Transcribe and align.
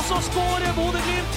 Og 0.00 0.06
så 0.06 0.20
skårer 0.30 0.72
Bodø-Glimt. 0.76 1.34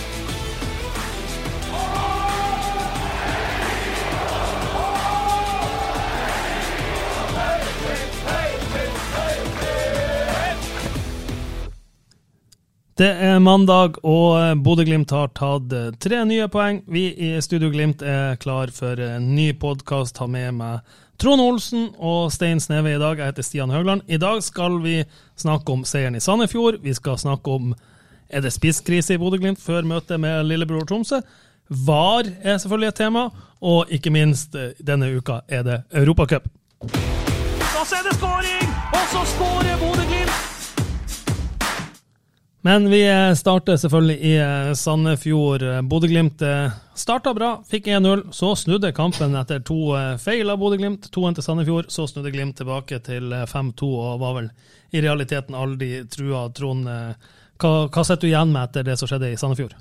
Det 12.95 13.09
er 13.09 13.39
mandag, 13.39 13.97
og 14.05 14.37
eh, 14.39 14.55
Bodø-Glimt 14.55 15.11
har 15.11 15.33
tatt 15.35 15.73
eh, 15.73 15.91
tre 15.99 16.23
nye 16.29 16.47
poeng. 16.47 16.83
Vi 16.87 17.09
i 17.11 17.35
Studio 17.41 17.67
Glimt 17.73 18.01
er 18.01 18.37
klar 18.39 18.71
for 18.71 18.95
en 19.01 19.33
ny 19.35 19.51
podkast. 19.59 20.21
Har 20.23 20.31
med 20.31 20.53
meg 20.61 20.99
Trond 21.19 21.41
Olsen 21.43 21.89
og 21.99 22.31
Stein 22.31 22.63
Sneve 22.63 22.95
i 22.95 23.01
dag. 23.01 23.17
Jeg 23.19 23.33
heter 23.33 23.43
Stian 23.43 23.73
Høgland. 23.75 24.07
I 24.07 24.21
dag 24.21 24.39
skal 24.45 24.79
vi 24.85 25.01
snakke 25.35 25.73
om 25.73 25.83
seieren 25.83 26.15
i 26.15 26.23
Sandefjord. 26.23 26.79
Vi 26.85 26.93
skal 26.95 27.19
snakke 27.19 27.57
om 27.57 27.73
er 28.29 28.43
det 28.43 28.53
spisskrise 28.53 29.15
i 29.15 29.21
Bodø-Glimt 29.21 29.61
før 29.61 29.85
møtet 29.87 30.21
med 30.21 30.45
lillebror 30.47 30.85
Tromsø. 30.89 31.21
VAR 31.69 32.27
er 32.41 32.57
selvfølgelig 32.57 32.87
et 32.87 32.95
tema, 32.95 33.29
og 33.61 33.91
ikke 33.91 34.11
minst 34.11 34.55
eh, 34.55 34.75
denne 34.83 35.09
uka 35.15 35.41
er 35.47 35.63
det 35.63 35.77
Europacup. 35.95 36.47
Og 36.83 37.85
så 37.87 37.99
er 37.99 38.09
det 38.09 38.15
skåring, 38.17 38.73
og 38.93 39.05
så 39.13 39.23
skårer 39.33 39.77
Bodø-Glimt! 39.79 40.41
Men 42.63 42.89
vi 42.91 43.01
eh, 43.07 43.33
starter 43.35 43.79
selvfølgelig 43.79 44.17
i 44.19 44.33
eh, 44.43 44.73
Sandefjord. 44.75 45.63
Bodø-Glimt 45.89 46.43
starta 46.95 47.33
bra, 47.33 47.55
fikk 47.69 47.87
1-0. 47.87 48.27
Så 48.35 48.53
snudde 48.59 48.91
kampen 48.95 49.35
etter 49.39 49.63
to 49.63 49.95
feil 50.21 50.51
av 50.51 50.59
Bodø-Glimt. 50.59 51.07
2-1 51.15 51.39
til 51.39 51.47
Sandefjord. 51.47 51.91
Så 51.91 52.07
snudde 52.11 52.31
Glimt 52.35 52.59
tilbake 52.59 52.99
til 53.07 53.31
5-2 53.31 53.87
og 53.87 54.19
var 54.21 54.37
vel 54.41 54.51
i 54.91 55.01
realiteten 55.01 55.55
aldri 55.57 56.03
trua. 56.11 56.49
Trond, 56.53 56.91
hva, 57.63 57.75
hva 57.87 58.03
sitter 58.03 58.27
du 58.27 58.33
igjen 58.33 58.51
med 58.51 58.67
etter 58.67 58.85
det 58.91 58.99
som 58.99 59.09
skjedde 59.09 59.31
i 59.31 59.39
Sandefjord? 59.39 59.77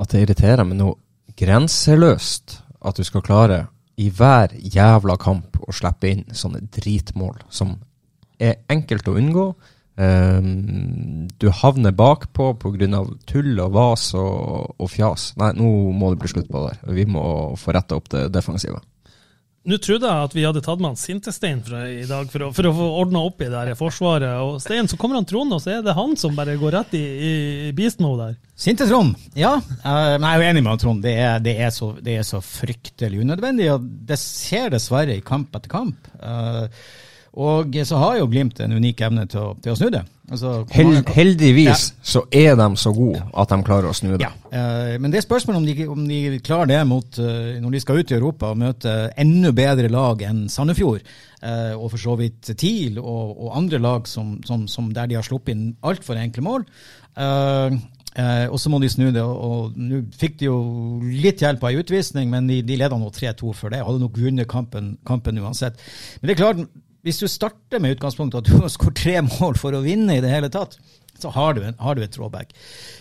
at 0.00 0.10
det 0.10 0.24
irriterer 0.24 0.66
meg 0.66 0.78
noe 0.80 0.98
grenseløst 1.38 2.58
at 2.84 2.98
du 2.98 3.06
skal 3.06 3.24
klare 3.24 3.60
i 4.00 4.08
hver 4.10 4.54
jævla 4.58 5.16
kamp 5.20 5.60
å 5.62 5.74
slippe 5.74 6.10
inn 6.10 6.24
sånne 6.34 6.64
dritmål 6.74 7.38
som 7.52 7.76
er 8.42 8.64
enkelt 8.70 9.06
å 9.08 9.14
unngå. 9.18 9.46
Um, 9.94 11.28
du 11.38 11.46
havner 11.54 11.94
bakpå 11.94 12.48
pga. 12.58 13.04
tull 13.30 13.60
og 13.62 13.76
vas 13.76 14.08
og, 14.18 14.74
og 14.74 14.90
fjas. 14.90 15.32
Nei, 15.38 15.52
nå 15.54 15.70
må 15.94 16.10
det 16.10 16.20
bli 16.22 16.32
slutt 16.32 16.50
på 16.50 16.64
det 16.64 16.74
der. 16.74 16.96
Vi 16.98 17.06
må 17.06 17.54
få 17.60 17.76
retta 17.76 17.96
opp 17.96 18.10
det 18.10 18.26
defensive. 18.34 18.82
Nå 19.64 19.78
trodde 19.80 20.04
jeg 20.04 20.28
at 20.28 20.34
vi 20.36 20.42
hadde 20.44 20.60
tatt 20.60 20.80
med 20.82 20.90
han 20.92 20.98
Sintestein 21.00 21.62
i 21.88 22.04
dag 22.04 22.28
for 22.28 22.44
å, 22.44 22.48
for 22.52 22.68
å 22.68 22.72
få 22.76 22.88
ordna 23.00 23.22
opp 23.24 23.40
i 23.40 23.48
det 23.48 23.56
her 23.56 23.78
forsvaret. 23.78 24.34
Og 24.44 24.58
Stein, 24.60 24.90
så 24.90 24.98
kommer 25.00 25.16
han 25.16 25.28
Trond, 25.28 25.54
og 25.56 25.62
så 25.64 25.78
er 25.78 25.86
det 25.86 25.94
han 25.96 26.12
som 26.20 26.36
bare 26.36 26.58
går 26.60 26.76
rett 26.76 26.92
i, 26.98 27.04
i 27.70 27.70
beast 27.76 28.02
mode 28.04 28.28
her. 28.28 28.36
Sinte 28.54 28.86
Trond, 28.86 29.16
ja. 29.34 29.56
Uh, 29.82 30.14
men 30.14 30.28
jeg 30.28 30.34
er 30.34 30.42
jo 30.42 30.50
enig 30.52 30.62
med 30.62 30.82
Trond. 30.82 31.02
Det 31.02 31.14
er, 31.18 31.40
det, 31.42 31.56
er 31.58 31.72
så, 31.74 31.90
det 31.98 32.20
er 32.20 32.26
så 32.26 32.38
fryktelig 32.44 33.24
unødvendig. 33.24 33.72
og 33.74 33.88
Det 34.08 34.18
skjer 34.20 34.70
dessverre 34.76 35.16
i 35.18 35.24
kamp 35.26 35.56
etter 35.58 35.72
kamp. 35.72 36.12
Uh, 36.22 36.68
og 37.34 37.74
så 37.82 37.98
har 37.98 38.20
jo 38.20 38.28
Glimt 38.30 38.60
en 38.62 38.76
unik 38.78 39.00
evne 39.08 39.24
til 39.26 39.40
å, 39.42 39.54
til 39.58 39.72
å 39.72 39.78
snu 39.78 39.88
det. 39.90 40.04
Altså, 40.30 40.52
Held, 40.72 41.10
heldigvis 41.12 41.66
ja. 41.66 41.96
så 42.14 42.22
er 42.32 42.54
de 42.56 42.68
så 42.80 42.94
gode 42.94 43.20
at 43.36 43.50
de 43.50 43.58
klarer 43.66 43.90
å 43.90 43.96
snu 43.96 44.14
det. 44.14 44.22
Ja, 44.22 44.30
uh, 44.54 44.94
Men 45.02 45.10
det 45.10 45.18
er 45.18 45.26
spørsmål 45.26 45.58
om 45.58 45.66
de, 45.66 45.74
om 45.90 46.04
de 46.08 46.38
klarer 46.46 46.70
det 46.70 46.78
mot, 46.88 47.18
uh, 47.18 47.58
når 47.60 47.74
de 47.74 47.82
skal 47.82 47.98
ut 47.98 48.14
i 48.14 48.16
Europa 48.16 48.52
og 48.54 48.62
møte 48.62 48.94
enda 49.20 49.50
bedre 49.56 49.90
lag 49.92 50.22
enn 50.24 50.46
Sandefjord, 50.52 51.02
uh, 51.42 51.74
og 51.74 51.90
for 51.90 52.04
så 52.06 52.14
vidt 52.22 52.54
TIL 52.54 53.02
og, 53.02 53.34
og 53.34 53.58
andre 53.58 53.82
lag 53.82 54.06
som, 54.08 54.38
som, 54.46 54.68
som 54.70 54.94
der 54.94 55.10
de 55.10 55.18
har 55.18 55.26
sluppet 55.26 55.56
inn 55.56 55.74
altfor 55.82 56.22
enkle 56.22 56.46
mål. 56.46 56.68
Og 58.14 58.60
så 58.62 58.70
må 58.70 58.78
de 58.78 58.88
snu 58.92 59.08
det. 59.10 59.22
og 59.22 59.74
Nå 59.74 60.04
fikk 60.14 60.38
de 60.38 60.46
jo 60.46 60.58
litt 61.02 61.42
hjelp 61.42 61.64
av 61.64 61.72
ei 61.72 61.80
utvisning, 61.82 62.30
men 62.30 62.46
de, 62.50 62.60
de 62.62 62.78
leda 62.78 62.98
nå 63.00 63.10
3-2 63.10 63.54
for 63.58 63.74
det. 63.74 63.82
Hadde 63.82 64.02
nok 64.02 64.18
vunnet 64.22 64.50
kampen, 64.50 64.94
kampen 65.06 65.40
uansett. 65.42 65.80
Men 66.20 66.30
det 66.30 66.36
er 66.36 66.42
klart, 66.44 66.62
hvis 67.04 67.20
du 67.20 67.26
starter 67.28 67.82
med 67.82 67.96
utgangspunktet 67.96 68.44
at 68.44 68.50
du 68.50 68.62
må 68.62 68.70
skåre 68.72 68.94
tre 68.96 69.18
mål 69.26 69.58
for 69.60 69.76
å 69.76 69.82
vinne 69.84 70.18
i 70.18 70.22
det 70.24 70.30
hele 70.32 70.52
tatt, 70.52 70.78
så 71.20 71.30
har 71.30 71.54
du, 71.54 71.60
en, 71.62 71.76
har 71.78 71.94
du 71.94 72.02
et 72.02 72.14
trådback. 72.14 72.54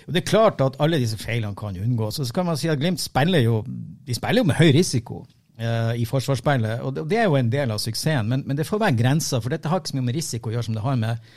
Og 0.07 0.13
Det 0.13 0.21
er 0.21 0.27
klart 0.29 0.61
at 0.61 0.75
alle 0.83 0.99
disse 1.01 1.17
feilene 1.17 1.57
kan 1.57 1.77
unngås. 1.77 2.19
Og 2.21 2.27
Så 2.29 2.33
kan 2.35 2.45
man 2.45 2.59
si 2.59 2.69
at 2.69 2.81
Glimt 2.81 3.01
spiller 3.01 3.41
jo, 3.41 3.63
de 3.65 4.17
spiller 4.17 4.43
jo 4.43 4.49
med 4.49 4.59
høy 4.59 4.69
risiko 4.75 5.23
uh, 5.23 5.93
i 5.97 6.05
forsvarsspillet, 6.05 6.83
og 6.85 7.01
det, 7.09 7.17
er 7.17 7.25
jo 7.25 7.39
en 7.39 7.49
del 7.53 7.73
av 7.73 7.81
suksessen. 7.81 8.29
Men, 8.29 8.45
men 8.45 8.57
det 8.57 8.67
får 8.69 8.81
være 8.85 8.99
grenser, 9.01 9.41
for 9.41 9.53
dette 9.53 9.69
har 9.69 9.81
ikke 9.81 9.93
så 9.93 9.97
mye 9.97 10.09
med 10.11 10.17
risiko 10.17 10.51
å 10.51 10.57
gjøre 10.57 10.69
som 10.69 10.77
det 10.77 10.85
har 10.85 11.01
med 11.01 11.35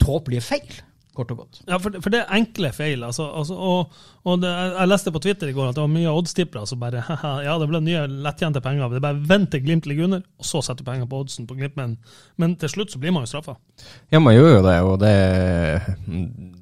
tåpelige 0.00 0.44
feil 0.44 0.82
kort 1.16 1.30
og 1.34 1.38
godt. 1.44 1.60
Ja, 1.68 1.78
for, 1.82 1.94
for 2.02 2.12
det 2.12 2.20
er 2.22 2.32
enkle 2.36 2.70
feil. 2.74 3.04
Altså, 3.06 3.26
altså, 3.38 3.54
og, 3.54 3.94
og 4.26 4.40
det, 4.42 4.50
jeg 4.50 4.90
leste 4.90 5.12
på 5.14 5.22
Twitter 5.24 5.50
i 5.50 5.54
går 5.56 5.70
at 5.70 5.78
det 5.78 5.82
var 5.84 5.92
mye 5.92 6.12
oddstippere 6.12 6.66
som 6.68 6.80
bare 6.82 7.02
Ja, 7.46 7.54
det 7.60 7.68
ble 7.70 7.80
nye 7.84 8.04
lettjente 8.26 8.62
penger. 8.64 8.92
Det 8.92 9.00
er 9.00 9.06
bare 9.06 9.22
vent 9.30 9.50
til 9.54 9.64
Glimt 9.64 9.88
ligger 9.90 10.08
under, 10.08 10.24
og 10.40 10.48
så 10.48 10.62
setter 10.64 10.84
du 10.84 10.90
penger 10.90 11.08
på 11.10 11.22
oddsen 11.24 11.48
på 11.50 11.56
Glimt. 11.58 11.76
Men, 11.80 11.96
men, 12.40 12.56
til 12.60 12.72
slutt 12.72 12.94
så 12.94 13.00
blir 13.02 13.14
man 13.14 13.26
jo 13.26 13.32
straffa. 13.32 13.56
Ja, 14.12 14.20
man 14.22 14.36
gjør 14.36 14.58
jo 14.58 14.62
det, 14.68 14.76
og 14.90 14.98
det, 15.02 15.14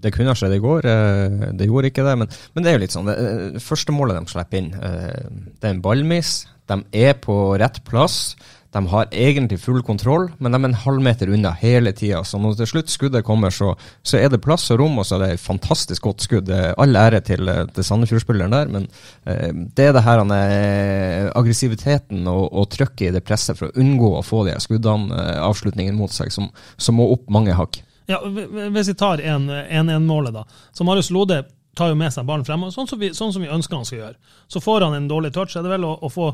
det 0.02 0.12
kunne 0.14 0.32
ha 0.32 0.38
skjedd 0.38 0.56
i 0.56 0.62
går. 0.62 0.88
eh, 0.92 1.50
Det 1.58 1.68
gjorde 1.68 1.92
ikke 1.92 2.06
det, 2.06 2.16
men, 2.22 2.32
men 2.54 2.64
det 2.64 2.72
er 2.72 2.78
jo 2.78 2.82
litt 2.84 2.94
sånn. 2.96 3.10
Det 3.10 3.62
første 3.62 3.94
målet 3.94 4.18
de 4.20 4.32
slipper 4.32 4.62
inn, 4.62 4.72
eh, 4.76 5.28
det 5.60 5.68
er 5.68 5.76
en 5.76 5.84
ballmiss. 5.84 6.42
De 6.70 6.78
er 7.04 7.16
på 7.20 7.36
rett 7.60 7.82
plass. 7.88 8.34
De 8.72 8.80
har 8.88 9.10
egentlig 9.12 9.58
full 9.60 9.82
kontroll, 9.84 10.30
men 10.40 10.54
de 10.54 10.58
er 10.58 10.70
en 10.70 10.78
halvmeter 10.84 11.28
unna 11.32 11.52
hele 11.60 11.92
tida. 11.92 12.22
Så 12.24 12.40
når 12.40 12.56
til 12.56 12.70
slutt 12.70 12.92
skuddet 12.92 13.24
kommer, 13.26 13.52
så, 13.52 13.74
så, 14.00 14.16
er 14.16 14.32
det 14.32 14.40
plass 14.44 14.70
og 14.72 14.80
rom, 14.80 14.96
og 15.00 15.04
så 15.04 15.18
er 15.18 15.24
det 15.26 15.30
et 15.34 15.44
fantastisk 15.44 16.08
godt 16.08 16.24
skudd. 16.24 16.48
All 16.50 16.96
ære 16.96 17.20
til, 17.26 17.52
til 17.76 17.84
Sandefjord-spilleren 17.84 18.56
der, 18.56 18.72
men 18.72 18.88
eh, 19.28 19.52
det 19.52 19.90
er 19.90 19.96
det 19.96 20.04
her 20.06 20.24
eh, 20.24 21.28
aggressiviteten 21.36 22.24
og, 22.32 22.46
og 22.48 22.70
trøkket 22.72 23.10
i 23.10 23.14
det 23.18 23.24
presset 23.28 23.60
for 23.60 23.68
å 23.68 23.76
unngå 23.82 24.14
å 24.16 24.24
få 24.24 24.46
de 24.48 24.56
skuddene, 24.62 25.20
eh, 25.20 25.40
avslutningen 25.44 25.98
mot 25.98 26.12
seg, 26.12 26.32
som, 26.32 26.48
som, 26.76 26.96
må 26.96 27.10
opp 27.12 27.28
mange 27.32 27.56
hakk. 27.58 27.82
Ja, 28.08 28.18
Hvis 28.24 28.88
vi 28.90 28.98
tar 28.98 29.20
1-1-målet, 29.20 30.32
da. 30.34 30.46
Så 30.72 30.84
Marius 30.88 31.12
Lode 31.12 31.44
tar 31.76 31.92
jo 31.92 31.98
med 31.98 32.12
seg 32.12 32.26
ballen 32.28 32.44
fremover, 32.46 32.74
sånn 32.74 32.88
som, 32.90 33.00
vi, 33.00 33.12
sånn 33.16 33.32
som 33.32 33.44
vi 33.44 33.50
ønsker 33.52 33.78
han 33.78 33.88
skal 33.88 33.98
gjøre. 33.98 34.34
Så 34.52 34.60
får 34.60 34.86
han 34.86 34.96
en 34.96 35.08
dårlig 35.08 35.32
touch, 35.36 35.56
er 35.56 35.64
det 35.64 35.72
vel, 35.72 35.86
å, 35.88 35.94
å 36.04 36.10
få 36.12 36.28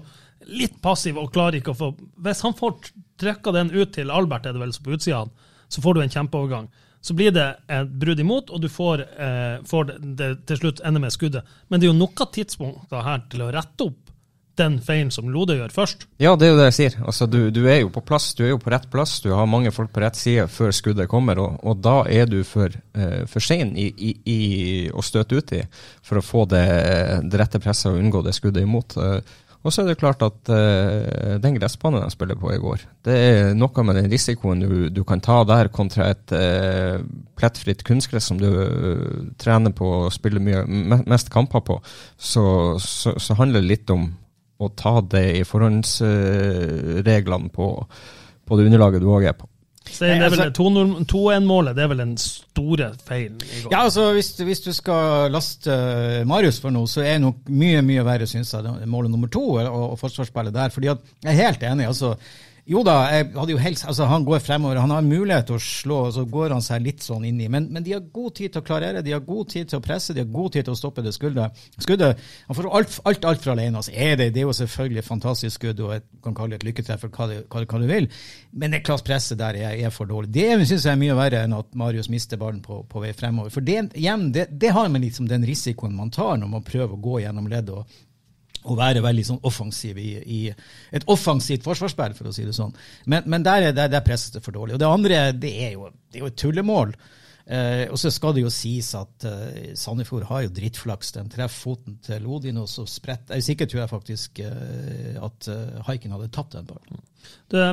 litt 0.51 0.81
passiv 0.83 1.19
og 1.21 1.33
klarer 1.35 1.59
ikke 1.59 1.73
å 1.75 1.79
få 1.79 1.89
Hvis 2.25 2.43
han 2.47 2.55
får 2.59 2.77
trykka 3.21 3.55
den 3.55 3.73
ut 3.75 3.93
til 3.95 4.13
Albert, 4.15 4.47
er 4.47 4.57
det 4.57 4.63
vel, 4.63 4.75
så 4.75 4.85
på 4.85 4.95
utsida, 4.97 5.25
så 5.69 5.83
får 5.85 5.95
du 5.95 6.03
en 6.03 6.15
kjempeovergang. 6.15 6.69
Så 7.01 7.15
blir 7.15 7.31
det 7.35 7.47
et 7.71 7.91
brudd 8.03 8.21
imot, 8.21 8.51
og 8.51 8.63
du 8.63 8.69
får, 8.73 9.05
eh, 9.23 9.59
får 9.67 9.89
det, 9.91 9.99
det, 10.19 10.29
til 10.51 10.63
slutt 10.63 10.83
ende 10.87 11.03
med 11.03 11.15
skuddet. 11.15 11.47
Men 11.69 11.79
det 11.79 11.87
er 11.87 11.93
jo 11.93 12.01
noen 12.01 12.33
tidspunkter 12.35 13.07
her 13.07 13.23
til 13.31 13.47
å 13.47 13.53
rette 13.55 13.87
opp 13.87 14.15
den 14.59 14.79
feilen 14.85 15.11
som 15.15 15.31
Lode 15.33 15.57
gjør 15.59 15.75
først. 15.75 16.07
Ja, 16.23 16.35
det 16.39 16.49
er 16.49 16.53
jo 16.53 16.59
det 16.61 16.69
jeg 16.69 16.77
sier. 16.79 16.99
Altså, 17.05 17.29
du, 17.31 17.41
du, 17.55 17.63
er 17.71 17.83
jo 17.83 17.93
på 17.95 18.05
plass, 18.05 18.31
du 18.39 18.45
er 18.47 18.53
jo 18.53 18.61
på 18.63 18.73
rett 18.75 18.89
plass. 18.93 19.19
Du 19.25 19.31
har 19.35 19.51
mange 19.51 19.73
folk 19.75 19.93
på 19.95 20.03
rett 20.05 20.19
side 20.19 20.49
før 20.53 20.75
skuddet 20.75 21.11
kommer, 21.11 21.41
og, 21.43 21.59
og 21.63 21.83
da 21.85 22.01
er 22.11 22.31
du 22.31 22.41
for, 22.47 22.75
uh, 22.99 23.25
for 23.31 23.45
sein 23.45 23.75
i, 23.79 23.89
i, 23.93 24.15
i, 24.29 24.39
å 24.91 25.05
støte 25.05 25.39
uti 25.39 25.63
for 26.05 26.21
å 26.21 26.25
få 26.25 26.47
det, 26.51 26.65
det 27.29 27.41
rette 27.41 27.63
presset 27.63 27.93
og 27.93 28.01
unngå 28.01 28.25
det 28.27 28.37
skuddet 28.37 28.67
imot. 28.67 28.99
Uh, 28.99 29.21
og 29.67 29.75
så 29.75 29.83
er 29.83 29.91
det 29.91 29.99
klart 29.99 30.23
at 30.23 30.51
uh, 30.53 31.35
den 31.43 31.57
gressbanen 31.59 32.05
jeg 32.05 32.15
spiller 32.15 32.39
på 32.39 32.53
i 32.55 32.61
går, 32.63 32.85
det 33.05 33.17
er 33.19 33.57
noe 33.59 33.85
med 33.85 33.99
den 33.99 34.11
risikoen 34.13 34.63
du, 34.63 34.77
du 34.95 35.03
kan 35.07 35.23
ta 35.25 35.41
der 35.49 35.71
kontra 35.75 36.13
et 36.13 36.35
uh, 36.35 37.03
plettfritt 37.39 37.83
kunstgress 37.87 38.31
som 38.31 38.39
du 38.39 38.47
uh, 38.49 39.27
trener 39.41 39.75
på 39.75 39.91
og 40.05 40.15
spiller 40.15 40.43
mye, 40.45 40.63
mest 41.11 41.33
kamper 41.35 41.65
på. 41.67 41.81
Så, 42.17 42.45
så, 42.83 43.17
så 43.19 43.39
handler 43.39 43.65
det 43.65 43.73
litt 43.73 43.95
om 43.95 44.13
å 44.59 44.69
ta 44.75 44.99
det 45.01 45.37
i 45.39 45.45
forhåndsreglene 45.47 47.49
på, 47.55 47.69
på 48.45 48.57
det 48.59 48.67
underlaget 48.67 49.01
du 49.05 49.09
òg 49.13 49.25
er 49.31 49.37
på. 49.39 49.47
Så 49.89 50.05
det 50.05 50.11
er 50.11 50.19
Nei, 50.21 50.29
vel 50.29 50.41
altså- 50.45 51.05
2-1-målet, 51.09 51.73
det 51.77 51.83
er 51.85 51.89
vel 51.89 52.03
den 52.03 52.17
store 52.21 52.91
feilen 53.07 53.39
i 53.41 53.63
går. 53.63 53.71
Ja, 53.73 53.79
altså 53.87 54.11
hvis, 54.13 54.35
hvis 54.37 54.61
du 54.61 54.73
skal 54.77 55.31
laste 55.33 55.73
eh, 55.73 56.25
Marius 56.29 56.59
for 56.61 56.71
noe, 56.75 56.87
så 56.91 57.01
er 57.05 57.13
det 57.17 57.23
nok 57.25 57.37
mye 57.49 57.81
mye 57.87 58.05
verre, 58.05 58.27
syns 58.29 58.53
jeg, 58.53 58.63
målet 58.91 59.11
nummer 59.15 59.29
to 59.33 59.45
og, 59.57 59.65
og 59.65 59.97
forsvarsspillet 60.01 60.53
der. 60.55 60.69
fordi 60.75 60.89
at 60.93 60.99
jeg 61.25 61.33
er 61.33 61.41
helt 61.47 61.63
enig. 61.71 61.87
altså 61.89 62.09
jo 62.69 62.83
da, 62.85 62.95
jeg 63.09 63.31
hadde 63.33 63.55
jo 63.55 63.61
helst, 63.63 63.87
altså 63.89 64.05
han 64.11 64.27
går 64.29 64.43
fremover. 64.45 64.77
Han 64.83 64.93
har 64.93 65.05
mulighet 65.07 65.47
til 65.49 65.57
å 65.57 65.63
slå, 65.63 65.99
og 66.09 66.13
så 66.13 66.25
går 66.29 66.53
han 66.53 66.65
seg 66.65 66.83
litt 66.85 67.05
sånn 67.05 67.25
inni. 67.25 67.47
Men, 67.49 67.71
men 67.73 67.85
de 67.85 67.95
har 67.95 68.03
god 68.13 68.35
tid 68.37 68.53
til 68.53 68.61
å 68.61 68.67
klarere, 68.67 69.01
de 69.05 69.15
har 69.15 69.23
god 69.25 69.49
tid 69.55 69.71
til 69.71 69.81
å 69.81 69.85
presse, 69.85 70.13
de 70.13 70.21
har 70.21 70.29
god 70.35 70.53
tid 70.53 70.67
til 70.67 70.75
å 70.75 70.77
stoppe 70.77 71.05
det 71.05 71.15
skuddet. 71.17 71.63
skuddet 71.81 72.21
han 72.45 72.59
får 72.59 72.69
alt, 72.77 72.99
alt 73.09 73.25
altfor 73.31 73.55
alene. 73.55 73.81
Altså, 73.81 73.95
er 73.97 74.19
det, 74.21 74.27
det 74.35 74.43
er 74.43 74.51
jo 74.51 74.57
selvfølgelig 74.59 75.01
et 75.01 75.09
fantastisk 75.09 75.57
skudd 75.57 75.81
og 75.87 75.95
et, 75.97 76.05
kan 76.25 76.37
kalle 76.37 76.55
det 76.57 76.61
et 76.61 76.67
lykketreff, 76.69 77.07
hva, 77.09 77.29
hva, 77.49 77.63
hva 77.65 77.81
du 77.81 77.87
vil. 77.89 78.11
Men 78.53 78.77
det 78.77 78.83
klasspresset 78.85 79.41
der 79.41 79.57
er, 79.63 79.79
er 79.89 79.95
for 79.95 80.11
dårlig. 80.11 80.35
Det 80.37 80.51
syns 80.69 80.85
jeg 80.85 80.93
er 80.93 81.01
mye 81.01 81.17
verre 81.17 81.47
enn 81.47 81.57
at 81.57 81.73
Marius 81.79 82.11
mister 82.13 82.41
ballen 82.41 82.61
på, 82.65 82.83
på 82.91 83.05
vei 83.07 83.15
fremover. 83.17 83.55
For 83.55 83.65
det, 83.65 83.95
igjen, 83.97 84.29
det, 84.37 84.51
det 84.61 84.75
har 84.77 84.93
med 84.93 85.07
liksom 85.07 85.31
den 85.31 85.49
risikoen 85.49 85.97
man 85.97 86.13
tar 86.13 86.37
når 86.37 86.53
man 86.59 86.69
prøver 86.69 86.93
å 86.99 87.01
gå 87.09 87.23
gjennom 87.25 87.49
ledd 87.49 87.73
og, 87.73 87.99
å 88.75 88.79
være 88.81 89.03
veldig 89.05 89.25
sånn 89.31 89.41
offensiv 89.49 89.99
i, 90.03 90.09
i 90.23 90.41
et 90.95 91.07
offensivt 91.09 91.65
forsvarsspill, 91.67 92.17
for 92.19 92.29
å 92.31 92.35
si 92.35 92.45
det 92.49 92.57
sånn. 92.57 92.75
Men, 93.07 93.25
men 93.27 93.47
der, 93.47 93.69
er- 93.71 93.77
der, 93.77 93.89
der 93.93 94.05
presses 94.07 94.35
det 94.35 94.43
for 94.45 94.53
dårlig. 94.57 94.75
Og 94.77 94.83
det 94.83 94.89
andre, 94.91 95.23
det 95.33 95.55
er 95.69 95.73
jo, 95.79 95.89
det 96.13 96.21
er 96.21 96.27
jo 96.27 96.33
et 96.33 96.39
tullemål. 96.43 96.97
Eh, 97.49 97.87
og 97.89 97.97
så 97.97 98.11
skal 98.13 98.35
det 98.37 98.43
jo 98.43 98.51
sies 98.53 98.91
at 98.99 99.25
eh, 99.25 99.71
Sandefjord 99.81 100.27
har 100.29 100.43
jo 100.45 100.51
drittflaks. 100.53 101.15
Den 101.15 101.31
treffer 101.33 101.63
foten 101.71 101.95
til 102.05 102.21
Lodin, 102.27 102.59
og 102.61 102.69
så 102.69 102.85
spretter 102.85 103.39
Jeg 103.41 103.57
er 103.65 103.71
tror 103.73 103.81
jeg 103.81 103.93
faktisk, 103.95 104.43
eh, 104.45 105.15
at 105.17 105.49
eh, 105.49 105.79
Haiken 105.87 106.13
hadde 106.13 106.29
tatt 106.37 106.53
den 106.59 106.67
ballen. 106.69 107.01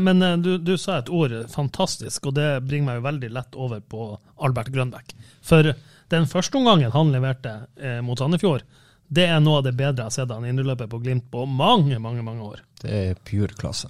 Men 0.05 0.23
eh, 0.23 0.37
du, 0.39 0.53
du 0.63 0.77
sa 0.79 1.01
et 1.01 1.11
ord, 1.11 1.35
eh, 1.35 1.43
fantastisk, 1.51 2.29
og 2.31 2.37
det 2.39 2.47
bringer 2.63 2.87
meg 2.87 3.01
jo 3.01 3.05
veldig 3.09 3.31
lett 3.35 3.59
over 3.67 3.83
på 3.83 4.07
Albert 4.47 4.71
Grønbæk. 4.71 5.11
For 5.43 5.73
den 6.13 6.31
første 6.31 6.55
omgangen 6.61 6.95
han 6.95 7.11
leverte 7.11 7.57
mot 8.05 8.19
Sandefjord, 8.21 8.63
det 9.07 9.27
er 9.29 9.41
noe 9.43 9.59
av 9.59 9.65
det 9.67 9.75
bedre 9.77 10.05
jeg 10.05 10.09
har 10.09 10.15
sett 10.15 10.33
han 10.33 10.45
innløper 10.49 10.89
på 10.89 10.99
Glimt 11.03 11.27
på 11.31 11.45
mange, 11.45 11.99
mange 12.01 12.23
mange 12.25 12.45
år. 12.45 12.61
Det 12.81 12.91
er 12.91 13.19
pure 13.27 13.53
klasse. 13.57 13.89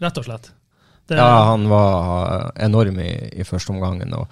Rett 0.00 0.18
og 0.20 0.26
slett. 0.26 0.50
Det, 1.08 1.16
Ja, 1.18 1.50
han 1.50 1.68
var 1.68 2.52
enorm 2.56 3.00
i, 3.02 3.10
i 3.32 3.44
første 3.44 3.72
omgangen, 3.72 4.12
og 4.14 4.28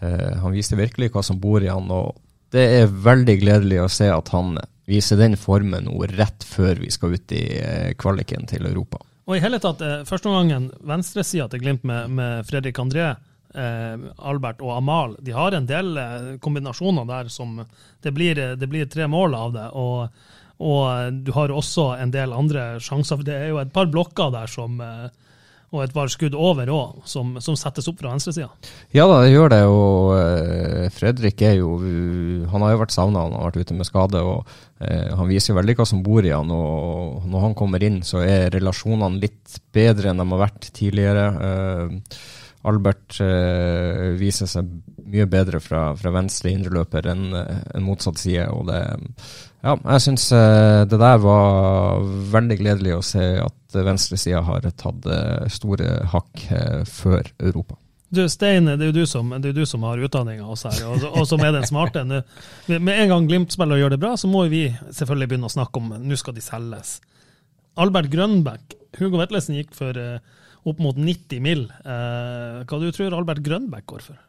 eh, 0.00 0.38
han 0.40 0.54
viste 0.54 0.78
virkelig 0.78 1.10
hva 1.12 1.22
som 1.26 1.40
bor 1.42 1.62
i 1.62 1.70
han. 1.70 1.90
og 1.90 2.16
Det 2.54 2.64
er 2.78 2.86
veldig 2.88 3.36
gledelig 3.42 3.82
å 3.82 3.90
se 3.92 4.08
at 4.12 4.32
han 4.32 4.56
viser 4.88 5.20
den 5.20 5.36
formen 5.38 5.86
nå 5.86 6.06
rett 6.14 6.44
før 6.46 6.80
vi 6.82 6.90
skal 6.90 7.14
ut 7.14 7.34
i 7.36 7.42
uh, 7.62 7.90
kvaliken 7.98 8.48
til 8.50 8.66
Europa. 8.66 8.98
Og 9.30 9.36
i 9.36 9.42
hele 9.44 9.60
tatt, 9.62 9.82
uh, 9.84 10.00
første 10.08 10.28
omgangen, 10.30 10.72
venstresida 10.82 11.46
til 11.52 11.62
Glimt 11.62 11.84
med, 11.86 12.10
med 12.10 12.48
Fredrik 12.48 12.80
André, 12.82 13.12
Albert 13.54 14.62
og 14.64 14.76
Amal, 14.76 15.16
de 15.20 15.34
har 15.36 15.52
en 15.56 15.66
del 15.68 15.96
eh, 16.00 16.28
kombinasjoner 16.40 17.08
der 17.08 17.28
som 17.32 17.58
det 18.02 18.12
blir, 18.16 18.38
eh, 18.38 18.54
det 18.56 18.68
blir 18.70 18.88
tre 18.90 19.08
mål 19.10 19.34
av 19.36 19.56
det. 19.56 19.66
Og, 19.78 20.22
og 20.62 20.84
eh, 20.90 21.10
du 21.26 21.32
har 21.36 21.52
også 21.52 21.92
en 21.98 22.14
del 22.14 22.32
andre 22.32 22.78
sjanser. 22.80 23.18
for 23.18 23.28
Det 23.28 23.36
er 23.36 23.52
jo 23.52 23.60
et 23.62 23.74
par 23.74 23.90
blokker 23.92 24.32
der 24.34 24.50
som 24.50 24.80
eh, 24.80 25.10
og 25.72 25.80
et 25.80 25.92
par 25.94 26.10
skudd 26.12 26.34
over 26.36 26.68
òg, 26.68 26.98
som, 27.08 27.38
som 27.40 27.56
settes 27.56 27.86
opp 27.88 27.96
fra 28.02 28.10
venstresida. 28.12 28.50
Ja 28.92 29.06
da, 29.08 29.22
det 29.24 29.30
gjør 29.32 29.52
det. 29.54 29.60
Og 29.72 30.10
eh, 30.18 30.90
Fredrik 30.92 31.40
er 31.48 31.56
jo 31.62 31.78
Han 32.52 32.64
har 32.66 32.74
jo 32.74 32.82
vært 32.82 32.92
savna, 32.92 33.22
han 33.24 33.38
har 33.38 33.48
vært 33.48 33.64
ute 33.64 33.76
med 33.78 33.88
skade. 33.88 34.20
og 34.20 34.52
eh, 34.84 35.08
Han 35.16 35.30
viser 35.30 35.54
jo 35.54 35.58
veldig 35.62 35.78
hva 35.78 35.86
som 35.88 36.04
bor 36.04 36.28
i 36.28 36.34
han. 36.34 36.52
og 36.52 37.24
Når 37.24 37.46
han 37.46 37.56
kommer 37.56 37.84
inn, 37.88 38.02
så 38.04 38.20
er 38.20 38.52
relasjonene 38.52 39.22
litt 39.22 39.56
bedre 39.72 40.12
enn 40.12 40.20
de 40.20 40.28
har 40.34 40.44
vært 40.44 40.68
tidligere. 40.76 41.26
Eh, 42.62 42.68
Albert 42.68 43.20
eh, 43.20 44.12
viser 44.18 44.50
seg 44.50 44.68
mye 45.12 45.26
bedre 45.26 45.60
fra, 45.60 45.90
fra 45.98 46.12
venstre 46.14 46.52
indreløper 46.52 47.08
enn 47.12 47.32
en 47.34 47.64
enn 47.74 47.86
motsatt 47.86 48.20
side. 48.22 48.46
og 48.48 48.68
det 48.70 48.82
ja, 49.62 49.76
jeg 49.76 50.02
syns 50.02 50.24
eh, 50.34 50.82
det 50.90 50.98
der 50.98 51.20
var 51.22 52.02
veldig 52.32 52.58
gledelig 52.58 52.96
å 52.96 53.04
se 53.06 53.26
at 53.38 53.76
venstresida 53.86 54.40
har 54.42 54.66
tatt 54.74 55.06
eh, 55.06 55.46
store 55.54 56.00
hakk 56.10 56.46
eh, 56.50 56.80
før 56.88 57.30
Europa. 57.38 57.78
Du, 58.12 58.26
Stein, 58.28 58.66
det 58.68 58.82
er 58.82 58.90
jo 58.90 58.96
du 58.96 59.06
som, 59.08 59.30
jo 59.32 59.52
du 59.56 59.62
som 59.64 59.86
har 59.88 60.02
utdanninga 60.02 60.44
hos 60.44 60.66
her, 60.66 60.82
og, 60.90 61.06
og 61.14 61.24
som 61.30 61.40
er 61.46 61.54
den 61.54 61.64
smarte. 61.64 62.02
Nå, 62.04 62.18
Med 62.74 62.92
en 62.92 63.08
gang 63.14 63.28
Glimt-spillere 63.30 63.80
gjør 63.80 63.94
det 63.94 64.02
bra, 64.02 64.16
så 64.20 64.28
må 64.28 64.42
vi 64.52 64.66
selvfølgelig 64.90 65.30
begynne 65.30 65.48
å 65.48 65.54
snakke 65.54 65.80
om 65.80 65.94
nå 66.02 66.18
skal 66.20 66.36
de 66.36 66.44
selges. 66.44 66.98
Albert 67.80 68.10
Grønbæk, 68.12 68.76
Hugo 68.98 69.22
Vetlesen 69.22 69.56
gikk 69.56 69.72
for 69.78 69.96
eh, 69.96 70.18
opp 70.68 70.82
mot 70.82 70.98
90 70.98 71.42
mill. 71.42 71.66
Eh, 71.82 72.62
hva 72.66 72.78
du 72.80 72.90
tror 72.94 73.16
Albert 73.16 73.42
Grønbæk 73.44 73.86
går 73.90 74.04
for? 74.06 74.20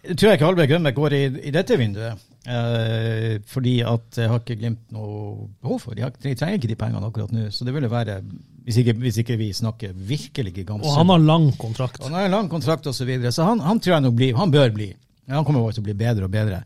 Jeg 0.00 0.16
tror 0.16 0.32
ikke 0.32 0.48
Albert 0.48 0.70
Grønbæk 0.70 0.96
går 0.96 1.16
i, 1.16 1.22
i 1.50 1.54
dette 1.54 1.76
vinduet. 1.76 2.26
Eh, 2.48 3.34
fordi 3.44 3.74
at 3.84 4.16
jeg 4.16 4.30
har 4.32 4.40
ikke 4.40 4.56
Glimt 4.62 4.94
noe 4.94 5.50
behov 5.60 5.82
for. 5.82 5.96
De, 5.96 6.06
har, 6.06 6.14
de 6.16 6.32
trenger 6.34 6.56
ikke 6.56 6.72
de 6.72 6.78
pengene 6.80 7.10
akkurat 7.10 7.34
nå. 7.36 7.50
Så 7.52 7.68
det 7.68 7.74
ville 7.76 7.90
være, 7.92 8.20
hvis 8.64 8.80
ikke, 8.80 8.96
hvis 9.02 9.20
ikke 9.20 9.36
vi 9.40 9.52
snakker 9.56 9.92
virkelig 9.92 10.54
gigantisk 10.56 10.88
Og 10.88 10.98
han 11.02 11.12
har 11.12 11.24
lang 11.24 11.50
kontrakt. 11.60 12.00
Han 12.06 12.16
har 12.16 12.32
lang 12.32 12.48
kontrakt 12.52 12.88
osv., 12.88 13.02
så, 13.02 13.08
videre, 13.08 13.32
så 13.36 13.48
han, 13.48 13.60
han 13.60 13.80
tror 13.80 13.98
jeg 13.98 14.06
nok 14.08 14.16
blir, 14.16 14.36
han 14.40 14.54
bør 14.54 14.72
bli. 14.76 14.92
Han 15.30 15.44
kommer 15.46 15.62
bare 15.62 15.76
til 15.76 15.84
å 15.84 15.90
bli 15.90 15.98
bedre 15.98 16.26
og 16.26 16.32
bedre. 16.32 16.62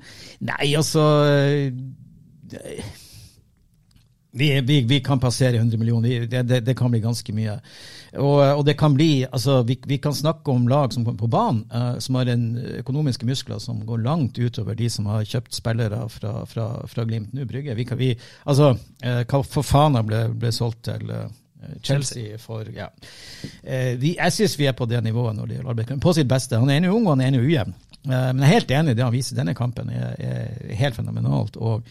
Nei, 0.46 0.70
altså 0.78 1.02
det, 2.48 2.62
vi, 4.34 4.48
vi, 4.60 4.80
vi 4.88 5.00
kan 5.04 5.20
passere 5.20 5.56
100 5.60 5.78
millioner. 5.78 6.26
Det, 6.26 6.42
det, 6.42 6.60
det 6.66 6.74
kan 6.78 6.90
bli 6.90 7.02
ganske 7.02 7.34
mye. 7.34 7.58
Og, 8.14 8.40
og 8.58 8.62
det 8.66 8.76
kan 8.78 8.94
bli, 8.94 9.24
altså 9.26 9.60
vi, 9.66 9.76
vi 9.88 9.98
kan 10.02 10.14
snakke 10.14 10.52
om 10.52 10.68
lag 10.70 10.92
som 10.94 11.04
kommer 11.04 11.18
på 11.18 11.30
banen, 11.30 11.64
uh, 11.74 11.98
som 12.02 12.18
har 12.18 12.30
en 12.30 12.46
økonomiske 12.80 13.26
muskler 13.26 13.62
som 13.62 13.80
går 13.86 14.04
langt 14.04 14.38
utover 14.38 14.78
de 14.78 14.90
som 14.90 15.08
har 15.10 15.26
kjøpt 15.26 15.56
spillere 15.56 16.04
fra, 16.12 16.34
fra, 16.46 16.68
fra 16.90 17.06
Glimt 17.08 17.34
nå 17.34 17.46
Brygge. 17.48 17.74
Vi 17.74 17.86
kan, 17.88 17.98
vi, 17.98 18.12
altså, 18.44 18.74
eh, 19.02 19.24
hva 19.26 19.40
for 19.42 19.66
faen 19.66 19.98
ble, 20.06 20.26
ble 20.38 20.52
solgt 20.54 20.84
til 20.86 21.10
uh, 21.10 21.26
Chelsea 21.82 22.38
for 22.38 22.68
ja. 22.74 22.90
Eh, 23.62 23.94
vi, 24.00 24.14
Jeg 24.18 24.32
syns 24.32 24.58
vi 24.58 24.68
er 24.68 24.76
på 24.76 24.86
det 24.86 25.00
nivået 25.04 25.36
når 25.36 25.46
det 25.46 25.56
gjelder 25.58 25.72
Albert 25.72 26.00
På 26.02 26.12
sitt 26.12 26.28
beste. 26.28 26.60
Han 26.60 26.70
er 26.70 26.80
ennå 26.80 26.94
ung 26.94 27.06
og 27.06 27.16
han 27.16 27.24
er 27.24 27.32
ennå 27.32 27.42
ujevn. 27.44 27.74
Eh, 28.04 28.32
Men 28.32 28.42
jeg 28.42 28.48
er 28.48 28.58
helt 28.58 28.74
enig 28.80 28.94
i 28.94 28.98
det 28.98 29.06
han 29.06 29.14
viser 29.14 29.38
denne 29.38 29.54
kampen. 29.54 29.90
er, 29.90 30.14
er 30.18 30.74
helt 30.76 30.96
fenomenalt. 30.96 31.56
og 31.56 31.82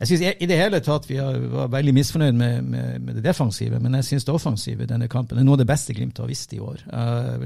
jeg 0.00 0.08
synes 0.08 0.22
i 0.40 0.46
det 0.48 0.56
hele 0.56 0.78
tatt 0.80 1.04
vi 1.10 1.18
var 1.20 1.68
veldig 1.68 1.92
misfornøyd 1.92 2.32
med, 2.32 2.62
med, 2.64 3.00
med 3.04 3.18
det 3.18 3.24
defensive, 3.24 3.78
men 3.84 3.98
jeg 3.98 4.04
syns 4.04 4.24
det 4.24 4.32
offensive 4.32 4.86
i 4.86 4.88
denne 4.88 5.10
kampen 5.12 5.36
er 5.36 5.44
noe 5.44 5.58
av 5.58 5.60
det 5.60 5.66
beste 5.68 5.92
Glimt 5.92 6.16
har 6.18 6.30
visst 6.30 6.54
i 6.56 6.60
år. 6.64 6.80
Eh, 6.88 7.44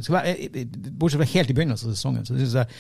bortsett 0.95 1.19
fra 1.19 1.27
helt 1.33 1.51
i 1.51 1.57
begynnelsen 1.57 1.91
av 1.91 1.97
sesongen, 1.97 2.29
så 2.29 2.37
synes 2.39 2.55
jeg 2.55 2.71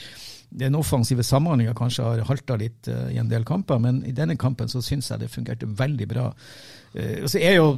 den 0.63 0.79
offensive 0.79 1.27
samhandlinga 1.27 1.75
kanskje 1.75 2.07
har 2.07 2.23
halta 2.29 2.55
litt 2.61 2.87
eh, 2.87 3.17
i 3.17 3.19
en 3.19 3.33
del 3.33 3.43
kamper, 3.49 3.83
men 3.83 4.05
i 4.07 4.15
denne 4.15 4.39
kampen 4.39 4.71
så 4.71 4.83
syns 4.85 5.11
jeg 5.11 5.25
det 5.25 5.33
fungerte 5.33 5.67
veldig 5.67 6.09
bra. 6.09 6.29
Uh, 6.95 7.27
så 7.27 7.41
er 7.43 7.57
jo 7.57 7.73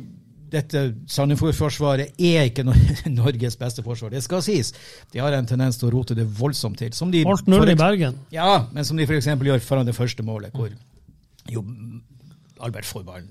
dette 0.52 0.82
Sandefjord-forsvaret 1.10 2.14
er 2.18 2.48
ikke 2.50 2.64
Norges 3.20 3.58
beste 3.60 3.84
forsvar, 3.86 4.12
det 4.14 4.22
skal 4.24 4.44
sies. 4.44 4.72
De 5.12 5.22
har 5.22 5.34
en 5.36 5.48
tendens 5.48 5.78
til 5.80 5.90
å 5.90 5.94
rote 5.96 6.16
det 6.18 6.26
voldsomt 6.38 6.78
til. 6.80 6.92
Som 6.96 7.12
de 7.14 7.24
Alt 7.26 7.48
null 7.50 7.72
i 7.72 7.78
Bergen. 7.78 8.20
ja, 8.34 8.66
men 8.72 8.86
som 8.86 8.98
de 8.98 9.06
f.eks. 9.08 9.26
gjør 9.26 9.64
foran 9.64 9.88
det 9.88 9.96
første 9.96 10.22
målet, 10.26 10.54
hvor 10.54 10.70
jo 11.50 11.62
Albert 12.60 12.88
får 12.88 13.04
ballen 13.06 13.30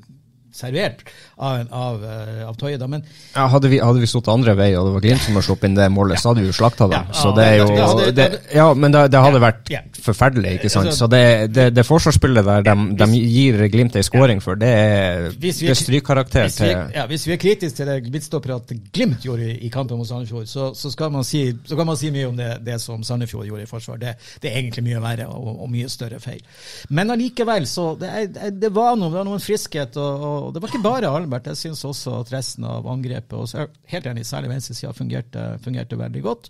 servert 0.56 1.04
av, 1.38 1.68
av, 1.72 2.04
eh, 2.04 2.42
av 2.48 2.56
Toye. 2.60 2.80
Men 2.88 3.04
Ja, 3.36 3.48
hadde 3.52 3.70
vi, 3.72 3.80
hadde 3.84 4.00
vi 4.04 4.10
stått 4.10 4.30
andre 4.32 4.56
vei, 4.58 4.72
og 4.80 4.88
det 4.90 4.94
var 4.96 5.06
Glimt 5.06 5.22
som 5.26 5.36
hadde 5.38 5.48
sluppet 5.50 5.70
inn 5.70 5.78
det 5.78 5.90
målet, 5.94 6.22
så 6.22 6.32
hadde 6.32 6.46
vi 6.46 6.50
jo 6.52 6.56
slakta 6.56 6.88
dem. 6.92 7.06
Ja. 7.10 7.14
så 7.22 7.34
det 7.36 7.46
er 7.46 7.58
jo 7.62 8.12
det 8.16 8.28
Ja, 8.56 8.68
men 8.74 8.92
det, 8.96 9.06
det 9.14 9.22
hadde 9.26 9.42
vært 9.44 9.72
forferdelig, 10.06 10.56
ikke 10.60 10.72
sant. 10.72 10.88
Altså- 10.92 11.06
Så 11.06 11.10
det, 11.12 11.24
det, 11.54 11.66
det 11.76 11.86
forsvarsspillet 11.86 12.46
der 12.46 12.62
de, 12.70 12.76
de 13.04 13.08
gir 13.20 13.68
Glimt 13.70 13.96
ei 14.00 14.04
scoring 14.06 14.42
for, 14.42 14.56
det 14.56 14.70
er, 14.70 15.30
er- 15.30 15.70
er 15.70 15.80
strykkarakter 15.80 16.50
til 16.54 16.74
ja, 16.96 17.06
hvis 17.10 17.26
vi 17.28 17.34
er 17.34 17.42
kritiske 17.42 17.76
til 17.76 17.90
det 17.90 18.12
midtstopperet 18.14 18.72
Glimt 18.94 19.22
gjorde 19.26 19.50
i, 19.52 19.58
i 19.68 19.70
kampen 19.74 19.98
mot 20.00 20.08
Sandefjord, 20.08 20.48
så, 20.48 20.72
så, 20.74 20.92
si, 21.24 21.44
så 21.66 21.76
kan 21.76 21.88
man 21.88 21.98
si 21.98 22.12
mye 22.14 22.28
om 22.30 22.38
det, 22.38 22.80
som 22.82 23.04
Sandefjord 23.04 23.46
gjorde 23.50 23.66
i 23.66 23.70
forsvar. 23.70 23.98
Det, 24.02 24.16
det 24.42 24.52
er 24.52 24.60
egentlig 24.62 24.84
mye 24.88 25.02
verre 25.04 25.28
og, 25.28 25.62
og 25.66 25.70
mye 25.72 25.90
større 25.92 26.20
feil. 26.24 26.42
Men 26.90 27.12
allikevel, 27.12 27.68
så 27.70 27.96
det, 28.00 28.10
er, 28.10 28.50
det, 28.52 28.72
var 28.76 28.96
noe, 29.00 29.10
det 29.12 29.20
var 29.20 29.28
noen 29.28 29.44
friskhet. 29.44 29.98
Og, 30.02 30.26
og 30.30 30.45
det 30.54 30.62
var 30.62 30.72
ikke 30.72 30.84
bare 30.84 31.10
Albert. 31.10 31.48
Jeg 31.52 31.62
syns 31.62 31.84
også 31.88 32.20
at 32.22 32.32
resten 32.34 32.68
av 32.68 32.88
angrepet, 32.92 33.34
og 33.38 33.50
er 33.56 33.72
helt 33.94 34.10
enig, 34.12 34.26
særlig 34.28 34.52
venstresida, 34.52 34.94
fungerte, 34.96 35.48
fungerte 35.64 36.00
veldig 36.00 36.24
godt. 36.26 36.50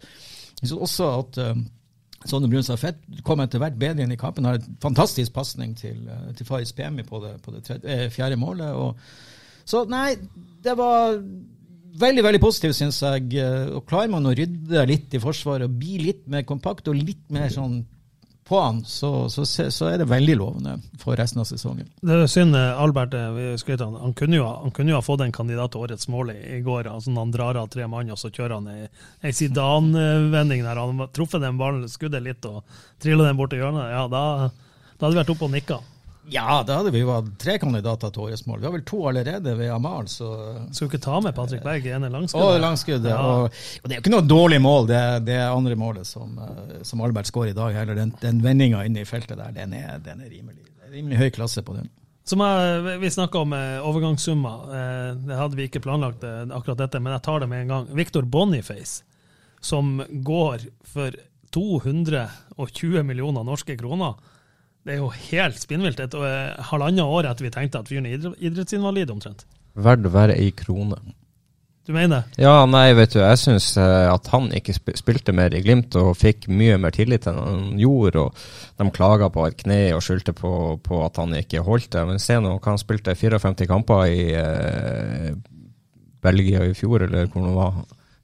Jeg 0.62 0.70
synes 0.70 0.82
også 0.88 1.10
at 1.20 1.40
um, 1.52 1.66
Sonne 2.26 2.50
Brunstad 2.50 2.80
Fett 2.82 3.02
kom 3.26 3.42
etter 3.44 3.62
hvert 3.62 3.78
bedre 3.80 4.06
inn 4.06 4.14
i 4.16 4.20
kampen. 4.20 4.48
Har 4.48 4.58
en 4.60 4.78
fantastisk 4.82 5.34
pasning 5.36 5.76
til, 5.78 6.08
eh, 6.10 6.32
til 6.38 6.48
Faris 6.48 6.74
Pemi 6.74 7.06
på 7.06 7.22
det, 7.24 7.36
på 7.46 7.54
det 7.54 7.64
tredje, 7.68 7.86
eh, 7.86 8.10
fjerde 8.10 8.40
målet. 8.42 8.74
Og, 8.74 8.98
så 9.66 9.84
nei, 9.90 10.16
det 10.64 10.74
var 10.78 11.20
veldig 12.00 12.24
veldig 12.26 12.42
positivt, 12.42 12.76
syns 12.80 13.02
jeg. 13.02 13.34
Eh, 13.38 13.76
Og 13.76 13.86
klarer 13.86 14.10
man 14.10 14.26
å 14.26 14.34
rydde 14.36 14.88
litt 14.90 15.14
i 15.14 15.22
forsvaret 15.22 15.70
og 15.70 15.78
bli 15.80 16.00
litt 16.02 16.28
mer 16.28 16.44
kompakt 16.44 16.88
og 16.88 16.98
litt 16.98 17.30
mer 17.30 17.50
sånn 17.50 17.86
på 18.48 18.60
han, 18.62 18.84
så, 18.86 19.30
så, 19.30 19.46
så 19.46 19.88
er 19.90 19.98
det 19.98 20.06
veldig 20.06 20.36
lovende 20.38 20.76
for 21.02 21.18
resten 21.18 21.42
av 21.42 21.48
sesongen. 21.50 21.88
Det 22.06 22.14
er 22.14 22.28
synd 22.30 22.54
eh, 22.58 22.82
Albert 22.82 23.16
eh, 23.18 23.56
skryter 23.58 23.88
han, 23.88 23.98
han, 23.98 24.14
kunne 24.14 24.44
han 24.46 24.74
kunne 24.76 24.94
jo 24.94 25.00
ha 25.00 25.06
fått 25.06 25.24
en 25.26 25.34
kandidat 25.34 25.74
til 25.74 25.82
årets 25.88 26.10
mål 26.14 26.36
i, 26.36 26.38
i 26.58 26.62
går. 26.66 26.92
Altså 26.92 27.14
når 27.14 27.26
han 27.26 27.34
drar 27.34 27.62
av 27.64 27.72
tre 27.74 27.88
mann, 27.90 28.14
og 28.14 28.22
så 28.22 28.30
kjører 28.30 28.60
han 28.60 28.70
ei, 28.70 29.34
Zidane-vending 29.34 30.62
der. 30.62 30.78
Han 30.78 31.08
truffet 31.16 31.42
den 31.42 31.58
ballen, 31.58 31.90
skuddet 31.90 32.22
litt 32.26 32.46
og 32.46 32.62
triller 33.02 33.32
den 33.32 33.42
bort 33.42 33.54
til 33.56 33.64
hjørnet. 33.64 33.90
Ja, 33.96 34.06
da, 34.14 34.24
da 34.94 35.08
hadde 35.08 35.16
vi 35.16 35.22
vært 35.24 35.34
oppe 35.34 35.50
og 35.50 35.54
nikka. 35.56 35.82
Ja, 36.32 36.64
da 36.66 36.80
hadde 36.80 36.92
vi 36.94 37.04
jo 37.04 37.12
hatt 37.14 37.28
tre 37.42 37.58
kandidater 37.62 38.10
til 38.14 38.24
årets 38.26 38.46
mål. 38.50 38.62
Vi 38.62 38.68
har 38.68 38.74
vel 38.74 38.86
to 38.88 39.02
allerede 39.10 39.54
ved 39.60 39.70
Amal, 39.74 40.08
så 40.10 40.30
Skal 40.72 40.88
du 40.88 40.96
ikke 40.96 41.04
ta 41.04 41.20
med 41.22 41.36
Patrick 41.38 41.62
Berg 41.66 41.86
i 41.86 41.92
ene 41.94 42.10
langskuddet? 42.10 42.56
Å, 42.56 42.62
langskuddet. 42.64 43.12
Ja. 43.12 43.20
Og, 43.22 43.60
og 43.84 43.86
det 43.86 43.94
er 43.94 44.00
jo 44.00 44.06
ikke 44.06 44.16
noe 44.16 44.26
dårlig 44.26 44.62
mål, 44.64 44.90
det, 44.90 45.04
det 45.28 45.38
andre 45.46 45.78
målet 45.80 46.10
som, 46.10 46.34
eh, 46.42 46.80
som 46.88 47.04
Albert 47.06 47.30
skårer 47.30 47.54
i 47.54 47.58
dag. 47.58 47.76
heller. 47.78 48.00
Den, 48.00 48.16
den 48.24 48.42
vendinga 48.46 48.82
inne 48.88 49.04
i 49.04 49.10
feltet 49.10 49.38
der, 49.38 49.54
den 49.54 49.78
er, 49.78 50.00
den 50.02 50.26
er 50.26 50.34
rimelig, 50.34 50.66
rimelig 50.90 51.22
høy 51.22 51.30
klasse 51.38 51.64
på 51.66 51.78
den. 51.78 51.92
Som 52.26 52.42
jeg, 52.42 53.00
Vi 53.00 53.12
snakka 53.14 53.44
om 53.46 53.54
eh, 53.54 53.86
overgangssummer. 53.86 54.70
Eh, 54.74 55.10
det 55.30 55.38
hadde 55.38 55.60
vi 55.60 55.70
ikke 55.70 55.84
planlagt, 55.86 56.26
eh, 56.26 56.42
akkurat 56.50 56.82
dette, 56.82 57.00
men 57.00 57.14
jeg 57.14 57.26
tar 57.28 57.44
det 57.44 57.50
med 57.52 57.66
en 57.66 57.74
gang. 57.76 57.90
Victor 57.94 58.26
Boniface, 58.26 59.04
som 59.62 60.00
går 60.10 60.66
for 60.90 61.14
220 61.54 63.04
millioner 63.06 63.46
norske 63.46 63.78
kroner. 63.78 64.18
Det 64.86 64.94
er 64.94 65.02
jo 65.02 65.10
helt 65.10 65.58
spinnvilt. 65.58 66.00
Et 66.04 66.18
eh, 66.22 66.66
halvannet 66.70 67.04
år 67.18 67.32
etter 67.32 67.48
vi 67.48 67.54
tenkte 67.54 67.82
at 67.82 67.90
fyren 67.90 68.06
er 68.06 68.26
idrettsinvalid, 68.38 69.14
omtrent. 69.14 69.48
Verdt 69.76 70.10
hver 70.14 70.34
ei 70.36 70.52
krone. 70.56 71.00
Du 71.86 71.92
mener? 71.94 72.24
det? 72.34 72.42
Ja, 72.42 72.64
nei, 72.66 72.96
vet 72.98 73.14
du, 73.14 73.20
jeg 73.22 73.38
syns 73.38 73.68
at 73.78 74.30
han 74.34 74.48
ikke 74.58 74.74
spilte 74.74 75.36
mer 75.38 75.54
i 75.54 75.62
Glimt 75.62 75.94
og 76.00 76.16
fikk 76.18 76.48
mye 76.50 76.80
mer 76.82 76.96
tillit 76.96 77.28
enn 77.30 77.38
han 77.38 77.68
gjorde. 77.78 78.24
og 78.24 78.80
De 78.82 78.88
klaga 78.94 79.30
på 79.34 79.46
et 79.46 79.58
kne 79.60 79.80
og 79.94 80.02
skyldte 80.06 80.34
på, 80.38 80.54
på 80.82 81.02
at 81.06 81.20
han 81.22 81.36
ikke 81.38 81.62
holdt 81.66 81.92
det. 81.94 82.06
Men 82.10 82.22
se 82.22 82.40
nå, 82.42 82.56
han 82.66 82.82
spilte 82.82 83.14
54 83.14 83.70
kamper 83.70 84.06
i 84.10 84.26
eh, 84.34 85.30
Belgia 86.26 86.66
i 86.66 86.74
fjor, 86.78 87.06
eller 87.06 87.30
hvor 87.30 87.46
det 87.46 87.54
var. 87.54 87.80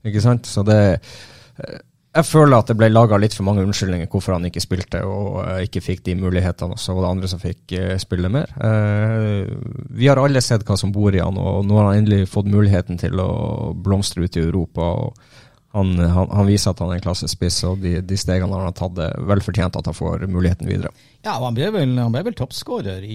Ikke 0.10 0.26
sant? 0.26 0.50
Så 0.50 0.66
det 0.66 0.82
eh, 0.98 1.80
Jeg 2.12 2.28
føler 2.28 2.60
at 2.60 2.68
det 2.68 2.76
ble 2.76 2.90
laga 2.92 3.16
litt 3.22 3.36
for 3.38 3.48
mange 3.48 3.64
unnskyldninger 3.64 4.10
hvorfor 4.12 4.36
han 4.36 4.48
ikke 4.50 4.64
spilte 4.64 5.00
og 5.08 5.38
eh, 5.46 5.62
ikke 5.68 5.84
fikk 5.86 6.02
de 6.10 6.18
mulighetene. 6.20 6.76
og 6.76 6.82
Så 6.82 6.96
var 6.96 7.06
det 7.06 7.12
andre 7.14 7.30
som 7.32 7.40
fikk 7.40 7.72
eh, 7.78 7.94
spille 8.04 8.32
mer. 8.32 8.52
Eh, 8.60 9.48
vi 9.96 10.10
har 10.12 10.20
alle 10.20 10.44
sett 10.44 10.66
hva 10.68 10.76
som 10.80 10.92
bor 10.92 11.16
i 11.16 11.24
han, 11.24 11.40
og 11.40 11.64
nå 11.68 11.80
har 11.80 11.88
han 11.88 12.02
endelig 12.02 12.28
fått 12.34 12.52
muligheten 12.52 13.00
til 13.00 13.16
å 13.24 13.32
blomstre 13.80 14.28
ut 14.28 14.36
i 14.36 14.44
Europa. 14.44 14.90
og 15.06 15.40
han, 15.72 15.96
han, 16.04 16.28
han 16.36 16.50
viser 16.50 16.74
at 16.74 16.84
han 16.84 16.92
er 16.92 17.00
en 17.00 17.06
klassespiss, 17.06 17.62
og 17.70 17.80
de, 17.80 18.02
de 18.04 18.20
stegene 18.20 18.60
han 18.60 18.68
har 18.68 18.76
tatt, 18.76 19.00
er 19.00 19.16
vel 19.32 19.40
fortjent 19.46 19.80
at 19.80 19.88
han 19.88 19.96
får 19.96 20.28
muligheten 20.28 20.68
videre. 20.68 20.92
Ja, 21.24 21.38
han 21.40 21.56
ble 21.56 21.72
vel, 21.72 21.96
han 21.96 22.12
ble 22.12 22.26
vel 22.28 22.36
toppskårer 22.36 23.08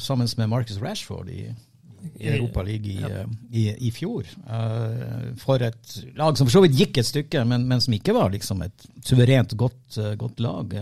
sammen 0.00 0.32
med 0.40 0.48
Marcus 0.48 0.80
Rashford 0.80 1.28
i, 1.28 1.50
i 2.20 2.28
Europa 2.28 2.62
League 2.62 2.90
i, 2.92 2.98
eh, 3.02 3.26
i, 3.50 3.64
i 3.88 3.90
fjor. 3.94 4.26
Eh, 4.26 5.30
for 5.40 5.62
et 5.64 5.96
lag 6.18 6.36
som 6.38 6.48
for 6.48 6.58
så 6.58 6.62
vidt 6.64 6.78
gikk 6.78 7.00
et 7.00 7.08
stykke, 7.08 7.44
men, 7.48 7.66
men 7.68 7.82
som 7.82 7.96
ikke 7.96 8.14
var 8.16 8.32
liksom 8.34 8.62
et 8.66 8.86
suverent 9.06 9.56
godt, 9.58 9.98
eh, 9.98 10.14
godt 10.20 10.40
lag. 10.44 10.76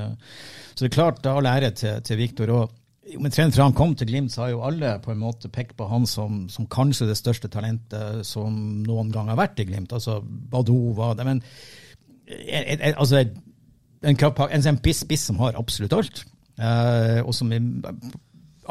Så 0.75 0.85
det 0.85 0.91
er 0.91 0.97
klart, 0.99 1.27
all 1.27 1.49
ære 1.51 1.73
til, 1.79 2.01
til 2.07 2.21
Viktor. 2.21 2.55
Og 2.55 3.19
omtrent 3.19 3.57
fra 3.57 3.67
han 3.69 3.77
kom 3.77 3.95
til 3.99 4.11
Glimt, 4.11 4.35
så 4.35 4.45
har 4.45 4.55
jo 4.55 4.65
alle 4.67 4.97
på 5.05 5.13
en 5.15 5.23
måte 5.23 5.51
pekt 5.53 5.77
på 5.79 5.89
han 5.91 6.07
som, 6.07 6.47
som 6.53 6.69
kanskje 6.71 7.09
det 7.11 7.19
største 7.19 7.51
talentet 7.53 8.27
som 8.29 8.83
noen 8.87 9.13
gang 9.15 9.31
har 9.33 9.41
vært 9.41 9.63
i 9.63 9.69
Glimt. 9.69 9.95
Altså 9.97 10.21
Badou 10.23 10.95
var 10.99 11.19
det, 11.19 11.29
men 11.29 11.45
altså 12.99 13.23
en, 13.23 13.37
en, 14.03 14.19
en, 14.19 14.59
en 14.59 14.83
spiss, 14.83 15.05
spiss 15.07 15.31
som 15.31 15.41
har 15.43 15.59
absolutt 15.59 15.97
alt. 15.97 16.27
Uh, 16.59 17.23
og 17.23 17.31
som 17.39 17.53
er, 17.55 17.63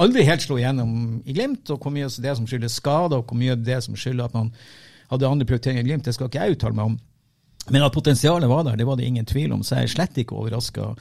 aldri 0.04 0.26
helt 0.28 0.46
slo 0.46 0.58
igjennom 0.60 1.22
i 1.26 1.36
Glimt. 1.36 1.70
Og 1.74 1.82
hvor 1.82 1.94
mye 1.94 2.08
av 2.10 2.18
det 2.24 2.36
som 2.40 2.48
skyldes 2.50 2.80
skader, 2.82 3.20
og 3.20 3.30
hvor 3.30 3.40
mye 3.40 3.56
av 3.58 3.64
det 3.66 3.82
som 3.86 3.98
skylder 3.98 4.30
at 4.30 4.38
man 4.38 4.52
hadde 5.12 5.30
andre 5.30 5.48
prioriteringer 5.50 5.86
i 5.86 5.90
Glimt, 5.90 6.08
det 6.08 6.16
skal 6.18 6.32
ikke 6.32 6.44
jeg 6.44 6.58
uttale 6.58 6.78
meg 6.78 6.92
om. 6.92 7.00
Men 7.68 7.84
at 7.84 7.96
potensialet 7.96 8.50
var 8.50 8.64
der, 8.64 8.78
det 8.80 8.88
var 8.88 9.00
det 9.00 9.08
ingen 9.08 9.28
tvil 9.28 9.56
om. 9.56 9.64
Så 9.64 9.76
jeg 9.76 9.90
er 9.90 9.96
slett 9.96 10.22
ikke 10.22 10.38
overraska 10.40 10.94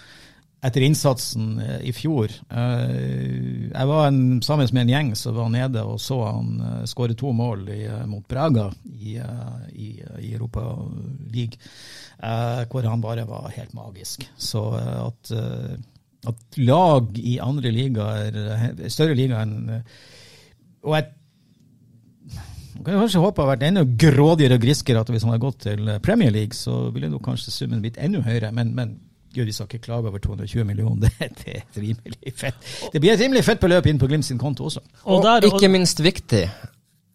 etter 0.66 0.82
innsatsen 0.82 1.58
eh, 1.62 1.80
i 1.90 1.92
fjor. 1.94 2.32
Eh, 2.50 3.70
jeg 3.70 3.88
var 3.90 4.08
en, 4.08 4.40
sammen 4.42 4.68
med 4.72 4.86
en 4.86 4.92
gjeng 4.94 5.10
som 5.18 5.36
var 5.36 5.50
nede 5.52 5.84
og 5.84 6.00
så 6.02 6.16
han 6.24 6.54
uh, 6.62 6.86
skåre 6.88 7.16
to 7.18 7.30
mål 7.36 7.68
i, 7.74 7.82
eh, 7.86 8.06
mot 8.08 8.24
Braga 8.28 8.70
i, 8.88 9.18
eh, 9.20 9.58
i, 9.74 9.90
i 10.24 10.32
Europa 10.32 10.64
League, 11.34 11.60
eh, 12.18 12.64
hvor 12.72 12.88
han 12.88 13.04
bare 13.04 13.28
var 13.28 13.52
helt 13.54 13.76
magisk. 13.76 14.26
Så 14.36 14.64
eh, 14.80 14.96
at, 15.04 15.32
eh, 15.36 15.76
at 16.26 16.58
lag 16.58 17.18
i 17.18 17.36
andre 17.42 17.70
ligaer, 17.74 18.40
er 18.56 18.90
større 18.92 19.14
ligaer 19.14 19.44
enn 19.44 19.82
Og 20.86 20.96
jeg 20.96 21.12
man 22.76 22.84
kan 22.84 23.00
kanskje 23.00 23.20
håpe 23.22 23.40
det 23.40 23.44
har 23.44 23.54
vært 23.54 23.62
enda 23.66 23.82
grådigere 23.98 24.56
og 24.58 24.62
griskere 24.62 25.00
at 25.00 25.10
hvis 25.10 25.24
han 25.24 25.32
hadde 25.32 25.42
gått 25.42 25.62
til 25.64 25.88
Premier 26.04 26.30
League, 26.30 26.54
så 26.54 26.90
ville 26.92 27.08
nok 27.08 27.24
kanskje 27.24 27.54
summen 27.54 27.80
blitt 27.80 27.96
enda 27.96 28.20
høyere. 28.20 28.50
Men, 28.54 28.74
men 28.76 28.92
gud, 29.32 29.46
vi 29.48 29.54
skal 29.56 29.68
ikke 29.70 29.86
klage 29.86 30.10
over 30.10 30.20
220 30.22 30.64
millioner. 30.68 31.08
Det, 31.08 31.30
det 31.40 31.54
er 31.54 31.62
et 31.62 31.80
rimelig 31.80 32.34
fett. 32.36 32.70
Det 32.92 33.02
blir 33.02 33.14
et 33.14 33.22
rimelig 33.24 33.44
fett 33.46 33.62
beløp 33.62 33.88
inn 33.88 34.00
på 34.00 34.08
Glimt 34.10 34.28
sin 34.28 34.40
konto 34.40 34.68
også. 34.68 34.84
Og, 35.04 35.24
Og, 35.24 35.48
ikke 35.48 35.72
minst 35.72 36.02
viktig 36.04 36.44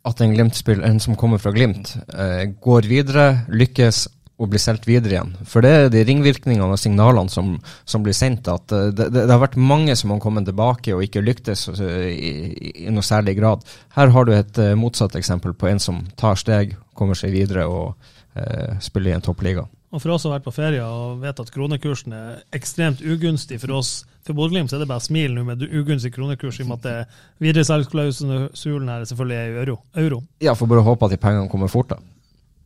at 0.10 0.22
en 0.26 0.34
Glimt-spiller, 0.34 0.88
en 0.88 1.00
som 1.00 1.16
kommer 1.16 1.38
fra 1.38 1.54
Glimt, 1.54 1.94
eh, 2.10 2.48
går 2.62 2.90
videre, 2.90 3.26
lykkes 3.54 4.08
og 4.42 4.50
blir 4.50 4.62
solgt 4.62 4.88
videre 4.90 5.16
igjen. 5.16 5.34
For 5.48 5.64
det 5.64 5.72
er 5.72 5.92
de 5.94 6.04
ringvirkningene 6.08 6.74
og 6.74 6.80
signalene 6.82 7.30
som, 7.30 7.54
som 7.86 8.06
blir 8.06 8.16
sendt. 8.18 8.50
at 8.50 8.74
eh, 8.74 8.90
det, 8.90 9.12
det, 9.14 9.26
det 9.28 9.34
har 9.34 9.44
vært 9.44 9.60
mange 9.60 9.96
som 9.98 10.14
har 10.14 10.22
kommet 10.24 10.48
tilbake 10.50 10.96
og 10.96 11.04
ikke 11.06 11.24
lyktes 11.24 11.68
eh, 11.76 12.08
i, 12.10 12.32
i, 12.50 12.72
i 12.88 12.94
noe 12.94 13.06
særlig 13.06 13.38
grad. 13.38 13.66
Her 13.98 14.14
har 14.16 14.26
du 14.26 14.34
et 14.34 14.62
eh, 14.62 14.74
motsatt 14.78 15.16
eksempel 15.20 15.54
på 15.54 15.70
en 15.70 15.82
som 15.84 16.02
tar 16.18 16.40
steg, 16.42 16.74
kommer 16.98 17.18
seg 17.18 17.36
videre 17.36 17.68
og 17.70 17.94
eh, 18.34 18.80
spiller 18.82 19.14
i 19.14 19.20
en 19.20 19.26
toppliga. 19.26 19.68
Og 19.92 20.00
for 20.00 20.16
oss 20.16 20.24
som 20.24 20.32
har 20.32 20.40
vært 20.40 20.48
på 20.48 20.56
ferie 20.56 20.82
og 20.88 21.20
vet 21.22 21.42
at 21.44 21.52
kronekursen 21.52 22.16
er 22.16 22.42
ekstremt 22.56 23.04
ugunstig 23.04 23.60
for 23.62 23.76
oss 23.78 23.92
for 24.26 24.38
Bodø-Glimt, 24.38 24.72
så 24.72 24.78
er 24.78 24.86
det 24.86 24.90
bare 24.90 25.04
smil 25.04 25.34
nå 25.36 25.44
med 25.44 25.66
ugunstig 25.66 26.14
kronekurs, 26.16 26.62
i 26.62 26.64
og 26.64 26.70
med 26.70 26.86
at 26.86 27.18
videresalgsklausulen 27.42 28.92
her 28.94 29.04
selvfølgelig 29.10 29.38
er 29.38 29.50
i 29.50 29.62
euro. 29.66 29.80
euro. 29.98 30.22
Ja, 30.46 30.54
får 30.56 30.70
bare 30.72 30.86
håpe 30.86 31.10
at 31.10 31.16
de 31.16 31.20
pengene 31.20 31.50
kommer 31.52 31.74
fort, 31.74 31.92
da. 31.92 32.00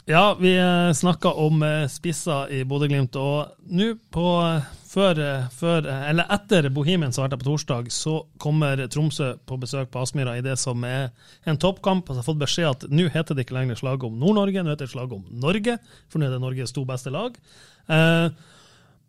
Ja, 0.09 0.37
vi 0.39 0.57
snakka 0.95 1.31
om 1.31 1.63
eh, 1.63 1.87
spisser 1.87 2.49
i 2.49 2.63
Bodø-Glimt, 2.65 3.13
og 3.21 3.51
nå 3.69 3.91
på 4.09 4.23
eh, 4.41 4.63
før, 4.89 5.19
eh, 5.21 5.43
før, 5.53 5.85
eh, 5.85 6.07
eller 6.09 6.25
etter 6.33 6.65
Bohemian 6.73 7.13
som 7.13 7.21
har 7.21 7.29
vært 7.29 7.43
på 7.43 7.45
torsdag, 7.51 7.91
så 7.93 8.15
kommer 8.41 8.81
Tromsø 8.89 9.35
på 9.45 9.59
besøk 9.61 9.91
på 9.93 10.01
Aspmyra 10.01 10.33
i 10.39 10.41
det 10.41 10.55
som 10.57 10.81
er 10.81 11.11
en 11.45 11.61
toppkamp. 11.61 12.09
Altså, 12.09 12.15
jeg 12.17 12.23
har 12.23 12.29
fått 12.31 12.41
beskjed 12.41 12.69
at 12.71 12.87
nå 12.89 13.05
heter 13.13 13.37
det 13.37 13.45
ikke 13.45 13.59
lenger 13.59 13.77
slag 13.77 14.07
om 14.09 14.17
Nord-Norge, 14.17 14.65
nå 14.65 14.73
heter 14.73 14.89
det 14.89 14.95
slag 14.95 15.13
om 15.13 15.27
Norge, 15.45 15.77
for 16.09 16.17
nå 16.17 16.25
er 16.25 16.33
det 16.33 16.41
Norges 16.41 16.73
to 16.73 16.87
beste 16.89 17.13
lag. 17.13 17.37
Eh, 17.85 18.27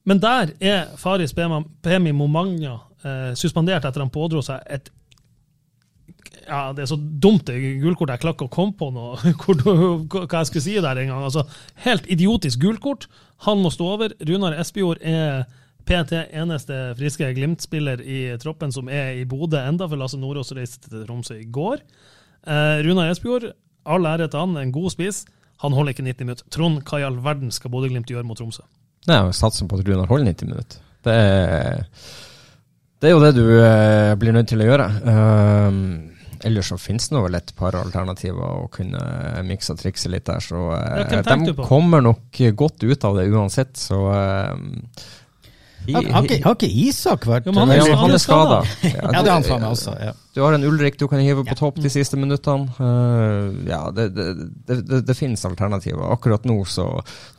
men 0.04 0.20
der 0.20 0.52
er 0.60 0.92
Faris 1.00 1.32
Pemi 1.32 2.12
Momagna 2.12 2.76
eh, 3.00 3.32
suspendert 3.40 3.88
etter 3.88 4.04
han 4.04 4.12
pådro 4.12 4.44
seg 4.44 4.68
et 4.68 4.92
ja, 6.46 6.60
det 6.76 6.84
er 6.84 6.90
så 6.90 6.98
dumt 6.98 7.46
det 7.48 7.56
gulkortet. 7.82 8.16
Jeg 8.16 8.24
klarer 8.24 8.36
ikke 8.38 8.48
å 8.48 8.54
komme 8.54 8.76
på 8.78 8.90
noe, 8.94 9.16
hva 10.10 10.40
jeg 10.40 10.50
skulle 10.50 10.64
si 10.64 10.76
der 10.80 11.00
en 11.02 11.12
gang. 11.12 11.24
Altså, 11.28 11.46
helt 11.86 12.06
idiotisk 12.10 12.62
gulkort. 12.62 13.08
Han 13.46 13.62
må 13.64 13.72
stå 13.72 13.88
over. 13.96 14.14
Runar 14.28 14.58
Espejord 14.60 15.02
er 15.06 15.46
PT 15.88 16.20
eneste 16.36 16.78
friske 16.98 17.28
Glimt-spiller 17.34 18.02
i 18.04 18.20
troppen 18.42 18.72
som 18.74 18.88
er 18.92 19.16
i 19.18 19.26
Bodø 19.28 19.60
enda, 19.62 19.88
for 19.88 20.00
Lasse 20.00 20.20
Nordås 20.20 20.52
reiste 20.56 20.90
til 20.90 21.06
Tromsø 21.06 21.38
i 21.40 21.48
går. 21.50 21.82
Eh, 22.46 22.80
Runar 22.86 23.10
Espejord, 23.10 23.50
all 23.88 24.06
ære 24.06 24.28
til 24.30 24.44
han, 24.44 24.58
en 24.60 24.74
god 24.74 24.92
spiss. 24.94 25.24
Han 25.64 25.74
holder 25.76 25.96
ikke 25.96 26.06
90 26.06 26.28
minutter. 26.28 26.50
Trond, 26.52 26.82
hva 26.88 27.00
i 27.00 27.06
all 27.08 27.18
verden 27.24 27.52
skal 27.52 27.72
Bodø-Glimt 27.72 28.10
gjøre 28.10 28.26
mot 28.28 28.38
Tromsø? 28.38 28.64
Nei, 29.08 29.20
Satsen 29.36 29.68
på 29.68 29.80
at 29.80 29.88
Runar 29.88 30.08
holder 30.10 30.30
90 30.30 30.52
minutter. 30.52 30.84
Det 31.04 31.16
er, 31.16 31.84
det 33.00 33.08
er 33.08 33.14
jo 33.14 33.24
det 33.24 33.34
du 33.36 33.44
eh, 33.56 34.14
blir 34.20 34.36
nødt 34.36 34.50
til 34.52 34.60
å 34.60 34.68
gjøre. 34.68 34.88
Um, 35.08 35.82
ellers 36.48 36.68
så 36.72 36.78
finnes 36.80 37.08
det 37.10 37.20
vel 37.24 37.36
et 37.38 37.52
par 37.58 37.76
alternativer 37.78 38.64
å 38.64 38.68
kunne 38.72 39.00
mikse 39.48 39.74
og 39.74 39.80
trikse 39.82 40.10
litt 40.12 40.26
der, 40.28 40.40
så 40.44 40.66
eh, 40.76 40.98
Ja, 41.02 41.22
tenker 41.22 41.50
de 41.50 41.54
du 41.56 41.64
kommer 41.66 42.02
nok 42.04 42.40
godt 42.58 42.84
ut 42.84 43.04
av 43.08 43.16
det 43.20 43.28
uansett, 43.32 43.74
så 43.80 43.98
um, 44.10 44.66
Har, 45.90 46.04
har, 46.12 46.26
ikke, 46.26 46.38
har 46.44 46.56
ikke 46.58 46.68
Isak 46.84 47.24
vært 47.26 47.46
Jo, 47.48 47.54
men 47.56 47.62
han 47.64 47.70
er- 47.72 47.86
Ja, 47.88 47.96
han 47.96 48.12
er 48.12 48.20
skada. 48.20 48.58
Ja, 48.84 49.10
det 49.14 49.22
er 49.22 49.32
han 49.32 49.46
faen 49.46 49.62
meg 49.64 49.70
også. 49.72 49.94
Ja. 49.96 50.10
Du 50.36 50.42
har 50.44 50.52
en 50.54 50.66
Ulrik 50.68 50.98
du 51.00 51.06
kan 51.08 51.22
hive 51.24 51.42
på 51.48 51.56
topp 51.58 51.80
de 51.80 51.90
siste 51.90 52.18
minuttene. 52.20 52.68
Uh, 52.76 53.56
ja, 53.66 53.80
det, 53.96 54.10
det, 54.14 54.26
det, 54.68 54.76
det, 54.90 55.00
det 55.08 55.16
finnes 55.16 55.42
alternativer. 55.48 56.04
Akkurat 56.12 56.44
nå 56.46 56.58
så 56.68 56.86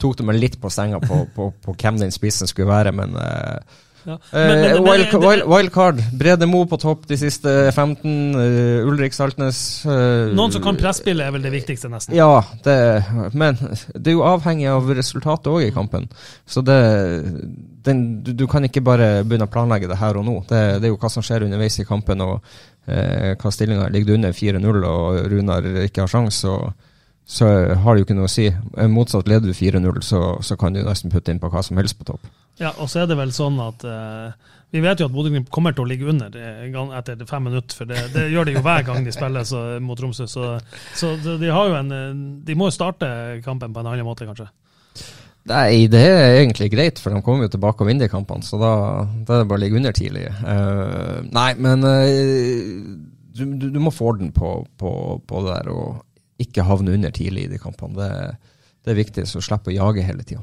tok 0.01 0.17
det 0.19 0.25
meg 0.27 0.41
litt 0.41 0.57
på 0.59 0.73
senga 0.73 0.99
på, 1.03 1.21
på, 1.37 1.51
på 1.63 1.77
hvem 1.77 2.01
den 2.01 2.11
spissen 2.11 2.49
skulle 2.49 2.71
være, 2.73 2.91
men 2.97 3.13
eh, 3.21 3.79
Ja. 4.03 4.17
Eh, 4.31 4.79
wild, 4.81 5.13
wild, 5.13 5.43
wildcard. 5.45 6.01
Brede 6.17 6.47
Mo 6.49 6.63
på 6.65 6.77
topp 6.81 7.07
de 7.09 7.17
siste 7.19 7.71
15. 7.71 8.35
Uh, 8.35 8.87
Ulrik 8.89 9.13
Saltnes. 9.13 9.59
uh, 9.85 10.31
Noen 10.35 10.53
som 10.53 10.63
kan 10.63 10.79
presspille, 10.79 11.25
er 11.25 11.35
vel 11.35 11.45
det 11.45 11.53
viktigste, 11.53 11.91
nesten. 11.91 12.17
Ja, 12.17 12.41
det, 12.65 12.77
men 13.37 13.59
det 13.93 14.13
er 14.13 14.17
jo 14.17 14.25
avhengig 14.27 14.69
av 14.71 14.89
resultatet 14.97 15.51
òg 15.51 15.67
i 15.67 15.73
kampen. 15.75 16.09
Så 16.49 16.63
det, 16.65 16.79
den, 17.85 18.05
du, 18.25 18.33
du 18.37 18.47
kan 18.51 18.65
ikke 18.67 18.83
bare 18.85 19.13
begynne 19.25 19.49
å 19.49 19.53
planlegge 19.53 19.89
det 19.91 19.99
her 20.01 20.19
og 20.19 20.27
nå. 20.27 20.37
Det, 20.49 20.61
det 20.81 20.89
er 20.89 20.95
jo 20.95 21.01
hva 21.01 21.11
som 21.13 21.25
skjer 21.25 21.47
underveis 21.47 21.79
i 21.81 21.87
kampen, 21.87 22.23
og 22.25 22.39
uh, 22.41 23.33
hva 23.35 23.53
stillinga 23.53 23.89
ligger 23.93 24.11
du 24.11 24.17
under 24.19 24.37
4-0 24.37 24.87
og 24.87 25.25
Runar 25.31 25.73
ikke 25.85 26.05
har 26.05 26.15
sjans, 26.15 26.41
så, 26.45 26.57
så 27.31 27.47
har 27.79 27.95
det 27.95 28.01
jo 28.01 28.05
ikke 28.09 28.15
noe 28.17 28.27
å 28.27 28.31
si. 28.31 28.49
Eh, 28.51 28.89
Motsatt 28.91 29.29
leder 29.31 29.47
du 29.47 29.55
4-0, 29.55 30.01
så, 30.03 30.21
så 30.43 30.57
kan 30.59 30.75
du 30.75 30.81
nesten 30.83 31.11
putte 31.13 31.31
inn 31.31 31.39
på 31.39 31.47
hva 31.53 31.61
som 31.63 31.79
helst 31.79 31.95
på 31.99 32.09
topp. 32.09 32.25
Ja, 32.59 32.73
og 32.75 32.89
så 32.91 33.01
er 33.01 33.07
det 33.07 33.15
vel 33.15 33.31
sånn 33.31 33.55
at 33.63 33.85
uh, 33.87 34.33
vi 34.75 34.81
vet 34.83 34.99
jo 34.99 35.07
at 35.07 35.13
Bodø-Glimt 35.15 35.47
kommer 35.53 35.71
til 35.71 35.85
å 35.85 35.87
ligge 35.87 36.09
under 36.11 36.35
eh, 36.35 36.67
etter 36.99 37.23
fem 37.29 37.47
minutter, 37.47 37.77
for 37.77 37.87
det, 37.87 38.03
det 38.11 38.25
gjør 38.33 38.49
de 38.49 38.57
jo 38.57 38.65
hver 38.65 38.83
gang 38.89 39.07
de 39.07 39.15
spiller 39.15 39.47
så, 39.47 39.63
mot 39.79 39.99
Tromsø. 39.99 40.27
Så, 40.27 40.51
så 40.99 41.13
de 41.23 41.55
har 41.55 41.71
jo 41.71 41.79
en 41.79 41.95
De 42.43 42.59
må 42.59 42.67
jo 42.67 42.75
starte 42.75 43.07
kampen 43.47 43.71
på 43.71 43.79
en 43.79 43.93
annen 43.93 44.07
måte, 44.07 44.27
kanskje. 44.27 44.49
Nei, 45.47 45.87
det 45.89 46.03
er 46.03 46.41
egentlig 46.41 46.67
greit, 46.75 46.99
for 46.99 47.15
de 47.15 47.23
kommer 47.23 47.47
jo 47.47 47.55
tilbake 47.55 47.81
og 47.81 47.89
vinner 47.89 48.05
de 48.05 48.11
kampene, 48.11 48.43
så 48.45 48.59
da, 48.59 48.75
da 49.23 49.39
er 49.39 49.45
det 49.45 49.49
bare 49.49 49.63
å 49.63 49.63
ligge 49.63 49.79
under 49.79 49.95
tidlig. 49.95 50.27
Uh, 50.43 51.23
nei, 51.31 51.49
men 51.63 51.87
uh, 51.87 52.85
du, 53.31 53.47
du, 53.55 53.69
du 53.71 53.79
må 53.81 53.95
få 53.95 54.11
orden 54.11 54.35
på, 54.35 54.57
på, 54.77 54.91
på 55.23 55.47
det 55.47 55.55
der, 55.55 55.71
og 55.71 56.03
ikke 56.45 56.65
havne 56.67 56.95
under 56.97 57.13
tidlig 57.15 57.47
i 57.47 57.51
de 57.53 57.61
kampene. 57.61 57.97
Det, 57.97 58.55
det 58.81 58.93
er 58.93 58.97
viktig, 58.97 59.27
så 59.29 59.41
slipp 59.45 59.69
å 59.69 59.73
jage 59.75 60.01
hele 60.05 60.23
tida. 60.25 60.41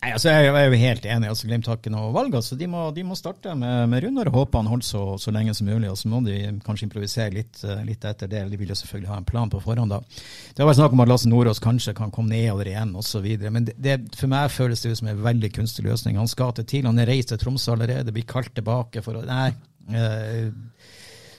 Nei, 0.00 0.10
altså 0.14 0.32
Jeg 0.32 0.48
er 0.48 0.66
jo 0.66 0.78
helt 0.80 1.06
enig. 1.08 1.28
altså 1.28 1.48
Glimt 1.48 1.66
har 1.68 1.78
ikke 1.78 1.92
noe 1.92 2.10
valg. 2.12 2.34
altså 2.36 2.56
De 2.56 2.66
må, 2.68 2.86
de 2.96 3.04
må 3.04 3.16
starte 3.16 3.52
med, 3.56 3.88
med 3.92 4.02
Runar 4.04 4.30
og 4.30 4.36
håpe 4.38 4.60
han 4.60 4.68
holder 4.68 4.86
så, 4.86 5.02
så 5.20 5.32
lenge 5.32 5.54
som 5.56 5.68
mulig. 5.68 5.90
og 5.90 5.98
Så 6.00 6.08
må 6.08 6.22
de 6.24 6.36
kanskje 6.64 6.86
improvisere 6.88 7.34
litt, 7.34 7.60
eh, 7.64 7.82
litt 7.84 8.04
etter 8.08 8.28
det. 8.28 8.42
De 8.48 8.58
vil 8.60 8.72
jo 8.72 8.78
selvfølgelig 8.80 9.12
ha 9.12 9.18
en 9.20 9.28
plan 9.28 9.52
på 9.52 9.60
forhånd. 9.64 9.92
da. 9.92 10.00
Det 10.00 10.64
har 10.64 10.70
vært 10.70 10.80
snakk 10.80 10.96
om 10.96 11.04
at 11.04 11.12
Lasse 11.12 11.28
Nordås 11.32 11.62
kanskje 11.64 11.96
kan 11.96 12.12
komme 12.12 12.32
nedover 12.32 12.68
igjen 12.72 12.92
osv. 13.00 13.28
Men 13.48 13.68
det, 13.68 13.76
det, 13.80 13.98
for 14.16 14.32
meg 14.32 14.52
føles 14.52 14.84
det 14.84 14.92
ut 14.92 15.02
som 15.02 15.12
en 15.12 15.24
veldig 15.28 15.52
kunstig 15.56 15.84
løsning. 15.88 16.20
Han 16.20 16.28
skal 16.32 16.52
til 16.56 16.68
TIL, 16.68 16.88
han 16.88 17.00
er 17.00 17.12
reist 17.12 17.32
til 17.32 17.40
Tromsø 17.40 17.76
allerede, 17.76 18.16
blir 18.16 18.28
kalt 18.28 18.52
tilbake 18.56 19.04
for 19.04 19.20
å 19.20 19.24
Nei. 19.28 19.52
Eh, 19.96 20.48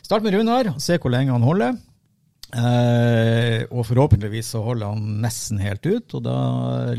start 0.05 0.25
med 0.25 0.37
Runar, 0.37 0.75
se 0.81 0.97
hvor 1.01 1.13
lenge 1.13 1.33
han 1.33 1.45
holder. 1.45 1.77
Eh, 2.51 3.63
og 3.71 3.85
forhåpentligvis 3.87 4.51
så 4.55 4.61
holder 4.65 4.91
han 4.91 5.21
nesten 5.23 5.61
helt 5.63 5.85
ut, 5.87 6.17
og 6.17 6.25
da 6.25 6.37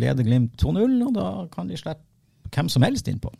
leder 0.00 0.24
Glimt 0.24 0.56
2-0, 0.60 0.96
og 1.08 1.12
da 1.18 1.28
kan 1.52 1.68
de 1.68 1.76
slippe 1.80 2.08
hvem 2.52 2.68
som 2.72 2.84
helst 2.84 3.08
innpå. 3.08 3.32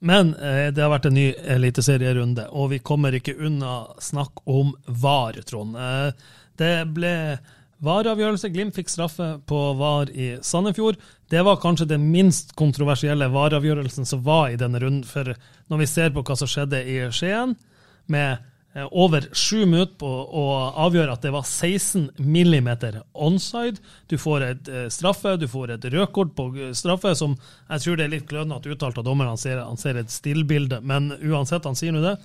Men 0.00 0.34
eh, 0.34 0.70
det 0.72 0.80
har 0.82 0.90
vært 0.94 1.10
en 1.10 1.18
ny 1.18 1.28
eliteserierunde, 1.54 2.48
og 2.56 2.70
vi 2.72 2.80
kommer 2.82 3.14
ikke 3.14 3.36
unna 3.36 3.82
snakk 4.00 4.42
om 4.48 4.72
VAR, 4.86 5.36
Trond. 5.46 5.76
Eh, 5.76 6.30
det 6.58 6.74
ble 6.96 7.14
VAR-avgjørelse. 7.84 8.50
Glimt 8.52 8.76
fikk 8.76 8.90
straffe 8.92 9.30
på 9.48 9.58
VAR 9.78 10.10
i 10.12 10.34
Sandefjord. 10.44 11.00
Det 11.32 11.42
var 11.46 11.60
kanskje 11.62 11.88
den 11.94 12.10
minst 12.12 12.54
kontroversielle 12.58 13.30
VAR-avgjørelsen 13.32 14.08
som 14.08 14.22
var 14.26 14.50
i 14.50 14.60
denne 14.60 14.80
runden. 14.82 15.06
For 15.08 15.32
når 15.72 15.82
vi 15.82 15.88
ser 15.88 16.12
på 16.14 16.24
hva 16.26 16.36
som 16.36 16.50
skjedde 16.50 16.82
i 16.84 16.98
Skien, 17.14 17.54
med 18.10 18.42
eh, 18.74 18.84
over 18.90 19.28
sju 19.32 19.62
minutter 19.64 19.94
på 20.02 20.10
å 20.10 20.44
avgjøre 20.84 21.14
at 21.14 21.24
det 21.24 21.32
var 21.32 21.46
16 21.46 22.10
millimeter 22.18 23.00
onside. 23.14 23.80
Du 24.12 24.18
får 24.20 24.46
et 24.48 24.68
eh, 24.68 24.90
straffe, 24.92 25.38
du 25.40 25.48
får 25.48 25.76
et 25.76 25.88
rødkort 25.94 26.34
på 26.36 26.50
eh, 26.58 26.74
straffe, 26.76 27.14
som 27.16 27.38
jeg 27.70 27.86
tror 27.86 27.96
det 27.96 28.08
er 28.08 28.14
litt 28.18 28.28
klønete 28.28 28.74
uttalt 28.74 29.00
av 29.00 29.08
dommeren. 29.08 29.36
Han 29.38 29.40
ser, 29.40 29.62
han 29.64 29.80
ser 29.80 30.02
et 30.02 30.12
stillbilde, 30.12 30.82
men 30.84 31.14
uansett, 31.22 31.64
han 31.64 31.78
sier 31.78 31.96
nå 31.96 32.04
det. 32.04 32.18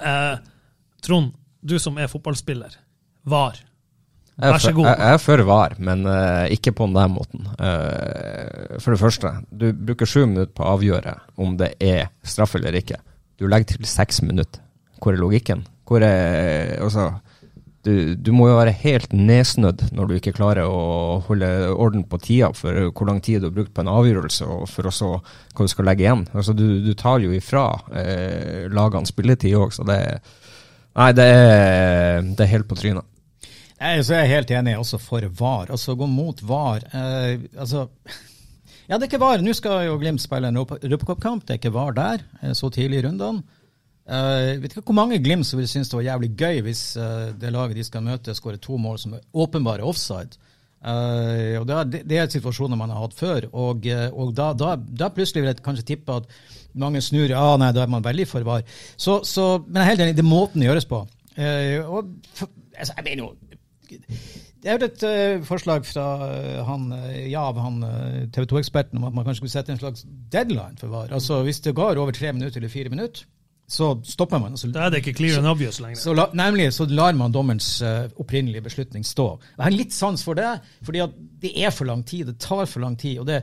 Eh, 0.00 0.34
Trond, 1.04 1.34
du 1.60 1.76
som 1.82 1.98
er 2.00 2.08
fotballspiller. 2.08 2.78
VAR. 3.28 3.60
Vær 4.40 4.58
så 4.58 4.72
god. 4.74 4.88
Jeg, 4.88 4.98
jeg 4.98 5.14
er 5.14 5.20
for 5.22 5.42
VAR, 5.46 5.76
men 5.78 6.06
uh, 6.08 6.46
ikke 6.50 6.74
på 6.74 6.88
den 6.90 7.12
måten. 7.14 7.46
Uh, 7.54 8.78
for 8.82 8.94
det 8.94 9.00
første, 9.02 9.30
du 9.54 9.68
bruker 9.72 10.10
sju 10.10 10.24
minutter 10.26 10.50
på 10.56 10.64
å 10.64 10.72
avgjøre 10.74 11.14
om 11.38 11.54
det 11.60 11.74
er 11.78 12.08
straff 12.26 12.56
eller 12.58 12.74
ikke. 12.80 12.98
Du 13.38 13.46
legger 13.50 13.76
til 13.76 13.86
seks 13.88 14.22
minutter. 14.26 14.62
Hvor 14.98 15.14
er 15.14 15.22
logikken? 15.22 15.62
Hvor 15.86 16.02
er 16.06 16.80
Altså, 16.82 17.12
du, 17.84 18.14
du 18.16 18.30
må 18.32 18.48
jo 18.48 18.56
være 18.56 18.72
helt 18.80 19.12
nedsnødd 19.12 19.90
når 19.94 20.08
du 20.08 20.14
ikke 20.16 20.34
klarer 20.36 20.64
å 20.66 21.20
holde 21.26 21.48
orden 21.70 22.06
på 22.08 22.18
tida 22.22 22.48
for 22.56 22.88
hvor 22.88 23.10
lang 23.10 23.20
tid 23.22 23.42
du 23.42 23.50
har 23.50 23.56
brukt 23.58 23.74
på 23.76 23.84
en 23.84 23.92
avgjørelse, 23.92 24.48
og 24.48 24.64
for 24.72 24.88
også 24.88 25.10
hva 25.18 25.66
du 25.66 25.70
skal 25.70 25.90
legge 25.90 26.06
igjen. 26.06 26.24
Altså, 26.32 26.56
du, 26.56 26.80
du 26.82 26.94
tar 26.98 27.20
jo 27.22 27.34
ifra 27.36 27.66
eh, 27.92 28.64
lagene 28.72 29.10
spilletid 29.10 29.58
òg, 29.60 29.76
så 29.76 29.86
det 29.88 30.00
Nei, 30.94 31.08
det 31.10 31.24
er, 31.26 32.20
det 32.22 32.44
er 32.44 32.52
helt 32.52 32.68
på 32.70 32.76
trynet. 32.78 33.02
Nei, 33.80 33.96
så 34.06 34.14
er 34.14 34.22
jeg 34.22 34.32
helt 34.36 34.52
enig 34.54 34.76
også 34.78 35.00
for 35.02 35.26
VAR. 35.40 35.72
Altså 35.74 35.96
gå 35.98 36.06
mot 36.10 36.38
VAR. 36.46 36.86
Eh, 36.94 37.48
altså 37.58 37.88
Ja, 38.84 38.98
det 38.98 39.06
er 39.06 39.10
ikke 39.14 39.22
VAR. 39.22 39.42
Nå 39.42 39.54
skal 39.56 39.86
jo 39.86 39.98
Glimt 39.98 40.22
spille 40.22 40.50
en 40.50 40.60
Europacupkamp. 40.60 41.46
Det 41.46 41.56
er 41.56 41.60
ikke 41.62 41.74
VAR 41.74 41.94
der 41.96 42.24
eh, 42.42 42.52
så 42.56 42.70
tidlig 42.70 43.00
i 43.00 43.06
rundene. 43.08 43.42
Uh, 44.04 44.60
vet 44.60 44.74
ikke 44.74 44.82
hvor 44.90 44.98
mange 44.98 45.16
Glimt 45.24 45.46
som 45.48 45.56
vil 45.56 45.68
synes 45.68 45.88
det 45.88 45.96
var 45.96 46.02
jævlig 46.04 46.28
gøy 46.36 46.58
hvis 46.66 46.80
uh, 47.00 47.30
det 47.40 47.52
laget 47.54 47.78
de 47.78 47.84
skal 47.86 48.02
møte, 48.04 48.34
skårer 48.36 48.58
to 48.60 48.76
mål 48.76 48.98
som 49.00 49.14
er 49.16 49.22
åpenbare 49.32 49.80
offside. 49.80 50.36
Uh, 50.84 51.56
og 51.62 51.64
det, 51.70 52.02
det 52.04 52.18
er 52.20 52.28
situasjoner 52.28 52.76
man 52.76 52.92
har 52.92 53.00
hatt 53.00 53.16
før. 53.16 53.48
Og, 53.52 53.88
og 54.12 54.34
da, 54.36 54.50
da, 54.52 54.74
da 54.76 55.08
plutselig 55.08 55.42
vil 55.42 55.50
jeg 55.54 55.64
kanskje 55.64 55.86
tippe 55.94 56.20
at 56.20 56.28
mange 56.76 57.00
snur 57.00 57.32
ja, 57.32 57.46
nei, 57.56 57.72
da 57.72 57.86
er 57.86 57.94
man 57.96 58.04
veldig 58.04 58.28
for 58.28 58.44
VAR. 58.44 58.68
Så, 58.92 59.22
så, 59.24 59.48
men 59.64 59.80
jeg 59.80 59.86
er 59.86 59.92
helt 59.94 60.04
enig, 60.04 60.18
det 60.20 60.24
er 60.26 60.28
måten 60.28 60.60
det 60.60 60.68
gjøres 60.68 60.90
på. 60.90 61.00
Og, 61.40 62.12
for, 62.36 62.52
altså, 62.76 62.98
jeg 62.98 63.08
mener 63.08 63.24
jo 63.24 63.53
det 64.64 64.70
er 64.72 64.78
jo 64.78 64.88
et 64.88 65.04
uh, 65.04 65.44
forslag 65.44 65.84
fra 65.84 66.06
eh, 66.30 66.60
han, 66.64 66.86
uh, 66.94 67.18
Jav, 67.28 67.58
han 67.60 67.82
TV 68.32 68.46
2-eksperten, 68.48 68.96
om 68.98 69.10
at 69.10 69.16
man 69.16 69.26
kanskje 69.26 69.42
skulle 69.42 69.52
sette 69.52 69.74
en 69.74 69.80
slags 69.80 70.06
deadline 70.32 70.78
for 70.80 70.92
VAR. 70.92 71.12
Altså 71.12 71.42
Hvis 71.44 71.60
det 71.60 71.76
går 71.76 72.00
over 72.00 72.16
tre 72.16 72.32
minutter 72.32 72.62
eller 72.62 72.72
fire 72.72 72.88
minutter, 72.88 73.26
så 73.68 73.94
stopper 74.04 74.38
man. 74.38 74.56
Altså, 74.56 74.68
Da 74.72 74.86
er 74.86 74.90
det 74.92 75.02
ikke 75.02 75.16
clear 75.18 75.38
and 75.38 75.48
obvious 75.48 75.80
lenger. 75.80 76.00
så 76.00 76.14
la, 76.14 76.26
nemlig 76.36 76.72
så 76.72 76.86
lar 76.88 77.12
man 77.12 77.32
dommerens 77.32 77.82
uh, 77.82 78.08
opprinnelige 78.20 78.64
beslutning 78.64 79.04
stå. 79.06 79.38
Jeg 79.56 79.64
har 79.64 79.76
litt 79.76 79.92
sans 79.92 80.24
for 80.24 80.34
det, 80.34 80.60
fordi 80.84 81.04
det 81.42 81.52
er 81.64 81.70
for 81.70 81.84
lang 81.84 82.04
tid. 82.06 82.26
Det 82.26 82.38
tar 82.38 82.66
for 82.66 82.80
lang 82.80 82.98
tid. 82.98 83.18
og 83.18 83.26
det 83.26 83.42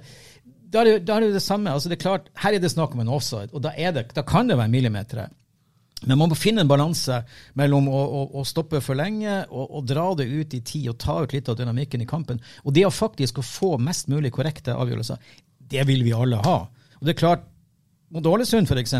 da 0.71 0.81
er, 0.81 0.87
det, 0.87 1.07
da 1.07 1.17
er 1.17 1.23
det 1.23 1.31
jo 1.31 1.35
det 1.35 1.43
samme. 1.43 1.71
altså 1.71 1.89
det 1.89 1.97
er 1.97 2.01
klart, 2.01 2.29
Her 2.37 2.55
er 2.55 2.59
det 2.63 2.71
snakk 2.71 2.93
om 2.95 3.01
en 3.03 3.11
offside, 3.11 3.49
og 3.51 3.63
da, 3.63 3.73
det, 3.75 4.05
da 4.15 4.21
kan 4.21 4.47
det 4.47 4.57
være 4.57 4.71
millimeter. 4.71 5.27
Men 6.05 6.17
man 6.17 6.31
må 6.31 6.37
finne 6.37 6.63
en 6.63 6.69
balanse 6.69 7.19
mellom 7.59 7.87
å, 7.91 7.99
å, 8.01 8.21
å 8.41 8.45
stoppe 8.47 8.81
for 8.81 8.97
lenge 8.97 9.43
og, 9.49 9.65
og 9.77 9.85
dra 9.89 10.07
det 10.17 10.25
ut 10.31 10.55
i 10.57 10.61
tid 10.65 10.89
og 10.89 10.97
ta 11.01 11.19
ut 11.21 11.35
litt 11.35 11.51
av 11.51 11.59
dynamikken 11.59 12.01
i 12.01 12.09
kampen. 12.09 12.41
Og 12.65 12.73
det 12.73 12.87
å 12.87 12.93
faktisk 12.93 13.37
å 13.37 13.45
få 13.45 13.75
mest 13.81 14.09
mulig 14.09 14.33
korrekte 14.33 14.73
avgjørelser, 14.73 15.21
det 15.71 15.85
vil 15.87 16.01
vi 16.05 16.15
alle 16.17 16.41
ha. 16.41 16.57
Og 16.99 17.05
det 17.05 17.13
er 17.13 17.21
klart, 17.21 17.45
mot 18.11 18.25
Ålesund 18.27 18.69
f.eks., 18.69 18.97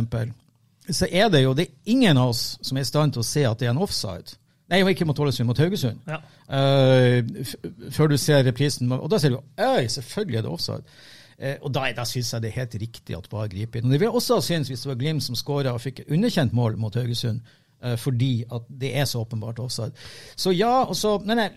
så 0.91 1.07
er 1.07 1.29
det 1.29 1.43
jo 1.43 1.55
det 1.55 1.67
er 1.67 1.93
ingen 1.93 2.17
av 2.17 2.31
oss 2.31 2.55
som 2.65 2.77
er 2.77 2.85
i 2.85 2.89
stand 2.89 3.13
til 3.15 3.21
å 3.21 3.27
se 3.27 3.43
at 3.47 3.59
det 3.59 3.67
er 3.69 3.75
en 3.75 3.81
offside. 3.81 4.37
Nei, 4.71 4.79
ikke 4.87 5.05
mot 5.07 5.19
Ålesund, 5.19 5.49
mot 5.49 5.59
Haugesund. 5.59 5.99
Ja. 6.07 6.21
Uh, 6.47 7.43
før 7.91 8.13
du 8.13 8.17
ser 8.19 8.45
reprisen. 8.47 8.91
Og 8.95 9.09
da 9.11 9.19
ser 9.19 9.33
du 9.33 9.41
øy, 9.59 9.89
selvfølgelig 9.91 10.39
er 10.39 10.45
det 10.45 10.53
offside. 10.53 10.95
Eh, 11.41 11.57
og 11.65 11.73
da, 11.73 11.87
da 11.97 12.05
syns 12.05 12.29
jeg 12.35 12.43
det 12.43 12.51
er 12.51 12.59
helt 12.59 12.77
riktig 12.83 13.17
at 13.17 13.29
VAR 13.31 13.49
griper 13.49 13.81
inn. 13.81 13.89
Og 13.89 13.95
det 13.95 14.01
vil 14.01 14.09
jeg 14.11 14.19
også 14.19 14.39
synes 14.45 14.69
hvis 14.69 14.85
det 14.85 14.91
var 14.91 14.99
Glimt 15.01 15.25
som 15.25 15.37
skåra 15.39 15.73
og 15.73 15.81
fikk 15.81 16.03
underkjent 16.07 16.53
mål 16.57 16.77
mot 16.81 16.95
Haugesund, 16.99 17.41
eh, 17.81 17.97
fordi 17.97 18.33
at 18.53 18.67
det 18.83 18.93
er 18.97 19.09
så 19.09 19.23
åpenbart 19.25 19.59
offside. 19.63 19.95
Så 20.37 20.53
ja, 20.53 20.83
og 20.85 21.25
nei, 21.25 21.39
nei, 21.41 21.49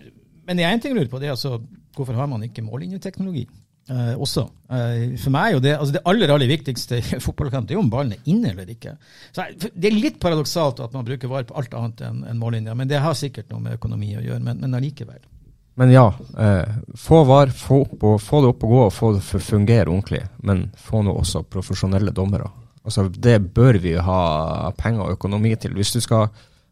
men 0.47 0.57
det 0.57 0.65
er 0.65 0.73
én 0.73 0.81
ting 0.81 0.95
jeg 0.95 1.03
lurer 1.03 1.11
på, 1.11 1.21
det 1.21 1.29
er 1.29 1.37
altså 1.37 1.59
hvorfor 1.95 2.17
har 2.17 2.27
man 2.31 2.43
ikke 2.43 2.65
mållinjeteknologi? 2.65 3.45
Eh, 3.85 4.15
også. 4.17 4.47
Eh, 4.73 5.11
for 5.21 5.29
meg 5.29 5.51
er 5.51 5.53
jo 5.53 5.61
det 5.61 5.75
altså 5.75 5.93
det 5.93 6.01
aller 6.09 6.31
aller 6.33 6.49
viktigste 6.49 6.97
i 6.97 7.19
fotballkamp 7.27 7.67
det 7.69 7.75
er 7.75 7.83
om 7.83 7.91
ballen 7.93 8.15
er 8.15 8.31
inne 8.31 8.55
eller 8.55 8.71
ikke. 8.73 8.95
Så 9.29 9.45
Det 9.61 9.91
er 9.91 9.99
litt 9.99 10.17
paradoksalt 10.21 10.81
at 10.81 10.97
man 10.97 11.05
bruker 11.05 11.29
VAR 11.29 11.45
på 11.45 11.53
alt 11.61 11.77
annet 11.77 12.01
enn 12.07 12.23
en 12.25 12.41
mållinja, 12.41 12.73
men 12.73 12.89
det 12.89 13.03
har 13.05 13.13
sikkert 13.13 13.53
noe 13.53 13.61
med 13.61 13.77
økonomi 13.77 14.15
å 14.17 14.25
gjøre. 14.25 14.41
Men, 14.41 14.63
men 14.63 14.73
allikevel. 14.79 15.21
Men 15.77 15.91
ja, 15.91 16.13
eh, 16.39 16.75
få 16.95 17.23
VAR, 17.23 17.47
få, 17.47 17.81
opp 17.81 18.03
og, 18.03 18.21
få 18.21 18.41
det 18.41 18.51
opp 18.53 18.63
og 18.63 18.71
gå 18.71 18.81
og 18.85 18.93
få 18.95 19.11
det 19.17 19.41
fungere 19.43 19.89
ordentlig. 19.89 20.21
Men 20.47 20.69
få 20.79 21.03
nå 21.03 21.15
også 21.19 21.43
profesjonelle 21.51 22.15
dommere. 22.15 22.47
Altså, 22.85 23.09
det 23.09 23.39
bør 23.53 23.79
vi 23.83 23.95
ha 23.99 24.19
penger 24.77 25.03
og 25.03 25.17
økonomi 25.17 25.55
til. 25.59 25.73
Hvis 25.75 25.91
du 25.97 25.99
skal 26.03 26.29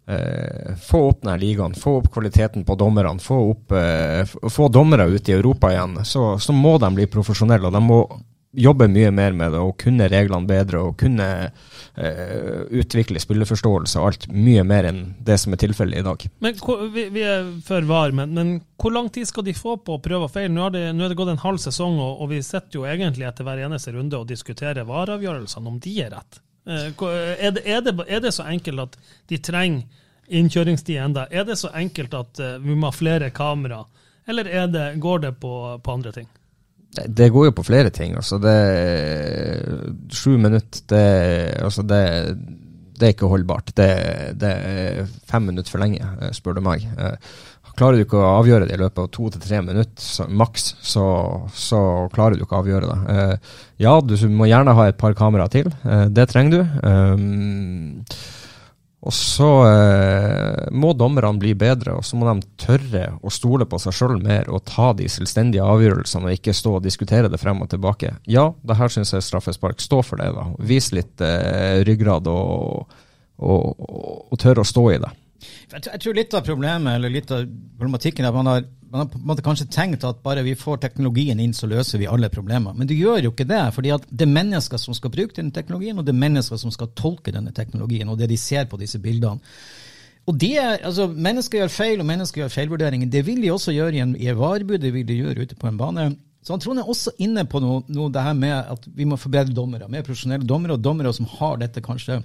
eh, 0.07 0.71
få 0.79 1.01
opp 1.09 1.23
denne 1.25 1.35
ligaen, 1.41 1.75
få 1.75 1.97
opp 1.99 2.11
kvaliteten 2.13 2.63
på 2.63 2.77
dommerne, 2.79 3.19
få, 3.19 3.41
opp, 3.51 3.75
eh, 3.75 4.23
få 4.49 4.69
dommere 4.71 5.09
ut 5.11 5.29
i 5.29 5.35
Europa 5.35 5.73
igjen, 5.73 5.99
så, 6.07 6.37
så 6.39 6.55
må 6.55 6.77
de 6.79 6.93
bli 6.95 7.09
profesjonelle. 7.11 7.67
Og 7.67 7.75
de 7.75 7.83
må 7.83 7.99
jobbe 8.53 8.87
mye 8.87 9.09
mer 9.11 9.33
med 9.33 9.53
det 9.53 9.61
og 9.61 9.75
kunne 9.81 10.07
reglene 10.11 10.47
bedre 10.49 10.81
og 10.87 10.97
kunne 11.01 11.27
eh, 11.97 12.59
utvikle 12.69 13.21
spilleforståelse 13.21 13.99
og 13.99 14.09
alt 14.09 14.27
mye 14.29 14.63
mer 14.67 14.87
enn 14.89 15.01
det 15.25 15.39
som 15.41 15.55
er 15.55 15.61
tilfellet 15.63 16.03
i 16.03 16.05
dag. 16.05 16.25
Men 16.43 16.59
vi, 16.93 17.23
er 17.25 17.49
før 17.65 17.87
var, 17.89 18.13
men, 18.13 18.35
men, 18.37 18.53
hvor 18.81 18.93
lang 18.93 19.09
tid 19.13 19.29
skal 19.29 19.47
de 19.47 19.55
få 19.57 19.77
på 19.81 19.97
å 19.97 20.03
prøve 20.03 20.29
og 20.29 20.33
feile? 20.35 20.53
Nå, 20.53 20.69
nå 20.69 21.05
er 21.05 21.13
det 21.13 21.17
gått 21.17 21.33
en 21.33 21.41
halv 21.41 21.61
sesong, 21.63 21.97
og, 21.97 22.21
og, 22.21 22.29
vi 22.33 22.43
sitter 22.45 22.79
jo 22.79 22.85
egentlig 22.89 23.27
etter 23.29 23.47
hver 23.47 23.63
eneste 23.65 23.95
runde 23.95 24.19
og 24.19 24.29
diskuterer 24.29 24.87
vareavgjørelsene, 24.89 25.73
om 25.73 25.81
de 25.81 25.95
er 26.05 26.13
rett. 26.13 26.39
Uh, 26.63 26.87
er, 27.09 27.57
det, 27.57 27.65
er, 27.65 27.81
det, 27.83 27.97
er, 28.05 28.21
det, 28.23 28.31
så 28.35 28.45
enkelt 28.47 28.85
at 28.85 29.01
de 29.31 29.41
trenger 29.43 29.83
innkjøringstid 30.33 31.01
enda? 31.01 31.25
Er 31.31 31.49
det 31.49 31.57
så 31.59 31.73
enkelt 31.75 32.13
at 32.15 32.39
uh, 32.39 32.55
vi 32.63 32.77
må 32.77 32.91
ha 32.91 32.95
flere 32.95 33.33
kamera, 33.35 33.81
eller 34.29 34.47
det, 34.71 34.85
går 35.03 35.25
det 35.25 35.35
på, 35.41 35.57
på 35.83 35.97
andre 35.97 36.13
ting? 36.15 36.29
Det 36.93 37.29
går 37.33 37.49
jo 37.49 37.55
på 37.57 37.65
flere 37.65 37.89
ting. 37.89 38.15
altså 38.15 38.37
det 38.41 38.57
Sju 40.13 40.37
minutter, 40.37 40.83
det, 40.89 41.07
altså 41.63 41.81
det, 41.81 42.03
det, 42.99 43.07
er 43.07 43.15
ikke 43.15 43.31
holdbart. 43.31 43.73
Det, 43.75 43.89
det, 44.39 44.51
er 44.51 45.09
fem 45.29 45.49
minutter 45.49 45.73
for 45.73 45.81
lenge, 45.81 46.03
eh, 46.21 46.31
spør 46.35 46.59
du 46.59 46.63
meg. 46.65 46.85
Eh, 46.97 47.33
klarer 47.73 47.97
du 47.97 48.05
ikke 48.05 48.21
å 48.21 48.35
avgjøre 48.37 48.67
det 48.69 48.77
i 48.77 48.81
løpet 48.83 49.01
av 49.01 49.09
to 49.15 49.31
til 49.33 49.41
tre 49.41 49.63
minutter 49.65 50.29
maks, 50.29 50.75
så, 50.85 51.05
så, 51.57 51.81
klarer 52.13 52.37
du 52.37 52.45
ikke 52.45 52.59
å 52.59 52.61
avgjøre 52.61 52.91
det. 52.91 52.99
Eh, 53.15 53.57
ja, 53.87 53.97
du 54.05 54.13
må 54.29 54.51
gjerne 54.51 54.77
ha 54.77 54.87
et 54.91 54.99
par 55.01 55.17
kameraer 55.17 55.53
til. 55.53 55.73
Det 56.13 56.29
trenger 56.29 56.61
du. 56.61 58.13
Og 59.03 59.11
så 59.11 59.47
eh, 59.67 60.69
må 60.71 60.93
dommerne 60.95 61.35
bli 61.39 61.51
bedre, 61.59 61.97
og 61.99 62.05
så 62.07 62.15
må 62.15 62.27
de 62.29 62.47
tørre 62.61 63.09
å 63.19 63.31
stole 63.33 63.67
på 63.67 63.79
seg 63.83 63.95
sjøl 63.97 64.21
mer 64.23 64.47
og 64.47 64.63
ta 64.69 64.93
de 64.95 65.09
selvstendige 65.11 65.65
avgjørelsene 65.67 66.29
og 66.29 66.37
ikke 66.37 66.55
stå 66.55 66.77
og 66.77 66.85
diskutere 66.85 67.31
det 67.31 67.41
frem 67.41 67.59
og 67.65 67.71
tilbake. 67.73 68.13
Ja, 68.31 68.51
det 68.63 68.77
her 68.79 68.93
syns 68.93 69.11
jeg 69.11 69.19
er 69.19 69.27
straffespark. 69.27 69.83
Stå 69.83 69.99
for 70.07 70.23
det, 70.23 70.29
da. 70.37 70.47
Vis 70.63 70.93
litt 70.95 71.23
eh, 71.23 71.81
ryggrad 71.83 72.31
og, 72.31 72.87
og, 73.43 73.67
og, 73.75 74.23
og 74.31 74.39
tørre 74.39 74.63
å 74.63 74.71
stå 74.71 74.85
i 74.93 75.01
det. 75.03 75.11
Jeg 75.73 75.99
tror 76.01 76.17
litt 76.17 76.33
av 76.37 76.45
problemet, 76.45 76.95
eller 76.95 77.13
litt 77.13 77.31
av 77.33 77.45
problematikken 77.77 78.25
er 78.25 78.31
at 78.31 78.39
man 78.39 78.51
har 78.51 78.65
man 78.93 78.99
har 78.99 79.07
på 79.09 79.17
en 79.17 79.25
måte 79.25 79.41
kanskje 79.41 79.65
tenkt 79.73 80.03
at 80.05 80.19
bare 80.21 80.43
vi 80.45 80.51
får 80.53 80.77
teknologien 80.83 81.39
inn, 81.41 81.53
så 81.57 81.65
løser 81.65 81.97
vi 81.97 82.05
alle 82.05 82.27
problemer. 82.29 82.75
Men 82.77 82.85
det 82.85 82.93
gjør 82.93 83.23
jo 83.25 83.31
ikke 83.31 83.47
det. 83.49 83.61
fordi 83.73 83.89
at 83.89 84.03
det 84.09 84.27
er 84.27 84.35
mennesker 84.35 84.77
som 84.77 84.93
skal 84.93 85.09
bruke 85.09 85.33
denne 85.33 85.49
teknologien, 85.51 85.97
og 85.97 86.05
det 86.05 86.13
er 86.13 86.19
mennesker 86.21 86.59
som 86.61 86.71
skal 86.71 86.91
tolke 86.93 87.33
denne 87.33 87.51
teknologien, 87.51 88.09
og 88.09 88.19
det 88.19 88.29
de 88.29 88.37
ser 88.37 88.67
på 88.69 88.77
disse 88.77 88.99
bildene. 89.01 89.41
Og 90.27 90.37
det, 90.39 90.59
altså 90.83 91.07
Mennesker 91.07 91.57
gjør 91.57 91.73
feil, 91.73 91.99
og 91.99 92.05
mennesker 92.05 92.43
gjør 92.43 92.53
feilvurderinger. 92.53 93.09
Det 93.09 93.25
vil 93.25 93.41
de 93.41 93.51
også 93.51 93.73
gjøre 93.73 93.97
i 93.97 94.03
en, 94.05 94.13
i 94.15 94.29
varebud, 94.29 94.77
det 94.77 94.93
vil 94.93 95.07
de 95.07 95.17
gjøre 95.23 95.41
ute 95.41 95.55
på 95.55 95.67
en 95.67 95.77
bane. 95.77 96.05
Så 96.43 96.53
han 96.53 96.61
Trond 96.61 96.79
er 96.79 96.87
også 96.87 97.15
inne 97.17 97.47
på 97.49 97.59
noe, 97.63 97.81
noe 97.87 98.11
det 98.13 98.21
her 98.21 98.37
med 98.37 98.53
at 98.53 98.87
vi 98.93 99.09
må 99.09 99.17
forbedre 99.17 99.55
dommere. 99.55 99.89
Mer 99.89 100.05
profesjonelle 100.05 100.45
dommere, 100.45 100.77
og 100.77 100.83
dommere 100.85 101.13
som 101.17 101.25
har 101.39 101.57
dette 101.57 101.81
kanskje 101.81 102.21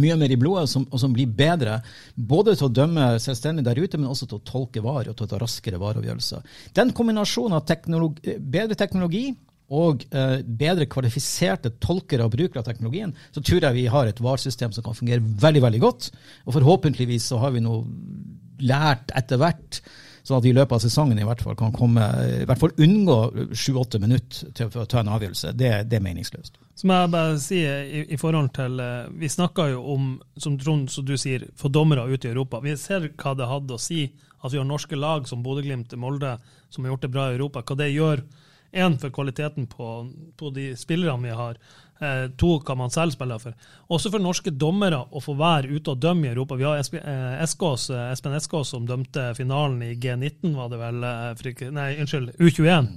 mye 0.00 0.16
mer 0.20 0.32
i 0.32 0.38
blodet, 0.40 0.70
som, 0.72 0.84
og 0.90 1.00
som 1.00 1.14
blir 1.14 1.30
bedre. 1.36 1.80
Både 2.14 2.56
til 2.56 2.68
å 2.68 2.74
dømme 2.74 3.12
selvstendig 3.22 3.64
der 3.66 3.80
ute, 3.80 4.00
men 4.00 4.10
også 4.10 4.28
til 4.30 4.40
å 4.40 4.44
tolke 4.48 4.82
varer 4.84 5.12
og 5.12 5.18
til 5.18 5.28
å 5.28 5.32
ta 5.32 5.40
raskere 5.42 5.80
vareavgjørelser. 5.82 6.44
Den 6.76 6.92
kombinasjonen 6.96 7.58
av 7.58 7.66
teknologi, 7.68 8.36
bedre 8.38 8.78
teknologi 8.78 9.26
og 9.72 10.04
eh, 10.12 10.38
bedre 10.44 10.88
kvalifiserte 10.90 11.74
tolkere 11.80 12.26
og 12.26 12.34
brukere 12.34 12.60
av 12.60 12.68
teknologien, 12.68 13.14
så 13.32 13.40
tror 13.40 13.64
jeg 13.64 13.78
vi 13.78 13.88
har 13.92 14.08
et 14.08 14.20
VAR-system 14.20 14.74
som 14.76 14.84
kan 14.84 14.96
fungere 14.98 15.24
veldig 15.24 15.64
veldig 15.64 15.82
godt. 15.82 16.10
Og 16.46 16.56
forhåpentligvis 16.58 17.30
så 17.32 17.40
har 17.40 17.54
vi 17.54 17.64
noe 17.64 17.84
lært 18.62 19.14
etter 19.18 19.40
hvert 19.40 19.82
Sånn 20.22 20.38
at 20.38 20.44
vi 20.46 20.52
i 20.52 20.54
løpet 20.54 20.76
av 20.76 20.82
sesongen 20.84 21.18
i 21.18 21.24
hvert 21.26 21.42
fall 21.42 21.56
kan 21.58 21.72
komme, 21.74 22.04
i 22.42 22.44
hvert 22.46 22.60
fall 22.60 22.74
unngå 22.84 23.16
sju-åtte 23.58 23.98
minutter 24.02 24.52
til 24.54 24.70
å 24.70 24.86
ta 24.86 25.00
en 25.02 25.10
avgjørelse. 25.16 25.50
Det, 25.58 25.72
det 25.90 25.98
er 25.98 26.04
meningsløst. 26.04 26.61
Så 26.74 26.88
må 26.88 26.96
jeg 26.96 27.12
bare 27.12 27.38
si 27.42 27.58
i, 27.62 28.04
i 28.14 28.18
forhold 28.20 28.48
til 28.56 28.80
eh, 28.80 29.10
Vi 29.20 29.28
snakker 29.28 29.74
jo 29.74 29.82
om, 29.92 30.06
som 30.40 30.56
Trond 30.58 30.88
som 30.90 31.04
du 31.06 31.16
sier, 31.20 31.44
for 31.58 31.72
dommere 31.72 32.06
ute 32.08 32.28
i 32.28 32.32
Europa. 32.32 32.62
Vi 32.64 32.76
ser 32.80 33.10
hva 33.12 33.34
det 33.36 33.50
hadde 33.50 33.76
å 33.76 33.82
si 33.82 34.06
at 34.42 34.50
vi 34.50 34.58
har 34.58 34.66
norske 34.66 34.96
lag 34.98 35.28
som 35.28 35.42
Bodø-Glimt, 35.44 35.92
Molde, 36.00 36.38
som 36.72 36.84
har 36.84 36.94
gjort 36.94 37.04
det 37.04 37.12
bra 37.14 37.28
i 37.28 37.36
Europa. 37.36 37.62
Hva 37.62 37.78
det 37.78 37.92
gjør 37.92 38.24
én 38.72 38.96
for 38.98 39.12
kvaliteten 39.12 39.68
på, 39.68 39.88
på 40.36 40.50
de 40.56 40.72
spillerne 40.80 41.28
vi 41.28 41.36
har. 41.36 41.60
Eh, 42.02 42.24
to 42.40 42.56
hva 42.58 42.74
man 42.78 42.90
selv 42.90 43.14
spiller 43.14 43.38
for. 43.38 43.54
Også 43.92 44.10
for 44.10 44.22
norske 44.22 44.50
dommere 44.50 45.04
å 45.12 45.22
få 45.22 45.36
være 45.38 45.70
ute 45.70 45.92
og 45.92 46.00
dømme 46.02 46.26
i 46.26 46.32
Europa. 46.32 46.58
Vi 46.58 46.66
har 46.66 46.80
eh, 46.80 47.36
Eskås, 47.44 47.90
eh, 47.92 48.08
Espen 48.10 48.34
Eskås 48.34 48.72
som 48.74 48.88
dømte 48.88 49.28
finalen 49.38 49.84
i 49.86 49.94
G19, 49.94 50.56
var 50.56 50.72
det 50.72 50.80
vel? 50.80 51.04
Nei, 51.76 51.88
unnskyld, 52.02 52.34
U21. 52.40 52.90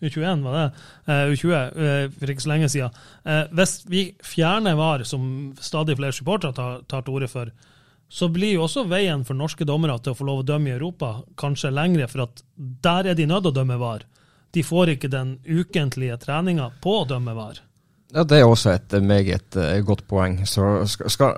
U21 0.00 0.44
var 0.44 0.58
det. 0.58 0.66
U20 1.32 2.12
for 2.18 2.32
ikke 2.32 2.44
så 2.44 2.52
lenge 2.52 2.68
siden. 2.72 3.00
Hvis 3.56 3.72
vi 3.90 4.04
fjerner 4.24 4.78
VAR, 4.78 5.02
som 5.08 5.24
stadig 5.60 5.98
flere 5.98 6.14
supportere 6.14 6.54
tar, 6.54 6.80
tar 6.88 7.02
til 7.06 7.18
orde 7.18 7.30
for, 7.32 7.50
så 8.08 8.28
blir 8.32 8.54
jo 8.54 8.64
også 8.64 8.86
veien 8.88 9.24
for 9.28 9.36
norske 9.36 9.66
dommere 9.68 9.98
til 10.00 10.14
å 10.14 10.18
få 10.18 10.26
lov 10.28 10.42
å 10.42 10.48
dømme 10.48 10.70
i 10.70 10.76
Europa 10.76 11.18
kanskje 11.40 11.74
lengre, 11.74 12.08
for 12.08 12.24
at 12.24 12.42
der 12.56 13.10
er 13.10 13.18
de 13.18 13.26
nødt 13.28 13.44
til 13.44 13.52
å 13.52 13.58
dømme 13.60 13.78
VAR. 13.80 14.06
De 14.56 14.64
får 14.64 14.94
ikke 14.94 15.10
den 15.12 15.36
ukentlige 15.44 16.16
treninga 16.22 16.70
på 16.80 17.00
å 17.02 17.08
dømme 17.08 17.34
VAR. 17.36 17.60
Ja, 18.14 18.24
Det 18.24 18.38
er 18.38 18.48
også 18.48 18.72
et 18.72 18.94
meget 19.04 19.58
godt 19.84 20.06
poeng. 20.08 20.40
Så 20.48 20.86
skal, 20.88 21.10
skal, 21.12 21.34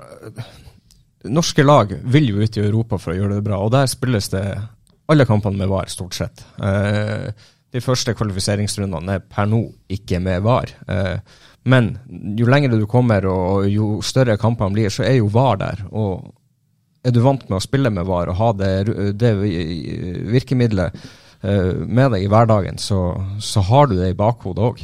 Norske 1.27 1.63
lag 1.63 1.91
vil 2.03 2.29
jo 2.31 2.39
ut 2.41 2.57
i 2.57 2.63
Europa 2.63 2.97
for 2.97 3.13
å 3.13 3.17
gjøre 3.17 3.37
det 3.37 3.45
bra, 3.45 3.59
og 3.59 3.73
der 3.75 3.89
spilles 3.91 4.31
det 4.31 4.45
alle 5.11 5.27
kampene 5.27 5.59
med 5.59 5.69
VAR, 5.69 5.91
stort 5.91 6.15
sett. 6.15 6.45
Uh, 6.55 7.29
de 7.71 7.81
første 7.83 8.15
kvalifiseringsrundene 8.17 9.17
er 9.17 9.23
per 9.23 9.47
nå 9.49 9.63
ikke 9.91 10.19
med 10.23 10.43
VAR. 10.45 10.73
Uh, 10.89 11.17
men 11.71 11.93
jo 12.37 12.49
lengre 12.49 12.79
du 12.79 12.87
kommer 12.89 13.25
og 13.29 13.67
jo 13.69 13.99
større 14.05 14.39
kampene 14.41 14.75
blir, 14.75 14.93
så 14.93 15.05
er 15.07 15.19
jo 15.19 15.31
VAR 15.31 15.59
der. 15.61 15.83
Og 15.91 16.31
er 17.05 17.13
du 17.13 17.21
vant 17.23 17.43
med 17.49 17.59
å 17.59 17.63
spille 17.63 17.91
med 17.93 18.07
VAR 18.09 18.31
og 18.33 18.39
ha 18.39 18.53
det, 18.57 18.71
det 19.17 19.35
virkemidlet 20.29 20.97
med 21.41 22.11
deg 22.13 22.21
i 22.21 22.27
hverdagen, 22.29 22.77
så, 22.77 22.99
så 23.41 23.63
har 23.65 23.87
du 23.89 23.95
det 23.97 24.11
i 24.11 24.17
bakhodet 24.17 24.65
òg. 24.67 24.83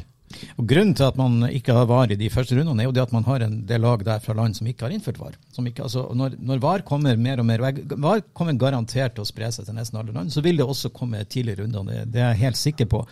Og 0.57 0.67
Grunnen 0.67 0.93
til 0.97 1.07
at 1.07 1.17
man 1.19 1.47
ikke 1.47 1.75
har 1.75 1.87
VAR 1.87 2.11
i 2.11 2.17
de 2.19 2.29
første 2.31 2.57
rundene, 2.57 2.83
er 2.83 2.89
jo 2.89 2.95
det 2.95 3.05
at 3.05 3.13
man 3.15 3.25
har 3.27 3.45
en 3.45 3.61
del 3.67 3.81
lag 3.83 4.03
der 4.05 4.23
fra 4.23 4.35
land 4.35 4.57
som 4.57 4.67
ikke 4.67 4.87
har 4.87 4.93
innført 4.95 5.19
VAR. 5.21 5.37
Ikke, 5.63 5.85
altså, 5.85 6.03
når, 6.17 6.35
når, 6.39 6.61
VAR 6.63 6.83
kommer 6.87 7.19
mer 7.21 7.41
og 7.41 7.47
mer, 7.47 7.63
VAR 7.63 8.23
kommer 8.35 8.59
garantert 8.59 9.15
til 9.15 9.23
å 9.23 9.29
spre 9.29 9.51
seg 9.53 9.67
til 9.67 9.77
nesten 9.77 9.99
alle 10.01 10.15
land, 10.15 10.33
så 10.33 10.43
vil 10.45 10.59
det 10.59 10.67
også 10.67 10.91
komme 10.95 11.23
tidligere 11.25 11.63
runder. 11.63 11.87
Det, 11.87 12.05
det, 12.13 12.23
er 12.23 12.33
jeg 12.33 12.43
helt 12.43 12.61
sikker 12.61 12.91
på. 12.91 13.03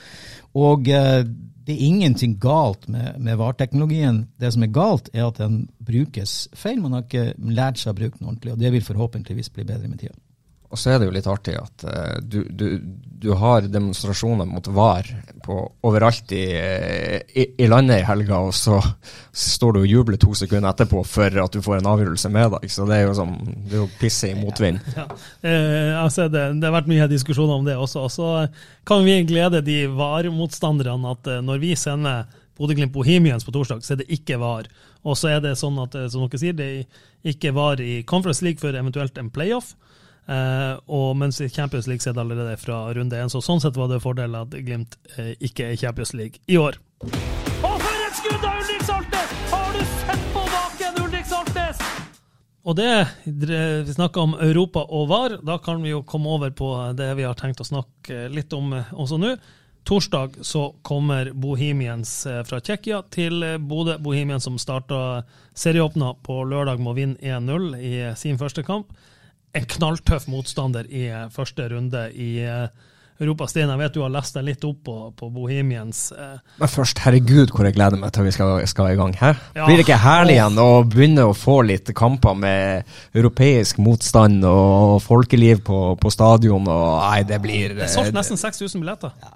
Og 0.59 0.91
eh, 0.91 1.21
det 1.65 1.73
er 1.73 1.87
ingenting 1.87 2.35
galt 2.41 2.89
med, 2.91 3.15
med 3.23 3.39
VAR-teknologien. 3.39 4.25
Det 4.41 4.51
som 4.53 4.67
er 4.67 4.75
galt, 4.75 5.09
er 5.15 5.29
at 5.29 5.39
den 5.41 5.63
brukes 5.87 6.45
feil. 6.53 6.83
Man 6.83 6.97
har 6.97 7.07
ikke 7.07 7.31
lært 7.39 7.81
seg 7.81 7.95
å 7.95 7.99
bruke 8.01 8.19
den 8.19 8.29
ordentlig, 8.29 8.53
og 8.53 8.61
det 8.61 8.75
vil 8.75 8.85
forhåpentligvis 8.85 9.53
bli 9.55 9.65
bedre 9.65 9.89
med 9.89 10.03
tida. 10.03 10.17
Og 10.75 10.79
så 10.79 10.91
er 10.91 10.99
det 10.99 11.07
jo 11.07 11.15
litt 11.15 11.27
artig 11.31 11.55
at 11.55 11.85
uh, 11.87 12.17
du, 12.19 12.41
du, 12.51 12.65
du, 13.23 13.29
har 13.39 13.63
demonstrasjoner 13.71 14.47
mot 14.49 14.67
VAR 14.75 15.07
på, 15.45 15.55
overalt 15.87 16.33
i, 16.35 16.43
i, 16.51 17.45
i, 17.63 17.69
landet 17.71 18.01
i 18.01 18.07
helga, 18.09 18.41
og 18.43 18.51
så 18.57 18.81
står 19.31 19.77
du 19.77 19.79
og 19.85 19.87
jubler 19.87 20.19
to 20.19 20.35
sekunder 20.35 20.67
etterpå 20.73 21.05
for 21.07 21.39
at 21.45 21.55
du 21.55 21.63
får 21.63 21.79
en 21.79 21.89
avgjørelse 21.93 22.31
med 22.33 22.57
deg. 22.57 22.67
Så 22.75 22.87
det 22.89 22.99
er 22.99 23.07
jo 23.07 23.15
som 23.21 23.37
det 23.39 23.77
er 23.77 23.85
jo 23.85 23.89
pisse 24.01 24.33
i 24.33 24.35
motvind. 24.35 24.83
Ja, 24.97 25.07
ja. 25.07 25.19
Eh, 25.47 25.93
altså 26.01 26.27
det, 26.27 26.43
det, 26.59 26.67
har 26.67 26.75
vært 26.75 26.91
mye 26.91 27.07
diskusjoner 27.11 27.55
om 27.55 27.67
det 27.67 27.77
også. 27.79 28.03
Og 28.09 28.11
så 28.11 28.33
kan 28.87 29.07
vi 29.07 29.21
glede 29.29 29.63
de 29.63 29.85
VAR-motstanderne 29.95 31.15
at 31.15 31.31
uh, 31.31 31.39
når 31.45 31.63
vi 31.63 31.71
sender 31.79 32.27
Bodø-Glimt 32.59 32.93
Bohemians 32.95 33.47
på 33.47 33.55
torsdag, 33.55 33.83
så 33.83 33.95
er 33.95 34.03
det 34.03 34.11
ikke 34.19 34.39
VAR. 34.43 34.67
Og 35.05 35.17
så 35.19 35.31
er 35.35 35.41
det 35.43 35.55
sånn 35.59 35.79
at 35.83 35.95
eh, 35.95 36.09
som 36.11 36.25
dere 36.25 36.41
sier, 36.41 36.55
det 36.57 36.69
ikke 37.25 37.53
VAR 37.55 37.81
i 37.83 38.01
Conference 38.07 38.43
League 38.45 38.61
for 38.63 38.75
eventuelt 38.75 39.17
en 39.21 39.31
playoff. 39.33 39.73
Uh, 40.25 40.79
og 40.89 41.11
mens 41.21 41.37
i 41.37 41.49
Champions 41.53 41.85
League 41.85 42.01
er 42.09 42.15
det 42.17 42.21
allerede 42.23 42.57
fra 42.57 42.79
runde 42.97 43.17
én, 43.21 43.29
så 43.29 43.43
sånn 43.45 43.61
sett 43.61 43.75
var 43.77 43.91
det 43.91 44.01
fordel 44.01 44.33
at 44.39 44.55
Glimt 44.65 44.97
uh, 45.19 45.35
ikke 45.37 45.67
er 45.69 45.77
Champions 45.77 46.15
League 46.17 46.41
i 46.49 46.57
år. 46.57 46.79
Og 47.05 47.75
for 47.83 47.99
et 48.07 48.17
skudd 48.17 48.41
av 48.41 48.57
Ulrik 48.63 48.87
Saltnes! 48.87 49.35
Har 49.51 49.69
du 49.75 49.83
sett 49.91 50.25
på 50.33 50.47
baken, 50.55 50.99
Ulrik 51.03 51.29
Saltnes? 51.29 51.85
Og 52.65 52.79
det, 52.79 52.89
vi 53.25 53.93
snakker 53.93 54.25
om 54.25 54.33
Europa 54.41 54.87
og 54.89 55.05
VAR, 55.13 55.37
da 55.45 55.59
kan 55.61 55.85
vi 55.85 55.93
jo 55.93 56.01
komme 56.01 56.33
over 56.39 56.49
på 56.57 56.71
det 56.97 57.11
vi 57.19 57.27
har 57.27 57.37
tenkt 57.37 57.61
å 57.61 57.69
snakke 57.69 58.25
litt 58.33 58.55
om 58.57 58.73
eh, 58.73 58.89
også 58.97 59.21
nå. 59.21 59.35
Torsdag 59.85 60.39
så 60.41 60.71
kommer 60.81 61.29
Bohemians 61.37 62.23
fra 62.49 62.57
Tsjekkia 62.57 63.03
til 63.13 63.45
Bodø. 63.61 63.99
Bohemians 64.01 64.47
som 64.49 64.57
starta 64.57 65.21
serieåpna 65.53 66.15
på 66.25 66.39
lørdag 66.49 66.81
med 66.81 66.89
å 66.89 66.95
vinne 66.97 67.35
1-0 67.37 67.75
i 67.77 67.99
sin 68.17 68.41
første 68.41 68.65
kamp 68.65 68.89
en 69.55 69.69
knalltøff 69.77 70.27
motstander 70.31 70.89
i 70.91 71.07
eh, 71.11 71.29
første 71.33 71.69
runde 71.71 72.09
i 72.11 72.35
eh, 72.43 72.67
Europa. 73.21 73.47
Stein, 73.47 73.69
jeg 73.71 73.79
vet 73.79 73.93
du 73.95 74.01
har 74.03 74.11
lest 74.11 74.35
deg 74.35 74.43
litt 74.49 74.65
opp 74.67 74.81
på, 74.83 74.95
på 75.15 75.29
Bohemians. 75.31 76.01
Eh. 76.11 76.33
Men 76.59 76.71
først, 76.71 76.99
herregud 77.05 77.53
hvor 77.55 77.67
jeg 77.67 77.77
gleder 77.77 78.01
meg 78.01 78.11
til 78.15 78.27
vi 78.27 78.33
skal, 78.35 78.57
skal 78.67 78.91
i 78.91 78.97
gang. 78.99 79.15
her. 79.21 79.39
Ja. 79.55 79.63
Blir 79.69 79.79
det 79.79 79.85
ikke 79.85 80.01
herlig 80.03 80.35
igjen 80.35 80.59
å 80.59 80.69
begynne 80.83 81.29
å 81.29 81.35
få 81.37 81.61
litt 81.67 81.93
kamper 81.95 82.35
med 82.35 82.97
europeisk 83.15 83.79
motstand 83.83 84.43
og 84.49 84.97
folkeliv 85.05 85.63
på, 85.67 85.79
på 86.01 86.11
stadion? 86.11 86.67
og 86.67 86.87
Nei, 87.05 87.23
det 87.27 87.39
blir 87.43 87.77
Det 87.77 87.87
er 87.87 87.93
solgt 87.95 88.15
nesten 88.17 88.39
6000 88.41 88.83
billetter. 88.83 89.15
Ja, 89.23 89.35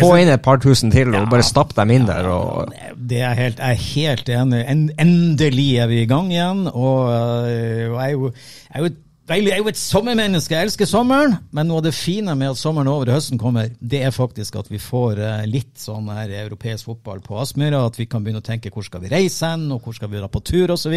Få 0.00 0.14
inn 0.20 0.30
et 0.30 0.42
par 0.44 0.60
tusen 0.62 0.92
til 0.92 1.14
og 1.14 1.28
bare 1.32 1.46
stapp 1.46 1.74
dem 1.76 1.92
inn 1.94 2.08
der. 2.08 2.28
Og, 2.30 2.72
Det 3.10 3.20
er 3.26 3.36
helt, 3.38 3.58
jeg 3.58 3.76
er 3.76 3.84
helt 3.94 4.32
enig. 4.34 4.64
En, 4.70 4.82
endelig 5.00 5.68
er 5.82 5.90
vi 5.90 6.02
i 6.02 6.08
gang 6.10 6.32
igjen. 6.32 6.66
Og, 6.68 7.10
øh, 7.12 7.92
og 7.92 8.00
jeg, 8.00 8.06
er 8.06 8.10
jo, 8.10 8.30
jeg, 8.30 8.74
er 8.74 8.84
jo, 8.84 8.90
jeg 9.28 9.54
er 9.54 9.62
jo 9.62 9.72
et 9.72 9.80
sommermenneske. 9.80 10.54
Jeg 10.54 10.70
elsker 10.70 10.90
sommeren. 10.90 11.36
Men 11.52 11.70
noe 11.70 11.82
av 11.82 11.88
det 11.88 11.94
fine 11.96 12.34
med 12.38 12.52
at 12.52 12.60
sommeren 12.60 12.90
er 12.90 12.98
over 12.98 13.10
og 13.10 13.18
høsten 13.18 13.40
kommer, 13.40 13.72
det 13.80 14.04
er 14.06 14.14
faktisk 14.14 14.60
at 14.60 14.70
vi 14.70 14.82
får 14.82 15.20
øh, 15.22 15.42
litt 15.50 15.74
sånn 15.80 16.10
her 16.14 16.36
europeisk 16.44 16.90
fotball 16.90 17.22
på 17.24 17.40
Aspmyra. 17.42 17.86
At 17.86 17.98
vi 18.00 18.08
kan 18.10 18.24
begynne 18.24 18.44
å 18.44 18.46
tenke 18.46 18.72
hvor 18.74 18.86
skal 18.86 19.04
vi 19.04 19.12
reise 19.12 19.54
hen, 19.54 19.70
og 19.74 19.84
hvor 19.84 19.96
skal 19.96 20.12
vi 20.12 20.22
dra 20.22 20.30
på 20.30 20.44
tur 20.44 20.76
osv. 20.76 20.96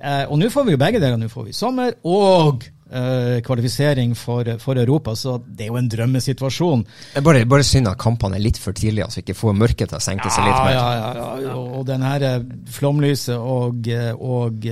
Eh, 0.00 0.24
og 0.30 0.38
nå 0.40 0.48
får 0.52 0.66
vi 0.66 0.76
jo 0.76 0.80
begge 0.80 1.00
deler. 1.02 1.18
Nå 1.20 1.28
får 1.32 1.50
vi 1.50 1.56
sommer 1.56 1.96
og 2.08 2.64
eh, 2.64 2.76
kvalifisering 3.46 4.16
for, 4.18 4.48
for 4.58 4.78
Europa, 4.80 5.14
så 5.14 5.36
det 5.46 5.66
er 5.66 5.70
jo 5.70 5.78
en 5.78 5.90
drømmesituasjon. 5.90 6.84
det 7.14 7.22
bare, 7.24 7.44
bare 7.46 7.66
synd 7.66 7.90
at 7.90 8.00
kampene 8.00 8.38
er 8.38 8.44
litt 8.44 8.58
for 8.58 8.76
tidlige, 8.76 9.06
altså 9.06 9.22
ikke 9.22 9.36
får 9.38 9.56
mørket 9.60 9.92
til 9.92 10.00
å 10.00 10.02
senke 10.02 10.30
seg 10.32 10.48
litt 10.48 10.58
mer. 10.58 10.74
Ja, 10.74 10.88
ja, 10.96 11.10
ja. 11.44 11.54
Og, 11.54 11.80
og 11.80 11.86
den 11.88 12.02
her 12.06 12.26
eh, 12.26 12.48
flomlyset 12.74 13.36
og, 13.38 13.86
eh, 13.90 14.10
og 14.14 14.66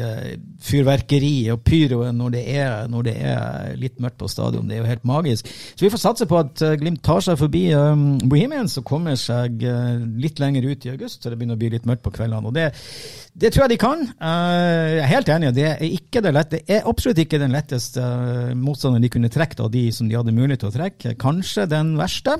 fyrverkeriet 0.58 1.52
og 1.54 1.62
pyroen 1.66 2.18
når 2.18 2.34
det, 2.34 2.42
er, 2.58 2.88
når 2.90 3.06
det 3.06 3.14
er 3.30 3.76
litt 3.78 3.98
mørkt 4.02 4.18
på 4.18 4.30
stadion, 4.30 4.66
det 4.68 4.78
er 4.78 4.82
jo 4.82 4.90
helt 4.90 5.06
magisk. 5.08 5.48
Så 5.48 5.86
vi 5.86 5.92
får 5.92 6.02
satse 6.02 6.28
på 6.30 6.40
at 6.40 6.62
eh, 6.64 6.76
Glimt 6.78 7.02
tar 7.06 7.22
seg 7.24 7.38
forbi 7.40 7.68
um, 7.74 8.18
Bohemians 8.30 8.78
og 8.80 8.86
kommer 8.88 9.18
seg 9.18 9.62
eh, 9.66 9.94
litt 10.22 10.42
lenger 10.42 10.66
ut 10.68 10.86
i 10.86 10.92
august, 10.94 11.22
så 11.22 11.30
det 11.30 11.38
begynner 11.38 11.58
å 11.58 11.62
bli 11.62 11.72
litt 11.74 11.88
mørkt 11.88 12.04
på 12.06 12.14
kveldene. 12.18 12.50
og 12.50 12.54
det 12.58 12.70
det 13.38 13.52
tror 13.54 13.64
jeg 13.64 13.70
de 13.70 13.78
kan. 13.78 14.00
Eh, 14.02 14.96
jeg 14.96 15.02
er 15.04 15.10
helt 15.12 15.28
enig. 15.30 15.50
Det 15.54 15.66
er, 15.68 15.82
ikke 15.86 16.22
det, 16.24 16.32
lette, 16.34 16.58
det 16.66 16.78
er 16.78 16.88
absolutt 16.90 17.20
ikke 17.22 17.38
den 17.38 17.54
letteste 17.54 18.02
uh, 18.08 18.54
motstanderen 18.58 19.04
de 19.04 19.10
kunne 19.12 19.32
trekke 19.32 19.60
av 19.64 19.72
de 19.74 19.88
som 19.94 20.08
de 20.08 20.16
hadde 20.18 20.34
mulighet 20.34 20.64
til 20.64 20.72
å 20.72 20.76
trekke. 20.76 21.16
Kanskje 21.20 21.68
den 21.70 21.96
verste. 21.98 22.38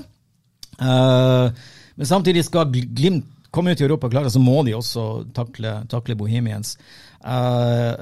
Eh, 0.79 1.51
men 1.99 2.07
samtidig 2.07 2.45
skal 2.47 2.71
Glimt 2.71 3.27
komme 3.51 3.73
ut 3.73 3.81
i 3.81 3.83
Europa 3.83 4.09
klare, 4.09 4.29
så 4.29 4.39
må 4.39 4.61
de 4.63 4.75
også 4.77 5.25
takle, 5.33 5.79
takle 5.89 6.15
Bohemians. 6.15 6.75
Uh, 7.19 7.97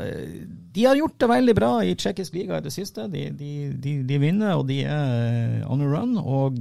de 0.75 0.83
har 0.83 0.99
gjort 0.99 1.15
det 1.23 1.29
veldig 1.31 1.53
bra 1.55 1.69
i 1.87 1.95
tsjekkisk 1.97 2.35
liga 2.35 2.59
i 2.59 2.65
det 2.65 2.73
siste. 2.75 3.07
De, 3.07 3.29
de, 3.31 3.53
de, 3.71 3.93
de, 4.05 4.17
vinner, 4.21 4.57
og 4.59 4.67
de 4.67 4.81
er 4.83 5.63
on 5.71 5.81
a 5.81 5.87
run. 5.87 6.17
og 6.19 6.59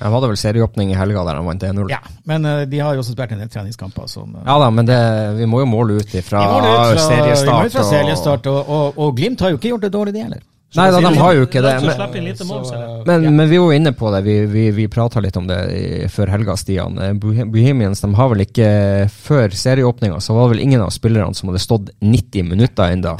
jeg 0.00 0.12
hadde 0.14 0.28
vel 0.30 0.38
serieåpning 0.40 0.92
i 0.94 0.96
helga 0.96 1.22
der 1.28 1.36
de 1.36 1.44
vant 1.44 1.64
1-0. 1.68 1.90
Ja, 1.92 1.98
men 2.28 2.46
uh, 2.48 2.62
de 2.68 2.78
har 2.80 2.96
jo 2.96 3.02
også 3.02 3.12
spilt 3.12 3.34
en 3.36 3.42
del 3.42 3.50
treningskamper. 3.52 4.06
Som, 4.08 4.32
uh, 4.32 4.44
ja 4.46 4.54
da, 4.62 4.70
men 4.72 4.88
det, 4.88 5.00
vi 5.36 5.48
må 5.50 5.60
jo 5.60 5.66
måle 5.68 5.98
ut 6.00 6.14
ifra 6.16 6.44
seriestart. 6.96 7.44
Vi 7.44 7.50
må 7.52 7.66
ut 7.66 7.74
fra 7.74 7.84
seriestart, 7.90 8.48
og, 8.48 8.62
og, 8.64 8.96
og, 8.96 9.12
Glimt 9.18 9.44
har 9.44 9.52
jo 9.52 9.60
ikke 9.60 9.74
gjort 9.74 9.84
det 9.84 9.92
dårlig, 9.92 10.14
de 10.16 10.24
heller. 10.24 10.46
Nei 10.78 10.86
da, 10.94 11.00
de 11.02 11.10
har 11.18 11.34
jo 11.34 11.46
ikke 11.48 11.60
det. 11.64 11.72
Men, 11.82 12.04
men, 13.06 13.24
men, 13.34 13.48
vi 13.50 13.58
var 13.58 13.72
inne 13.74 13.92
på 13.98 14.12
det, 14.14 14.20
vi, 14.22 14.36
vi, 14.46 14.68
vi 14.76 14.86
prata 14.88 15.20
litt 15.20 15.36
om 15.36 15.48
det 15.50 15.58
før 16.14 16.30
helga, 16.30 16.54
Stian. 16.56 16.94
Eh, 17.02 17.10
Bohemians 17.18 18.04
de 18.04 18.12
har 18.14 18.30
vel 18.30 18.44
ikke 18.44 18.68
Før 19.10 19.50
serieåpninga 19.50 20.20
så 20.22 20.36
var 20.36 20.46
det 20.46 20.54
vel 20.54 20.62
ingen 20.68 20.84
av 20.84 20.94
spillerne 20.94 21.34
som 21.34 21.50
hadde 21.50 21.64
stått 21.64 21.90
90 21.98 22.46
minutter 22.52 22.94
ennå. 22.94 23.16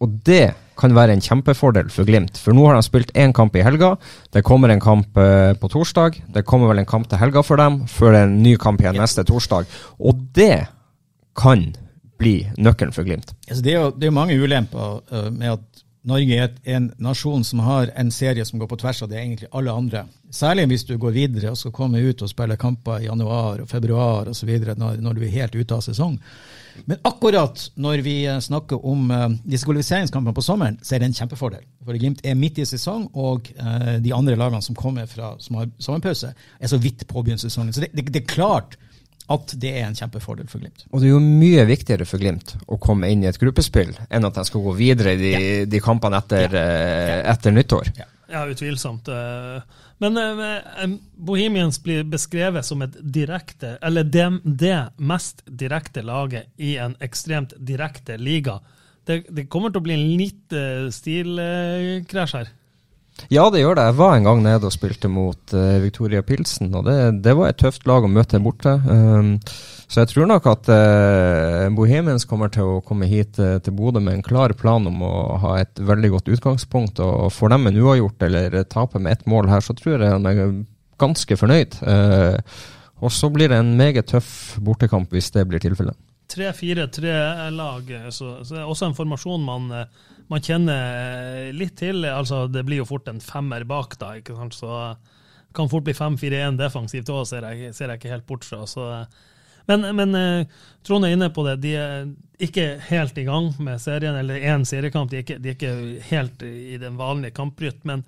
Og 0.00 0.16
det 0.24 0.46
kan 0.80 0.96
være 0.96 1.16
en 1.16 1.24
kjempefordel 1.24 1.90
for 1.92 2.08
Glimt. 2.08 2.40
For 2.40 2.56
nå 2.56 2.64
har 2.68 2.78
de 2.78 2.86
spilt 2.86 3.12
én 3.18 3.34
kamp 3.36 3.56
i 3.56 3.64
helga. 3.66 3.94
Det 4.32 4.44
kommer 4.46 4.72
en 4.72 4.82
kamp 4.82 5.20
uh, 5.20 5.52
på 5.60 5.70
torsdag. 5.72 6.20
Det 6.34 6.46
kommer 6.48 6.72
vel 6.72 6.82
en 6.82 6.88
kamp 6.88 7.10
til 7.10 7.20
helga 7.20 7.44
for 7.46 7.60
dem, 7.60 7.82
før 7.90 8.14
det 8.14 8.22
er 8.22 8.30
en 8.30 8.40
ny 8.44 8.56
kamp 8.60 8.82
igjen 8.82 8.98
neste 9.00 9.26
torsdag. 9.28 9.68
Og 10.00 10.24
det 10.36 10.66
kan 11.38 11.70
bli 12.20 12.34
nøkkelen 12.60 12.94
for 12.96 13.08
Glimt. 13.08 13.34
Altså, 13.48 13.62
det, 13.64 13.74
er 13.74 13.84
jo, 13.84 13.92
det 13.96 14.08
er 14.08 14.16
mange 14.16 14.36
ulemper 14.40 15.00
uh, 15.12 15.28
med 15.30 15.58
at 15.58 15.84
Norge 16.10 16.32
er 16.32 16.54
en 16.72 16.86
nasjon 16.96 17.42
som 17.44 17.60
har 17.60 17.90
en 18.00 18.08
serie 18.10 18.44
som 18.48 18.60
går 18.60 18.70
på 18.70 18.78
tvers 18.80 19.02
av 19.04 19.10
det 19.10 19.18
egentlig 19.20 19.50
alle 19.52 19.72
andre. 19.72 20.06
Særlig 20.32 20.64
hvis 20.70 20.86
du 20.88 20.94
går 20.98 21.12
videre 21.12 21.52
og 21.52 21.60
skal 21.60 21.74
komme 21.76 22.00
ut 22.00 22.22
og 22.24 22.30
spille 22.30 22.56
kamper 22.56 23.02
i 23.02 23.10
januar 23.10 23.60
og 23.60 23.68
februar 23.68 24.30
osv. 24.32 24.48
Når, 24.80 24.96
når 25.04 25.18
du 25.18 25.26
er 25.26 25.34
helt 25.34 25.58
ute 25.58 25.76
av 25.76 25.84
sesong. 25.84 26.16
Men 26.88 27.00
akkurat 27.06 27.62
når 27.80 28.02
vi 28.06 28.16
eh, 28.26 28.40
snakker 28.42 28.84
om 28.86 29.10
uh, 29.10 29.26
disse 29.44 29.68
kvalifiseringskampene 29.68 30.34
på 30.36 30.44
sommeren, 30.44 30.78
så 30.82 30.96
er 30.96 31.02
det 31.02 31.10
en 31.10 31.16
kjempefordel. 31.20 31.64
For 31.86 31.98
Glimt 32.00 32.22
er 32.24 32.38
midt 32.38 32.60
i 32.62 32.68
sesong, 32.68 33.08
og 33.14 33.50
uh, 33.60 33.96
de 34.02 34.14
andre 34.16 34.36
lagene 34.38 34.62
som 34.64 34.78
kommer 34.78 35.08
fra 35.10 35.34
som 35.42 35.60
har 35.60 35.72
sommerpause, 35.78 36.32
er 36.32 36.70
så 36.72 36.78
vidt 36.80 37.06
påbegynt 37.10 37.42
sesongen. 37.42 37.74
Så 37.74 37.84
det, 37.84 37.92
det, 37.96 38.06
det, 38.10 38.22
er 38.22 38.30
klart 38.30 38.78
at 39.30 39.54
det 39.62 39.74
er 39.78 39.86
en 39.86 39.98
kjempefordel 39.98 40.48
for 40.50 40.62
Glimt. 40.62 40.86
Og 40.90 41.02
det 41.02 41.10
er 41.10 41.14
jo 41.14 41.24
mye 41.24 41.66
viktigere 41.68 42.08
for 42.08 42.22
Glimt 42.22 42.56
å 42.66 42.80
komme 42.82 43.10
inn 43.12 43.24
i 43.24 43.30
et 43.30 43.40
gruppespill 43.40 43.92
enn 44.08 44.26
at 44.26 44.38
de 44.40 44.46
skal 44.48 44.64
gå 44.64 44.78
videre 44.78 45.14
i 45.14 45.20
de, 45.20 45.34
ja. 45.34 45.66
de 45.70 45.82
kampene 45.84 46.18
etter, 46.18 46.56
ja. 46.56 47.20
etter 47.34 47.54
nyttår. 47.54 47.92
Ja. 47.98 48.08
Ja, 48.30 48.46
utvilsomt. 48.46 49.08
Eh, 49.08 49.62
men 49.98 50.16
eh, 50.16 50.90
Bohemians 51.16 51.82
blir 51.82 52.04
beskrevet 52.06 52.66
som 52.66 52.82
et 52.82 52.94
direkte, 53.00 53.76
eller 53.82 54.06
det, 54.06 54.28
det 54.44 54.76
mest 54.96 55.42
direkte 55.46 56.04
laget 56.06 56.52
i 56.56 56.76
en 56.78 56.94
ekstremt 57.02 57.56
direkte 57.58 58.16
liga. 58.16 58.60
Det, 59.06 59.24
det 59.28 59.48
kommer 59.50 59.72
til 59.72 59.82
å 59.82 59.86
bli 59.88 59.96
en 59.96 60.06
litt 60.20 60.54
eh, 60.54 60.86
stilkrasj 60.94 62.38
her. 62.38 62.54
Ja, 63.28 63.44
det 63.52 63.60
gjør 63.60 63.76
det. 63.76 63.84
Jeg 63.90 63.98
var 63.98 64.14
en 64.16 64.26
gang 64.26 64.40
nede 64.44 64.66
og 64.66 64.74
spilte 64.74 65.10
mot 65.12 65.52
uh, 65.54 65.76
Victoria 65.82 66.22
Pilsen, 66.26 66.72
og 66.74 66.86
det, 66.88 66.96
det, 67.24 67.34
var 67.36 67.50
et 67.50 67.60
tøft 67.60 67.86
lag 67.88 68.06
å 68.06 68.10
møte 68.10 68.40
borte. 68.42 68.72
Um, 68.86 69.36
så 69.90 70.02
jeg 70.02 70.12
tror 70.12 70.28
nok 70.30 70.48
at 70.50 70.70
uh, 70.72 71.68
Bohemians 71.76 72.26
kommer 72.30 72.52
til 72.52 72.76
å 72.76 72.80
komme 72.86 73.08
hit 73.10 73.38
uh, 73.42 73.58
til 73.62 73.76
Bodø 73.76 74.02
med 74.02 74.18
en 74.18 74.26
klar 74.26 74.54
plan 74.58 74.86
om 74.88 75.04
å 75.06 75.14
ha 75.44 75.56
et 75.60 75.82
veldig 75.82 76.12
godt 76.16 76.32
utgangspunkt. 76.36 77.02
Og 77.04 77.30
får 77.34 77.54
dem 77.54 77.70
en 77.70 77.80
uavgjort 77.84 78.28
eller 78.28 78.60
taper 78.70 79.02
med 79.02 79.18
ett 79.18 79.26
mål 79.30 79.50
her, 79.52 79.64
så 79.64 79.76
tror 79.78 79.98
jeg 79.98 80.20
de 80.26 80.34
er 80.34 80.54
ganske 81.00 81.40
fornøyd. 81.40 81.80
Og 83.00 83.12
så 83.14 83.30
blir 83.32 83.48
det 83.48 83.56
en 83.56 83.76
meget 83.78 84.10
tøff 84.10 84.58
bortekamp 84.60 85.12
hvis 85.14 85.30
det 85.32 85.46
blir 85.48 85.62
tilfellet. 85.62 85.96
3-4-3-lag, 86.30 87.88
så, 88.14 88.36
så 88.44 88.54
det 88.54 88.60
er 88.60 88.68
også 88.68 88.90
en 88.90 88.94
formasjon 88.94 89.42
man 89.42 89.72
man 90.30 90.44
kjenner 90.44 91.50
litt 91.56 91.74
til. 91.80 92.04
altså 92.06 92.44
Det 92.50 92.62
blir 92.66 92.82
jo 92.82 92.88
fort 92.88 93.08
en 93.10 93.20
femmer 93.22 93.66
bak, 93.68 93.98
da. 94.00 94.14
ikke 94.18 94.36
sant, 94.38 94.54
så 94.54 94.94
kan 95.56 95.70
fort 95.70 95.84
bli 95.86 95.94
5-4-1 95.96 96.60
defensivt 96.60 97.10
òg, 97.10 97.24
ser, 97.26 97.46
ser, 97.74 97.90
jeg 97.90 98.00
ikke 98.00 98.12
helt 98.12 98.26
bort 98.28 98.46
fra. 98.46 98.62
så 98.70 98.86
men, 99.68 99.84
men 99.96 100.14
eh, 100.18 100.46
Trond 100.86 101.06
er 101.06 101.14
inne 101.14 101.28
på 101.34 101.44
det. 101.46 101.60
De 101.62 101.74
er 101.78 102.08
ikke 102.42 102.66
helt 102.88 103.18
i 103.20 103.26
gang 103.28 103.52
med 103.62 103.82
serien, 103.82 104.16
eller 104.18 104.42
én 104.42 104.64
seriekamp. 104.66 105.10
De 105.10 105.20
er, 105.20 105.24
ikke, 105.26 105.38
de 105.38 105.52
er 105.52 105.58
ikke 105.58 106.08
helt 106.10 106.42
i 106.46 106.78
den 106.80 106.98
vanlige 106.98 107.36
kamprytmen. 107.36 108.02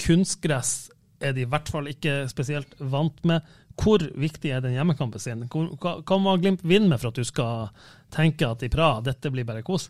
Kunstgress 0.00 0.90
er 1.24 1.34
de 1.34 1.44
i 1.44 1.50
hvert 1.50 1.70
fall 1.70 1.88
ikke 1.90 2.20
spesielt 2.30 2.76
vant 2.78 3.24
med. 3.28 3.46
Hvor 3.78 4.02
viktig 4.18 4.50
er 4.50 4.62
den 4.64 4.74
hjemmekampen 4.74 5.22
sin? 5.22 5.44
Hva, 5.50 5.98
hva 6.02 6.18
må 6.18 6.34
Glimt 6.40 6.64
vinne 6.66 6.90
med 6.90 6.98
for 6.98 7.12
at 7.12 7.18
du 7.18 7.26
skal 7.26 7.68
tenke 8.12 8.46
at 8.48 8.62
i 8.64 8.70
Praha 8.72 9.02
dette 9.04 9.30
blir 9.30 9.46
bare 9.46 9.62
kos? 9.66 9.88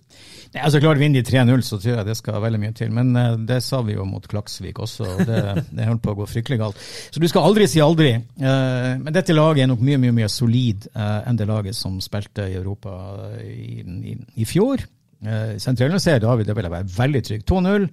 Nei, 0.53 0.61
altså 0.61 0.81
Klart 0.83 1.01
vinner 1.01 1.23
de 1.23 1.31
3-0, 1.31 1.63
så 1.65 1.79
tror 1.81 1.95
jeg 1.95 2.09
det 2.09 2.17
skal 2.19 2.43
veldig 2.43 2.61
mye 2.61 2.75
til. 2.77 2.93
Men 2.95 3.15
uh, 3.17 3.39
det 3.49 3.61
sa 3.65 3.81
vi 3.87 3.97
jo 3.97 4.05
mot 4.09 4.27
Klaksvik 4.29 4.81
også, 4.85 5.07
og 5.15 5.23
det, 5.29 5.41
det 5.77 5.89
holdt 5.89 6.05
på 6.05 6.13
å 6.13 6.19
gå 6.21 6.29
fryktelig 6.29 6.61
galt. 6.61 6.83
Så 7.09 7.23
du 7.23 7.29
skal 7.31 7.49
aldri 7.49 7.69
si 7.71 7.81
aldri. 7.85 8.13
Uh, 8.41 8.99
men 9.01 9.15
dette 9.15 9.37
laget 9.37 9.65
er 9.65 9.73
nok 9.73 9.85
mye 9.89 10.03
mye, 10.03 10.17
mye 10.21 10.31
solid 10.33 10.91
uh, 10.93 11.23
enn 11.29 11.41
det 11.41 11.49
laget 11.49 11.79
som 11.79 11.97
spilte 12.05 12.49
i 12.51 12.59
Europa 12.61 12.93
i, 13.41 13.81
i, 14.13 14.19
i 14.43 14.49
fjor. 14.49 14.85
Sentralanalyserer 15.19 16.23
David, 16.23 16.47
det 16.47 16.55
vil 16.55 16.69
jeg 16.69 16.75
være 16.77 16.93
veldig 16.95 17.23
trygg. 17.27 17.41
2-0. 17.49 17.89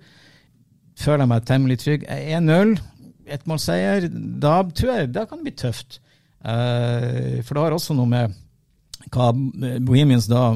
Føler 1.02 1.24
jeg 1.24 1.32
meg 1.32 1.48
temmelig 1.48 1.80
trygg. 1.82 2.04
1-0 2.06 2.76
ettmålseier, 3.26 4.10
da 4.42 4.60
tror 4.70 4.92
jeg 4.94 5.14
da 5.16 5.26
kan 5.30 5.42
det 5.42 5.50
bli 5.50 5.56
tøft. 5.66 6.00
Uh, 6.46 7.42
for 7.46 7.56
det 7.56 7.64
har 7.64 7.76
også 7.76 7.96
noe 7.98 8.10
med 8.10 8.42
hva 9.14 9.32
Bohemians 9.86 10.28
da 10.30 10.52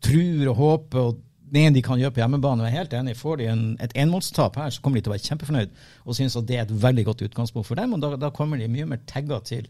tror 0.00 0.50
og 0.50 0.56
håper 0.58 1.02
og 1.02 1.18
det 1.50 1.64
de 1.74 1.82
kan 1.82 1.98
gjøre 1.98 2.14
på 2.14 2.22
hjemmebane. 2.22 2.66
Jeg 2.68 2.72
er 2.72 2.78
helt 2.78 2.92
enig. 2.94 3.16
Får 3.18 3.40
de 3.40 3.48
en, 3.50 3.64
et 3.82 3.94
enmålstap 3.98 4.56
her, 4.60 4.70
så 4.70 4.82
kommer 4.82 5.00
de 5.00 5.04
til 5.04 5.10
å 5.10 5.16
være 5.16 5.26
kjempefornøyd 5.26 5.72
og 6.04 6.14
synes 6.14 6.36
at 6.38 6.46
det 6.46 6.58
er 6.58 6.62
et 6.62 6.76
veldig 6.84 7.04
godt 7.08 7.24
utgangspunkt 7.26 7.66
for 7.66 7.80
dem. 7.80 7.96
og 7.96 8.04
Da, 8.04 8.12
da 8.16 8.30
kommer 8.34 8.60
de 8.60 8.68
mye 8.70 8.86
mer 8.86 9.02
tagga 9.10 9.40
til, 9.46 9.66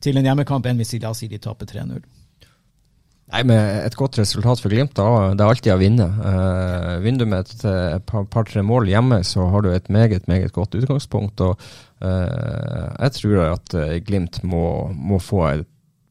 til 0.00 0.16
en 0.16 0.24
hjemmekamp 0.24 0.66
enn 0.66 0.80
hvis 0.80 0.94
de 0.96 1.02
da 1.04 1.12
sier 1.16 1.28
de 1.28 1.40
taper 1.44 1.68
3-0. 1.68 2.00
Nei, 3.28 3.42
med 3.44 3.84
Et 3.84 3.96
godt 3.98 4.16
resultat 4.16 4.60
for 4.62 4.72
Glimt, 4.72 4.94
da, 4.96 5.32
det 5.36 5.44
er 5.44 5.50
alltid 5.52 5.72
å 5.74 5.80
vinne. 5.80 6.06
Uh, 6.08 6.94
vinner 7.04 7.26
du 7.26 7.28
med 7.28 7.44
et, 7.44 7.64
et 7.68 8.12
par-tre 8.32 8.62
mål 8.64 8.88
hjemme, 8.88 9.20
så 9.26 9.50
har 9.52 9.64
du 9.64 9.68
et 9.72 9.90
meget 9.92 10.28
meget 10.30 10.54
godt 10.56 10.78
utgangspunkt. 10.78 11.42
og 11.44 11.60
uh, 12.00 12.86
Jeg 12.94 13.16
tror 13.18 13.42
at 13.50 13.76
uh, 13.76 13.98
Glimt 14.06 14.40
må, 14.48 14.62
må, 14.94 15.20
få 15.20 15.44
et 15.50 15.68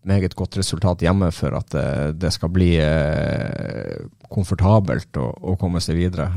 meget 0.07 0.37
godt 0.37 0.59
resultat 0.59 1.01
hjemme 1.03 1.31
for 1.33 1.57
at 1.57 1.73
uh, 1.73 2.13
det 2.13 2.31
skal 2.37 2.53
bli 2.53 2.69
komfortabelt 4.29 5.17
å, 5.17 5.31
å, 5.41 5.57
komme 5.57 5.81
seg 5.81 5.97
videre. 5.97 6.29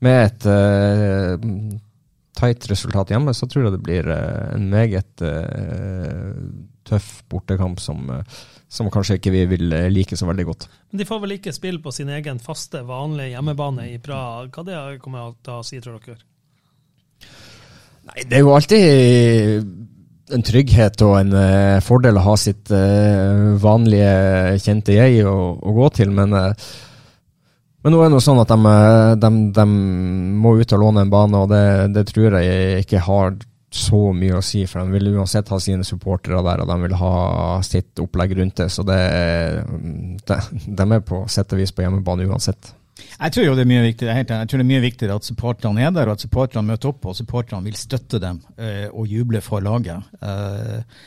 med 0.00 0.18
et 0.24 0.44
tight 2.40 2.70
resultat 2.70 3.10
hjemme, 3.12 3.34
så 3.36 3.44
tror 3.50 3.66
jeg 3.66 3.74
det 3.74 3.84
blir 3.84 4.08
en 4.08 4.68
meget 4.72 5.26
tøff 6.90 7.20
bortekamp 7.30 7.80
som 7.82 8.10
som 8.70 8.86
kanskje 8.92 9.18
ikke 9.18 9.32
vi 9.34 9.44
vil 9.50 9.72
eh, 9.74 9.88
like 9.90 10.16
så 10.16 10.28
veldig 10.28 10.46
godt. 10.46 10.68
Men 10.92 11.02
De 11.02 11.06
får 11.08 11.22
vel 11.24 11.36
ikke 11.36 11.54
spille 11.54 11.82
på 11.82 11.92
sin 11.94 12.10
egen 12.14 12.38
faste, 12.42 12.84
vanlige 12.86 13.34
hjemmebane 13.34 13.88
i 13.90 13.96
Praha. 14.02 14.44
Hva 14.46 14.66
det 14.66 14.82
kommer 15.02 15.32
til 15.42 15.56
å 15.56 15.64
si, 15.66 15.80
tror 15.82 15.98
dere? 16.04 16.22
Nei, 18.10 18.22
det 18.30 18.38
er 18.38 18.44
jo 18.44 18.54
alltid 18.54 20.30
en 20.30 20.46
trygghet 20.46 21.02
og 21.02 21.16
en 21.18 21.34
uh, 21.34 21.82
fordel 21.82 22.20
å 22.20 22.22
ha 22.28 22.36
sitt 22.38 22.70
uh, 22.70 23.58
vanlige 23.58 24.60
kjente 24.62 24.94
jeg 24.94 25.26
å, 25.26 25.34
å 25.58 25.74
gå 25.74 25.90
til, 25.98 26.14
men 26.14 26.36
uh, 26.38 26.70
men 27.80 27.94
nå 27.94 28.00
er 28.02 28.10
det 28.10 28.12
noe 28.12 28.20
sånn 28.20 28.40
at 28.42 28.50
de, 28.50 28.56
eh, 28.68 29.10
de, 29.16 29.28
de 29.56 29.64
må 29.64 30.50
ut 30.60 30.72
og 30.76 30.82
låne 30.82 31.04
en 31.06 31.12
bane, 31.12 31.38
og 31.40 31.48
det, 31.48 31.62
det 31.94 32.02
tror 32.10 32.36
jeg 32.36 32.82
ikke 32.84 33.00
har 33.06 33.38
så 33.70 34.10
mye 34.16 34.34
å 34.34 34.42
si, 34.42 34.64
for 34.66 34.82
de 34.82 34.98
vil 34.98 35.12
uansett 35.14 35.48
ha 35.52 35.60
sine 35.62 35.86
supportere 35.86 36.42
der, 36.42 36.62
og 36.62 36.70
de 36.72 36.76
vil 36.88 36.96
ha 36.98 37.14
sitt 37.66 38.02
opplegg 38.02 38.34
rundt 38.38 38.58
det. 38.58 38.68
Så 38.74 38.82
det, 38.86 38.98
de, 40.26 40.38
de 40.66 40.86
er 40.86 41.04
på 41.06 41.22
sett 41.30 41.54
og 41.54 41.62
vis 41.62 41.72
på 41.74 41.84
hjemmebane 41.86 42.26
uansett. 42.26 42.72
Jeg 43.00 43.32
tror 43.32 43.46
jo 43.46 43.56
det 43.56 43.64
er 43.64 43.70
mye 43.70 43.86
viktigere, 43.86 44.16
jeg 44.18 44.28
tror 44.28 44.60
det 44.60 44.64
er 44.64 44.70
mye 44.72 44.84
viktigere 44.84 45.16
at 45.20 45.26
supporterne 45.28 45.82
er 45.86 45.94
der, 45.94 46.10
og 46.10 46.18
at 46.18 46.24
supporterne 46.24 46.66
møter 46.66 46.90
opp, 46.90 47.06
og 47.06 47.16
supporterne 47.16 47.64
vil 47.68 47.78
støtte 47.78 48.20
dem 48.22 48.40
eh, 48.58 48.86
og 48.90 49.08
juble 49.08 49.42
for 49.44 49.64
laget. 49.64 50.10
Eh, 50.20 51.02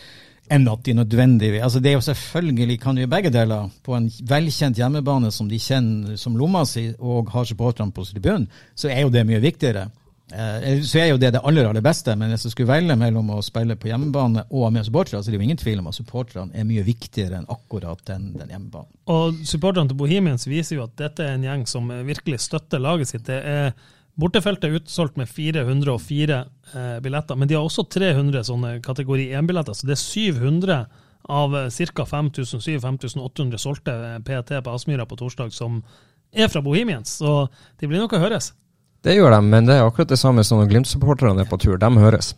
enn 0.54 0.68
at 0.68 0.82
de 0.84 0.94
nødvendigvis 0.98 1.64
altså 1.64 1.80
Det 1.80 1.90
er 1.90 1.94
jo 1.96 2.04
selvfølgelig 2.04 2.80
kan 2.82 2.98
jo 3.00 3.08
begge 3.10 3.32
deler. 3.32 3.70
På 3.84 3.96
en 3.98 4.10
velkjent 4.30 4.78
hjemmebane 4.78 5.32
som 5.32 5.50
de 5.50 5.60
kjenner 5.60 6.18
som 6.20 6.36
lomma 6.38 6.66
si, 6.68 6.90
og 7.00 7.32
har 7.34 7.48
supporterne 7.50 7.96
på 7.96 8.06
tribunen, 8.08 8.48
så 8.76 8.92
er 8.92 9.04
jo 9.06 9.14
det 9.14 9.26
mye 9.28 9.42
viktigere. 9.44 9.88
Eh, 10.34 10.82
så 10.82 11.00
er 11.04 11.12
jo 11.12 11.20
det 11.22 11.34
det 11.36 11.42
aller 11.46 11.68
aller 11.70 11.84
beste, 11.86 12.16
men 12.18 12.34
hvis 12.34 12.48
jeg 12.48 12.56
skulle 12.56 12.72
velge 12.72 12.96
mellom 12.98 13.30
å 13.36 13.42
spille 13.46 13.78
på 13.78 13.92
hjemmebane 13.92 14.48
og 14.50 14.72
med 14.74 14.88
supportere, 14.88 15.22
så 15.22 15.30
er 15.30 15.36
det 15.36 15.42
jo 15.42 15.48
ingen 15.48 15.62
tvil 15.62 15.82
om 15.84 15.90
at 15.92 15.98
supporterne 15.98 16.58
er 16.58 16.68
mye 16.68 16.86
viktigere 16.88 17.42
enn 17.42 17.50
akkurat 17.54 18.02
den, 18.10 18.32
den 18.40 18.54
hjemmebanen. 18.54 18.90
Og 19.14 19.44
supporterne 19.48 19.92
til 19.92 20.00
Bohemians 20.00 20.48
viser 20.50 20.80
jo 20.80 20.88
at 20.88 20.96
dette 21.00 21.26
er 21.26 21.38
en 21.38 21.46
gjeng 21.46 21.68
som 21.70 21.92
virkelig 22.08 22.42
støtter 22.48 22.82
laget 22.82 23.14
sitt. 23.14 23.28
Det 23.30 23.42
er 23.42 23.76
Bortefeltet 24.14 24.68
er 24.68 24.76
utsolgt 24.78 25.16
med 25.18 25.26
404 25.26 26.36
eh, 26.78 26.98
billetter, 27.02 27.38
men 27.38 27.50
de 27.50 27.56
har 27.58 27.66
også 27.66 27.88
300 27.90 28.44
sånne 28.46 28.76
kategori 28.86 29.32
1-billetter, 29.40 29.74
så 29.74 29.90
det 29.90 29.96
er 29.96 30.04
700 30.04 30.76
av 31.34 31.56
ca. 31.74 32.06
5700-5800 32.12 33.58
solgte 33.58 33.96
PT 34.28 34.60
på 34.62 34.76
Aspmyra 34.76 35.08
på 35.10 35.18
torsdag 35.18 35.54
som 35.56 35.80
er 36.30 36.52
fra 36.54 36.62
Bohemians, 36.62 37.18
så 37.24 37.48
de 37.82 37.90
blir 37.90 38.04
nok 38.04 38.14
å 38.14 38.22
høres. 38.22 38.52
Det 39.04 39.18
gjør 39.18 39.36
de, 39.36 39.42
men 39.44 39.68
det 39.68 39.76
er 39.76 39.84
akkurat 39.84 40.14
det 40.14 40.20
samme 40.22 40.46
som 40.48 40.62
når 40.62 40.72
Glimt-supporterne 40.72 41.44
er 41.44 41.50
på 41.50 41.60
tur. 41.60 41.76
De 41.80 41.92
høres. 42.00 42.34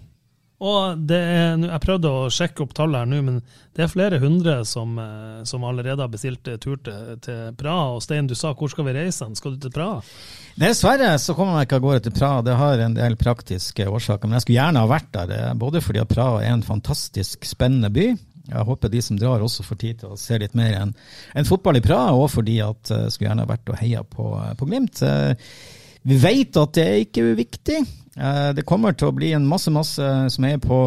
Og 0.63 1.01
det 1.03 1.17
er, 1.19 1.57
Jeg 1.59 1.83
prøvde 1.83 2.09
å 2.09 2.29
sjekke 2.31 2.63
opp 2.63 2.73
tallet 2.73 3.03
her 3.03 3.09
nå, 3.09 3.19
men 3.25 3.39
det 3.75 3.83
er 3.83 3.91
flere 3.91 4.19
hundre 4.23 4.61
som, 4.65 4.95
eh, 4.97 5.43
som 5.43 5.65
allerede 5.67 5.99
har 6.01 6.11
bestilt 6.11 6.47
tur 6.63 6.77
til, 6.79 7.17
til 7.21 7.51
Praha. 7.59 7.97
Og 7.97 8.03
Stein, 8.03 8.27
du 8.27 8.35
sa 8.39 8.53
hvor 8.55 8.71
skal 8.71 8.87
vi 8.87 8.95
reise? 8.95 9.27
Skal 9.35 9.57
du 9.57 9.65
til 9.65 9.73
Praha? 9.75 9.99
Dessverre 10.55 11.11
så 11.19 11.35
kommer 11.35 11.59
jeg 11.59 11.67
ikke 11.67 11.81
av 11.81 11.85
gårde 11.85 12.05
til 12.07 12.15
Praha. 12.15 12.41
Det 12.47 12.55
har 12.55 12.85
en 12.85 12.95
del 12.95 13.19
praktiske 13.19 13.89
årsaker. 13.89 14.29
Men 14.29 14.39
jeg 14.39 14.47
skulle 14.47 14.61
gjerne 14.61 14.85
ha 14.85 14.91
vært 14.95 15.11
der, 15.17 15.35
eh, 15.35 15.53
både 15.59 15.83
fordi 15.83 16.01
at 16.05 16.15
Praha 16.15 16.39
er 16.39 16.55
en 16.55 16.65
fantastisk 16.65 17.45
spennende 17.45 17.91
by. 17.91 18.13
Jeg 18.45 18.65
håper 18.65 18.89
de 18.93 19.01
som 19.01 19.17
drar 19.19 19.43
også 19.43 19.65
får 19.65 19.77
tid 19.81 19.99
til 19.99 20.13
å 20.13 20.19
se 20.21 20.37
litt 20.39 20.55
mer 20.55 20.75
enn 20.77 20.91
en 21.35 21.47
fotball 21.49 21.81
i 21.81 21.83
Praha, 21.83 22.13
og 22.13 22.29
fordi 22.31 22.59
at 22.61 22.93
jeg 22.93 23.11
skulle 23.11 23.31
gjerne 23.31 23.43
ha 23.43 23.49
vært 23.49 23.73
og 23.73 23.81
heia 23.81 24.05
på, 24.05 24.31
på 24.55 24.67
Glimt. 24.69 25.01
Vi 26.05 26.17
vet 26.21 26.57
at 26.61 26.75
det 26.77 26.85
er 26.85 26.99
ikke 27.01 27.23
uviktig. 27.33 27.79
Eh, 28.15 28.51
det 28.55 28.63
kommer 28.67 28.93
til 28.95 29.09
å 29.09 29.15
bli 29.15 29.33
en 29.35 29.47
masse 29.49 29.71
masse 29.73 30.09
som 30.31 30.45
er 30.47 30.59
på, 30.63 30.77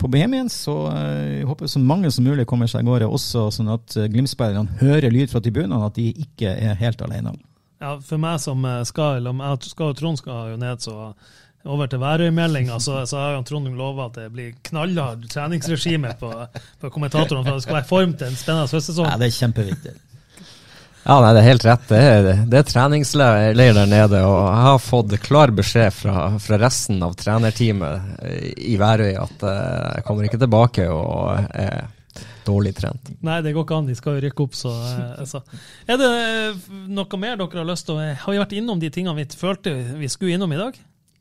på 0.00 0.08
Bohemians, 0.08 0.54
så 0.64 0.76
eh, 0.92 1.40
jeg 1.40 1.48
håper 1.50 1.68
så 1.68 1.82
mange 1.84 2.12
som 2.14 2.24
mulig 2.24 2.46
kommer 2.48 2.70
seg 2.70 2.80
av 2.80 2.92
gårde, 2.92 3.10
også 3.18 3.48
sånn 3.58 3.68
at 3.74 3.98
eh, 3.98 4.08
Glimt-spillerne 4.12 4.78
hører 4.80 5.12
lyd 5.12 5.32
fra 5.32 5.42
tribunene, 5.44 5.82
at 5.84 5.98
de 5.98 6.08
ikke 6.24 6.54
er 6.54 6.78
helt 6.80 7.04
alene. 7.04 7.34
Ja, 7.82 7.98
For 8.02 8.22
meg 8.22 8.40
som 8.42 8.64
skal, 8.88 9.20
eller 9.20 9.36
jeg 9.52 9.70
skal 9.74 9.92
og 9.92 10.00
Trond 10.00 10.18
skal 10.18 10.54
jo 10.54 10.62
ned, 10.62 10.80
så 10.82 11.12
over 11.68 11.90
til 11.90 12.00
Værøy-meldinga, 12.00 12.78
så, 12.80 13.02
så 13.06 13.20
har 13.20 13.42
Trond 13.46 13.68
lova 13.76 14.08
at 14.08 14.16
det 14.22 14.30
blir 14.32 14.56
knallhard 14.70 15.26
treningsregime 15.30 16.14
på, 16.18 16.32
på 16.80 16.90
kommentatorene 16.94 17.44
for 17.44 17.52
at 17.52 17.60
det 17.60 17.66
skal 17.66 17.80
være 17.82 17.90
form 17.90 18.16
til 18.16 18.30
en 18.30 18.38
spennende 18.38 18.70
høstsesong. 18.70 19.10
Ja, 19.10 19.18
det 19.20 19.28
er 19.28 19.40
kjempeviktig. 19.42 19.98
Ja, 21.08 21.14
nei, 21.24 21.30
det 21.32 21.40
er 21.40 21.46
helt 21.46 21.64
rett. 21.64 21.84
Det 21.88 21.98
er, 22.04 22.26
det 22.52 22.58
er 22.58 22.64
treningsleir 22.68 23.54
der 23.56 23.86
nede. 23.88 24.18
Og 24.28 24.42
jeg 24.44 24.64
har 24.66 24.82
fått 24.84 25.14
klar 25.24 25.52
beskjed 25.56 25.94
fra, 25.96 26.24
fra 26.36 26.58
resten 26.60 27.00
av 27.00 27.14
trenerteamet 27.16 28.26
i 28.60 28.74
Værøy 28.76 29.14
at 29.16 29.46
uh, 29.46 29.54
jeg 29.94 30.04
kommer 30.04 30.28
ikke 30.28 30.42
tilbake 30.42 30.84
og 30.92 31.48
er 31.56 31.86
dårlig 32.44 32.74
trent. 32.76 33.08
Nei, 33.24 33.38
det 33.44 33.54
går 33.56 33.64
ikke 33.64 33.78
an. 33.80 33.88
De 33.88 33.96
skal 33.96 34.18
jo 34.18 34.26
rykke 34.26 34.44
opp, 34.44 34.60
så, 34.60 34.74
altså. 35.24 35.40
Er 35.88 35.96
det 36.00 36.12
noe 36.92 37.22
mer 37.24 37.40
dere 37.40 37.62
har 37.62 37.70
lyst 37.72 37.88
til 37.88 37.96
å 37.96 38.04
Har 38.04 38.34
vi 38.34 38.42
vært 38.44 38.56
innom 38.60 38.84
de 38.84 38.92
tingene 38.92 39.16
vi 39.16 39.26
følte 39.32 39.74
vi 39.96 40.12
skulle 40.12 40.36
innom 40.36 40.52
i 40.52 40.60
dag? 40.60 40.76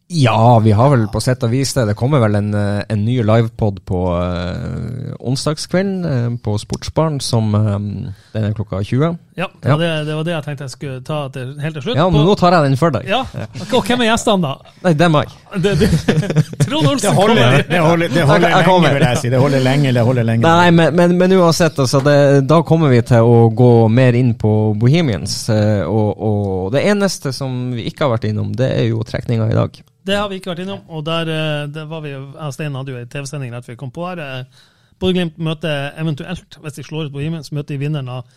Ja, 0.10 0.60
vi 0.60 0.72
har 0.72 0.90
vel 0.90 1.02
på 1.12 1.20
sett 1.20 1.42
og 1.44 1.52
vis 1.52 1.74
det. 1.76 1.84
Det 1.90 1.96
kommer 2.00 2.22
vel 2.24 2.38
en, 2.40 2.54
eh, 2.56 2.84
en 2.88 3.02
ny 3.04 3.18
livepod 3.28 3.82
på 3.84 4.04
uh, 4.16 5.12
onsdagskvelden 5.20 6.06
uh, 6.06 6.38
på 6.40 6.54
Sportsbaren 6.62 7.18
som 7.20 7.52
um, 7.52 7.88
den 8.32 8.46
er 8.48 8.54
klokka 8.56 8.80
20. 8.80 9.18
Ja, 9.36 9.50
ja. 9.64 9.76
Det, 9.76 9.90
det, 10.08 10.16
var 10.16 10.24
det 10.24 10.32
jeg 10.32 10.46
tenkte 10.46 10.64
jeg 10.64 10.72
skulle 10.72 11.02
ta 11.04 11.18
til, 11.36 11.50
helt 11.60 11.76
til 11.76 11.84
slutt. 11.90 12.00
Ja, 12.00 12.06
men 12.08 12.22
på, 12.22 12.24
nå 12.24 12.38
tar 12.40 12.56
jeg 12.56 12.70
den 12.70 12.80
for 12.80 12.96
deg. 12.96 13.10
Ja, 13.12 13.20
Og 13.68 13.84
hvem 13.84 14.06
er 14.06 14.10
gjestene, 14.14 14.48
da? 14.48 14.72
Nei, 14.86 14.94
det 14.96 15.06
er 15.10 15.12
meg. 15.12 15.36
Det, 15.66 15.76
det, 15.82 15.90
Trond 16.64 16.88
Olsen 16.94 17.10
det 17.10 17.14
holder, 17.18 17.42
kommer. 17.42 17.68
Det 17.68 17.84
holder, 17.84 18.16
det 18.16 18.26
holder 18.32 18.56
lenge, 18.56 18.94
vil 18.96 19.08
jeg 19.10 19.22
si. 19.26 19.34
Det 19.36 19.44
holder 19.44 19.68
lenge, 19.68 19.94
det 20.00 20.08
holder 20.08 20.30
lenge. 20.32 20.48
Nei, 20.48 20.72
men, 20.80 20.96
men, 21.02 21.18
men 21.20 21.36
uansett, 21.42 21.84
altså, 21.84 22.02
da 22.48 22.62
kommer 22.64 22.96
vi 22.96 23.04
til 23.12 23.28
å 23.28 23.44
gå 23.52 23.70
mer 23.92 24.16
inn 24.16 24.32
på 24.40 24.56
Bohemians. 24.80 25.36
Uh, 25.52 25.84
og, 25.84 26.10
og 26.32 26.74
det 26.80 26.88
eneste 26.88 27.36
som 27.36 27.60
vi 27.76 27.90
ikke 27.92 28.08
har 28.08 28.16
vært 28.16 28.32
innom, 28.32 28.56
det 28.56 28.72
er 28.72 28.88
jo 28.94 29.04
trekninga 29.04 29.52
i 29.52 29.60
dag. 29.60 29.84
Det 30.08 30.16
har 30.18 30.32
vi 30.32 30.40
ikke 30.40 30.54
vært 30.54 30.64
innom. 30.64 30.82
Og 30.88 31.06
der, 31.08 31.30
det 31.74 31.86
var 31.92 32.04
vi, 32.06 32.16
Stein 32.56 32.76
hadde 32.80 32.94
jo 32.94 33.00
en 33.02 33.14
TV-sending 33.14 33.54
rett 33.54 33.68
før 33.68 33.76
vi 33.76 33.80
kom 33.84 33.94
på 33.94 34.08
her. 34.08 34.24
Eh, 34.24 34.66
Bodø-Glimt 34.98 35.38
møter 35.44 35.94
eventuelt, 36.00 36.60
hvis 36.64 36.80
de 36.80 36.86
slår 36.88 37.08
ut 37.08 37.16
på 37.16 37.22
Himen, 37.22 37.46
så 37.46 37.58
møter 37.58 37.76
de 37.76 37.82
vinneren 37.84 38.10
av 38.10 38.30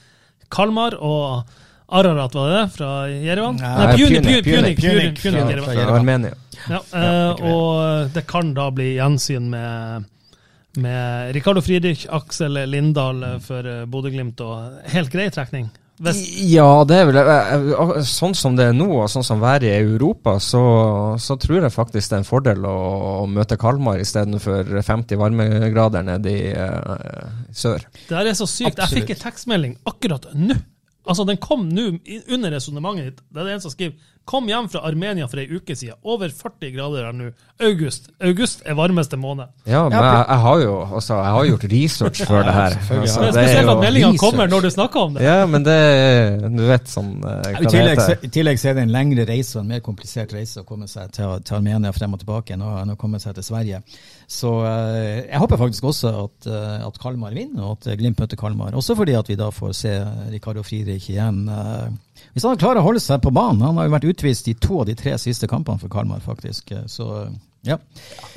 Kalmar 0.52 0.96
og 0.98 1.48
Ararat, 1.90 2.34
var 2.36 2.50
det 2.50 2.56
det? 2.58 2.66
Fra 2.76 2.90
Jerevan? 3.10 3.56
Nei, 3.58 3.86
Pjunik. 3.96 5.22
Fra 5.64 5.86
Armenia. 5.96 6.36
Ja, 6.70 6.80
eh, 7.00 7.44
og 7.50 8.12
det 8.14 8.26
kan 8.30 8.52
da 8.54 8.68
bli 8.74 8.92
gjensyn 8.98 9.50
med 9.50 10.08
med 10.78 11.32
Ricardo 11.34 11.58
Friedrich, 11.66 12.04
Aksel 12.14 12.54
Lindahl 12.70 13.24
for 13.42 13.66
Bodø-Glimt 13.90 14.38
og 14.46 14.84
helt 14.92 15.10
grei 15.10 15.24
trekning. 15.34 15.66
Hvis... 16.00 16.20
Ja, 16.48 16.80
det 16.88 16.96
er 16.96 17.08
vel 17.10 17.18
eh, 17.20 17.50
eh, 17.52 17.90
Sånn 18.08 18.32
som 18.38 18.54
det 18.56 18.70
er 18.70 18.76
nå, 18.76 18.86
og 19.02 19.10
sånn 19.12 19.26
som 19.26 19.42
været 19.42 19.68
er 19.68 19.82
i 19.82 19.90
Europa, 19.92 20.38
så, 20.40 20.62
så, 21.20 21.36
tror 21.40 21.66
jeg 21.66 21.74
faktisk 21.74 22.08
det 22.08 22.16
er 22.16 22.22
en 22.22 22.28
fordel 22.28 22.64
å, 22.68 22.76
å 23.20 23.26
møte 23.28 23.58
Kalmar 23.60 24.00
istedenfor 24.00 24.80
50 24.80 25.20
varmegrader 25.20 26.06
nede 26.06 26.32
i 26.32 26.54
uh, 26.56 27.28
sør. 27.52 27.84
Det 28.08 28.16
her 28.16 28.32
er 28.32 28.38
så 28.38 28.48
sykt. 28.48 28.78
Absolutt. 28.78 28.96
Jeg 28.96 29.02
fikk 29.02 29.14
en 29.16 29.24
tekstmelding 29.26 29.76
akkurat 29.92 30.30
nå. 30.32 30.56
Altså, 31.10 31.26
Den 31.28 31.40
kom 31.42 31.68
nå 31.68 31.90
under 32.32 32.56
resonnementet 32.56 33.10
ditt. 33.10 33.22
Det 33.28 33.42
er 33.42 33.50
det 33.50 33.58
en 33.58 33.62
som 33.64 33.72
skriver 33.72 34.16
Kom 34.28 34.46
hjem 34.46 34.68
fra 34.70 34.82
Armenia 34.86 35.26
for 35.26 35.40
ei 35.42 35.48
uke 35.50 35.74
siden. 35.74 35.96
Over 36.06 36.30
40 36.30 36.70
grader 36.74 37.06
her 37.08 37.14
nå. 37.16 37.30
August. 37.60 38.10
August 38.22 38.62
er 38.68 38.76
varmeste 38.78 39.16
måned. 39.20 39.48
Ja, 39.66 39.82
men 39.88 39.96
jeg, 39.96 40.24
jeg, 40.28 40.40
har 40.44 40.60
jo 40.62 40.74
altså, 40.84 41.16
jeg 41.16 41.32
har 41.34 41.48
gjort 41.48 41.64
research 41.72 42.22
før 42.28 42.44
det 42.46 42.54
her. 42.54 42.76
Altså, 43.00 43.24
det 43.24 43.28
er 43.30 43.34
spesielt 43.34 43.72
at 43.72 43.82
meldingene 43.82 44.20
kommer 44.20 44.52
når 44.52 44.66
du 44.66 44.70
snakker 44.76 45.00
om 45.08 45.16
det. 45.16 45.24
Ja, 45.24 45.46
men 45.50 45.64
det 45.66 45.78
Du 46.56 46.62
vet 46.68 46.92
sånn 46.92 47.10
uh, 47.24 47.48
I 47.58 47.72
tillegg, 47.72 48.02
I 48.28 48.30
tillegg 48.36 48.60
så 48.60 48.70
er 48.70 48.78
det 48.78 48.84
en 48.86 48.94
lengre 48.94 49.26
reise 49.28 49.58
og 49.58 49.64
en 49.64 49.72
mer 49.74 49.82
komplisert 49.84 50.34
reise 50.36 50.62
å 50.62 50.68
komme 50.68 50.88
seg 50.90 51.10
til, 51.16 51.34
til 51.46 51.58
Armenia 51.58 51.92
frem 51.96 52.14
og 52.16 52.22
tilbake 52.22 52.54
enn 52.54 52.64
å, 52.64 52.98
komme 53.00 53.20
seg 53.22 53.34
til 53.38 53.46
Sverige. 53.46 53.82
Så 54.30 54.52
uh, 54.62 55.24
jeg 55.24 55.42
håper 55.42 55.60
faktisk 55.64 55.90
også 55.90 56.14
at, 56.26 56.50
uh, 56.52 56.86
at 56.86 57.02
Kalmar 57.02 57.34
vinner, 57.34 57.66
og 57.66 57.80
at 57.80 57.98
Glimt 57.98 58.20
møter 58.20 58.38
Kalmar. 58.38 58.76
Også 58.78 58.94
fordi 58.98 59.18
at 59.18 59.32
vi 59.32 59.38
da 59.40 59.50
får 59.54 59.74
se 59.80 59.96
Ricardo 60.30 60.62
Friedrich 60.66 61.10
igjen. 61.10 61.48
Hvis 62.34 62.46
han 62.46 62.58
klarer 62.60 62.82
å 62.82 62.86
holde 62.86 63.02
seg 63.02 63.22
på 63.24 63.32
banen 63.34 63.64
Han 63.66 63.78
har 63.80 63.88
jo 63.88 63.94
vært 63.96 64.10
utvist 64.12 64.48
i 64.50 64.56
to 64.58 64.82
av 64.82 64.90
de 64.90 64.96
tre 64.98 65.16
siste 65.18 65.48
kampene 65.50 65.80
for 65.80 65.92
Kalmar, 65.92 66.22
faktisk. 66.24 66.72
Så 66.90 67.08
ja. 67.66 67.76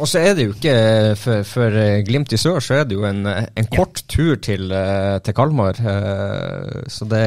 Og 0.04 0.08
så 0.10 0.20
er 0.20 0.34
det 0.36 0.48
jo 0.50 0.54
ikke 0.56 0.74
for, 1.20 1.46
for, 1.48 1.78
Glimt 2.04 2.34
i 2.36 2.40
sør, 2.40 2.60
så 2.64 2.82
er 2.82 2.90
det 2.90 2.98
jo 2.98 3.06
en, 3.08 3.24
en 3.24 3.70
kort 3.72 4.02
tur 4.12 4.36
til, 4.44 4.68
eh, 4.76 5.16
til 5.24 5.36
Kalmar. 5.38 5.80
Eh, 5.80 6.84
så 6.92 7.08
det, 7.08 7.24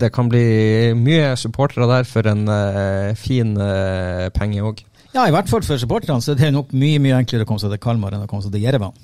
det, 0.00 0.12
kan 0.12 0.28
bli 0.28 0.92
mye 0.98 1.32
supportere 1.40 1.88
der 1.88 2.08
for 2.08 2.28
en 2.28 2.44
eh, 2.52 3.14
fin 3.16 3.56
penge 4.36 4.66
òg. 4.68 4.84
Ja, 5.14 5.24
i 5.26 5.32
hvert 5.34 5.48
fall 5.50 5.64
for 5.66 5.80
supporterne 5.80 6.22
så 6.22 6.36
det 6.38 6.46
er 6.46 6.52
nok 6.54 6.74
mye 6.76 7.00
mye 7.02 7.16
enklere 7.18 7.46
å 7.46 7.48
komme 7.48 7.62
seg 7.62 7.72
til 7.72 7.82
Kalmar 7.82 8.14
enn 8.14 8.26
å 8.26 8.30
komme 8.30 8.44
seg 8.44 8.52
til 8.54 8.68
Jerevan. 8.68 8.94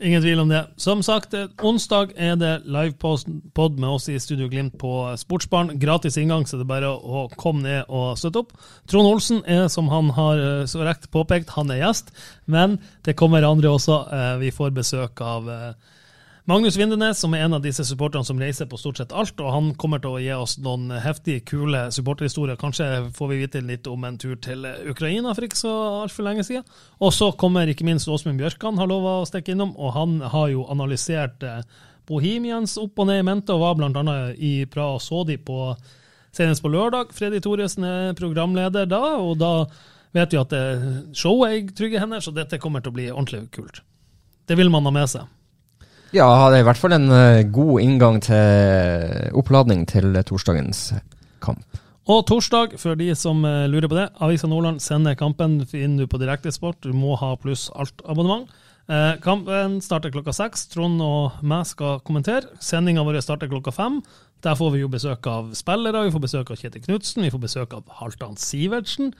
Ingen 0.00 0.22
tvil 0.22 0.40
om 0.40 0.48
det. 0.48 0.62
Som 0.80 1.02
sagt, 1.02 1.34
eh, 1.34 1.50
onsdag 1.62 2.14
er 2.16 2.36
det 2.40 2.62
livepod 2.64 3.76
med 3.78 3.88
oss 3.88 4.08
i 4.08 4.16
Studio 4.18 4.48
Glimt 4.48 4.78
på 4.80 5.12
Sportsbarn. 5.20 5.74
Gratis 5.78 6.16
inngang, 6.16 6.46
så 6.48 6.56
det 6.56 6.64
er 6.64 6.70
bare 6.72 6.88
å 6.88 7.26
komme 7.36 7.62
ned 7.66 7.84
og 7.88 8.16
støtte 8.16 8.40
opp. 8.40 8.54
Trond 8.88 9.10
Olsen 9.10 9.42
er, 9.44 9.68
som 9.68 9.90
han 9.92 10.08
har 10.16 10.40
eh, 10.40 10.64
så 10.64 10.86
rekt 10.88 11.10
påpekt, 11.12 11.52
han 11.52 11.70
er 11.70 11.82
gjest. 11.82 12.14
Men 12.46 12.78
det 13.04 13.18
kommer 13.20 13.44
andre 13.44 13.74
også. 13.76 14.00
Eh, 14.08 14.36
vi 14.40 14.50
får 14.56 14.72
besøk 14.72 15.20
av 15.20 15.52
Magnus 16.48 16.76
Vindenes, 16.76 17.18
som 17.20 17.34
er 17.36 17.44
en 17.44 17.54
av 17.58 17.60
disse 17.62 17.84
supporterne 17.84 18.24
som 18.24 18.38
reiser 18.40 18.66
på 18.66 18.78
stort 18.80 18.96
sett 19.00 19.12
alt, 19.12 19.36
og 19.44 19.52
han 19.52 19.66
kommer 19.78 20.00
til 20.00 20.16
å 20.16 20.20
gi 20.22 20.30
oss 20.32 20.56
noen 20.64 20.88
heftige, 21.04 21.42
kule 21.50 21.82
supporterhistorier. 21.92 22.56
Kanskje 22.60 22.86
får 23.16 23.30
vi 23.30 23.40
vite 23.42 23.60
litt 23.64 23.88
om 23.90 24.06
en 24.08 24.16
tur 24.18 24.38
til 24.40 24.64
Ukraina 24.88 25.34
for 25.36 25.44
ikke 25.44 25.60
så 25.60 25.74
altfor 26.00 26.24
lenge 26.26 26.46
siden. 26.48 26.64
Og 27.04 27.12
så 27.12 27.28
kommer 27.38 27.68
ikke 27.68 27.84
minst 27.86 28.08
Åsmund 28.08 28.40
Bjørkan, 28.40 28.80
har 28.80 28.88
lova 28.88 29.18
å 29.20 29.26
stikke 29.28 29.52
innom, 29.52 29.74
og 29.76 29.92
han 29.98 30.16
har 30.32 30.48
jo 30.54 30.64
analysert 30.72 31.44
eh, 31.44 31.60
Bohemians 32.08 32.78
opp 32.80 32.98
og 32.98 33.10
ned 33.10 33.20
i 33.20 33.26
mente, 33.28 33.54
og 33.54 33.66
var 33.66 33.76
bl.a. 33.76 34.16
i 34.34 34.54
Praha 34.70 34.96
og 34.96 35.04
så 35.04 35.22
de 35.28 35.36
på 35.36 35.74
senest 36.32 36.64
på 36.64 36.72
lørdag. 36.72 37.12
Freddy 37.16 37.42
Thoresen 37.44 37.84
er 37.84 38.16
programleder 38.18 38.88
da, 38.88 39.02
og 39.20 39.36
da 39.42 39.52
vet 40.16 40.32
vi 40.32 40.40
at 40.40 40.54
det 40.56 40.64
showet 41.12 41.50
er 41.50 41.60
i 41.60 41.68
trygge 41.76 42.00
hender, 42.00 42.24
så 42.24 42.32
dette 42.34 42.58
kommer 42.62 42.80
til 42.80 42.94
å 42.94 42.96
bli 42.96 43.10
ordentlig 43.12 43.44
kult. 43.54 43.84
Det 44.48 44.56
vil 44.58 44.72
man 44.72 44.88
ha 44.88 44.94
med 44.94 45.12
seg. 45.12 45.28
Ja, 46.10 46.26
det 46.50 46.58
er 46.58 46.64
i 46.64 46.66
hvert 46.66 46.80
fall 46.80 46.96
en 46.96 47.10
uh, 47.12 47.42
god 47.54 47.84
inngang 47.84 48.18
til 48.24 49.30
oppladning 49.38 49.84
til 49.86 50.16
torsdagens 50.26 50.88
kamp. 51.42 51.62
Og 52.10 52.24
torsdag, 52.26 52.74
for 52.82 52.98
de 52.98 53.12
som 53.14 53.44
uh, 53.46 53.68
lurer 53.70 53.86
på 53.86 53.94
det, 53.94 54.08
Avisa 54.18 54.50
Nordland 54.50 54.82
sender 54.82 55.14
kampen 55.14 55.60
inn 55.76 56.00
på 56.10 56.18
Direktesport. 56.18 56.80
Du 56.82 56.90
må 56.96 57.14
ha 57.20 57.36
pluss 57.38 57.68
alt 57.78 58.02
abonnement. 58.02 58.50
Uh, 58.90 59.14
kampen 59.22 59.78
starter 59.84 60.10
klokka 60.10 60.34
seks. 60.34 60.66
Trond 60.72 60.98
og 61.04 61.38
meg 61.46 61.68
skal 61.70 62.02
kommentere. 62.02 62.50
Sendinga 62.58 63.06
vår 63.06 63.20
starter 63.22 63.52
klokka 63.52 63.70
fem. 63.76 64.00
Der 64.42 64.56
får 64.58 64.72
vi 64.74 64.82
jo 64.82 64.88
besøk 64.90 65.26
av 65.30 65.52
spillere, 65.54 66.06
vi 66.06 66.14
får 66.14 66.22
besøk 66.24 66.50
av 66.50 66.58
Kjetil 66.58 66.82
Knutsen, 66.86 67.26
vi 67.26 67.30
får 67.30 67.42
besøk 67.42 67.74
av 67.76 67.98
Halvdan 68.00 68.38
Sivertsen. 68.40 69.12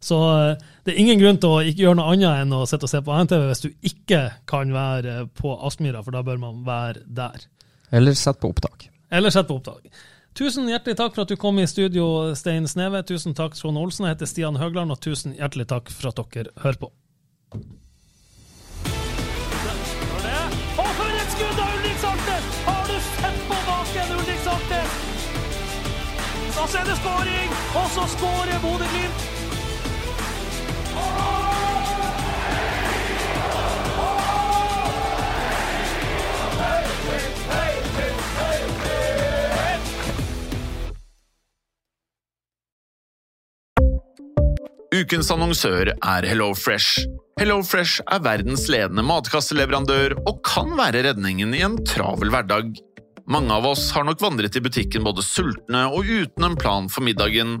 Så 0.00 0.18
eh, 0.30 0.66
det 0.86 0.94
er 0.94 1.00
ingen 1.02 1.20
grunn 1.20 1.40
til 1.42 1.54
å 1.54 1.62
ikke 1.66 1.84
gjøre 1.86 1.98
noe 1.98 2.12
annet 2.14 2.44
enn 2.44 2.54
å 2.54 2.64
sitte 2.70 2.86
og 2.86 2.92
se 2.92 3.00
på 3.04 3.16
NTV 3.24 3.48
hvis 3.48 3.64
du 3.64 3.70
ikke 3.90 4.20
kan 4.48 4.70
være 4.74 5.24
på 5.38 5.56
Aspmyra, 5.66 6.04
for 6.06 6.14
da 6.14 6.22
bør 6.26 6.38
man 6.42 6.62
være 6.66 7.02
der. 7.06 7.48
Eller 7.90 8.14
sett 8.18 8.38
på 8.40 8.52
opptak. 8.52 8.88
Eller 9.10 9.34
sett 9.34 9.48
på 9.48 9.58
opptak. 9.58 9.88
Tusen 10.38 10.68
hjertelig 10.70 10.94
takk 11.00 11.16
for 11.16 11.24
at 11.24 11.32
du 11.32 11.36
kom 11.40 11.58
i 11.58 11.66
studio, 11.66 12.30
Stein 12.38 12.68
Sneve. 12.70 13.00
Tusen 13.02 13.34
takk, 13.34 13.56
Trond 13.58 13.80
Olsen. 13.80 14.06
Jeg 14.06 14.14
heter 14.14 14.30
Stian 14.30 14.58
Høgland, 14.60 14.92
og 14.94 15.00
tusen 15.02 15.34
hjertelig 15.34 15.66
takk 15.72 15.90
for 15.90 16.12
at 16.12 16.20
dere 16.36 16.52
hører 16.62 16.78
på. 16.84 16.90
Og 20.78 20.92
for 21.00 21.16
et 21.22 21.34
skudd 21.34 21.58
av 21.64 21.74
Ulrik 21.80 21.98
Saltnes! 22.04 22.52
Har 22.68 22.86
du 22.86 22.94
sett 23.08 23.40
på 23.48 23.58
baken, 23.72 24.14
Ulrik 24.20 24.46
Saltnes? 24.46 25.00
Og 26.58 26.68
så 26.68 26.84
er 26.84 26.86
det 26.92 26.96
skåring, 27.02 27.58
og 27.82 27.90
så 27.96 28.06
skårer 28.14 28.62
Bodø-Glimt! 28.62 29.37
Ukens 45.08 45.28
annonsør 45.30 45.88
er 45.94 46.24
HelloFresh. 46.26 47.04
HelloFresh 47.38 48.02
er 48.12 48.22
verdens 48.24 48.64
ledende 48.72 49.04
matkasseleverandør 49.06 50.16
og 50.26 50.40
kan 50.44 50.72
være 50.78 51.04
redningen 51.06 51.54
i 51.54 51.62
en 51.64 51.76
travel 51.86 52.32
hverdag. 52.34 52.72
Mange 53.30 53.54
av 53.54 53.68
oss 53.68 53.86
har 53.94 54.06
nok 54.08 54.20
vandret 54.24 54.58
i 54.58 54.62
butikken 54.64 55.06
både 55.06 55.24
sultne 55.24 55.84
og 55.92 56.08
uten 56.08 56.48
en 56.48 56.58
plan 56.58 56.88
for 56.92 57.06
middagen, 57.06 57.60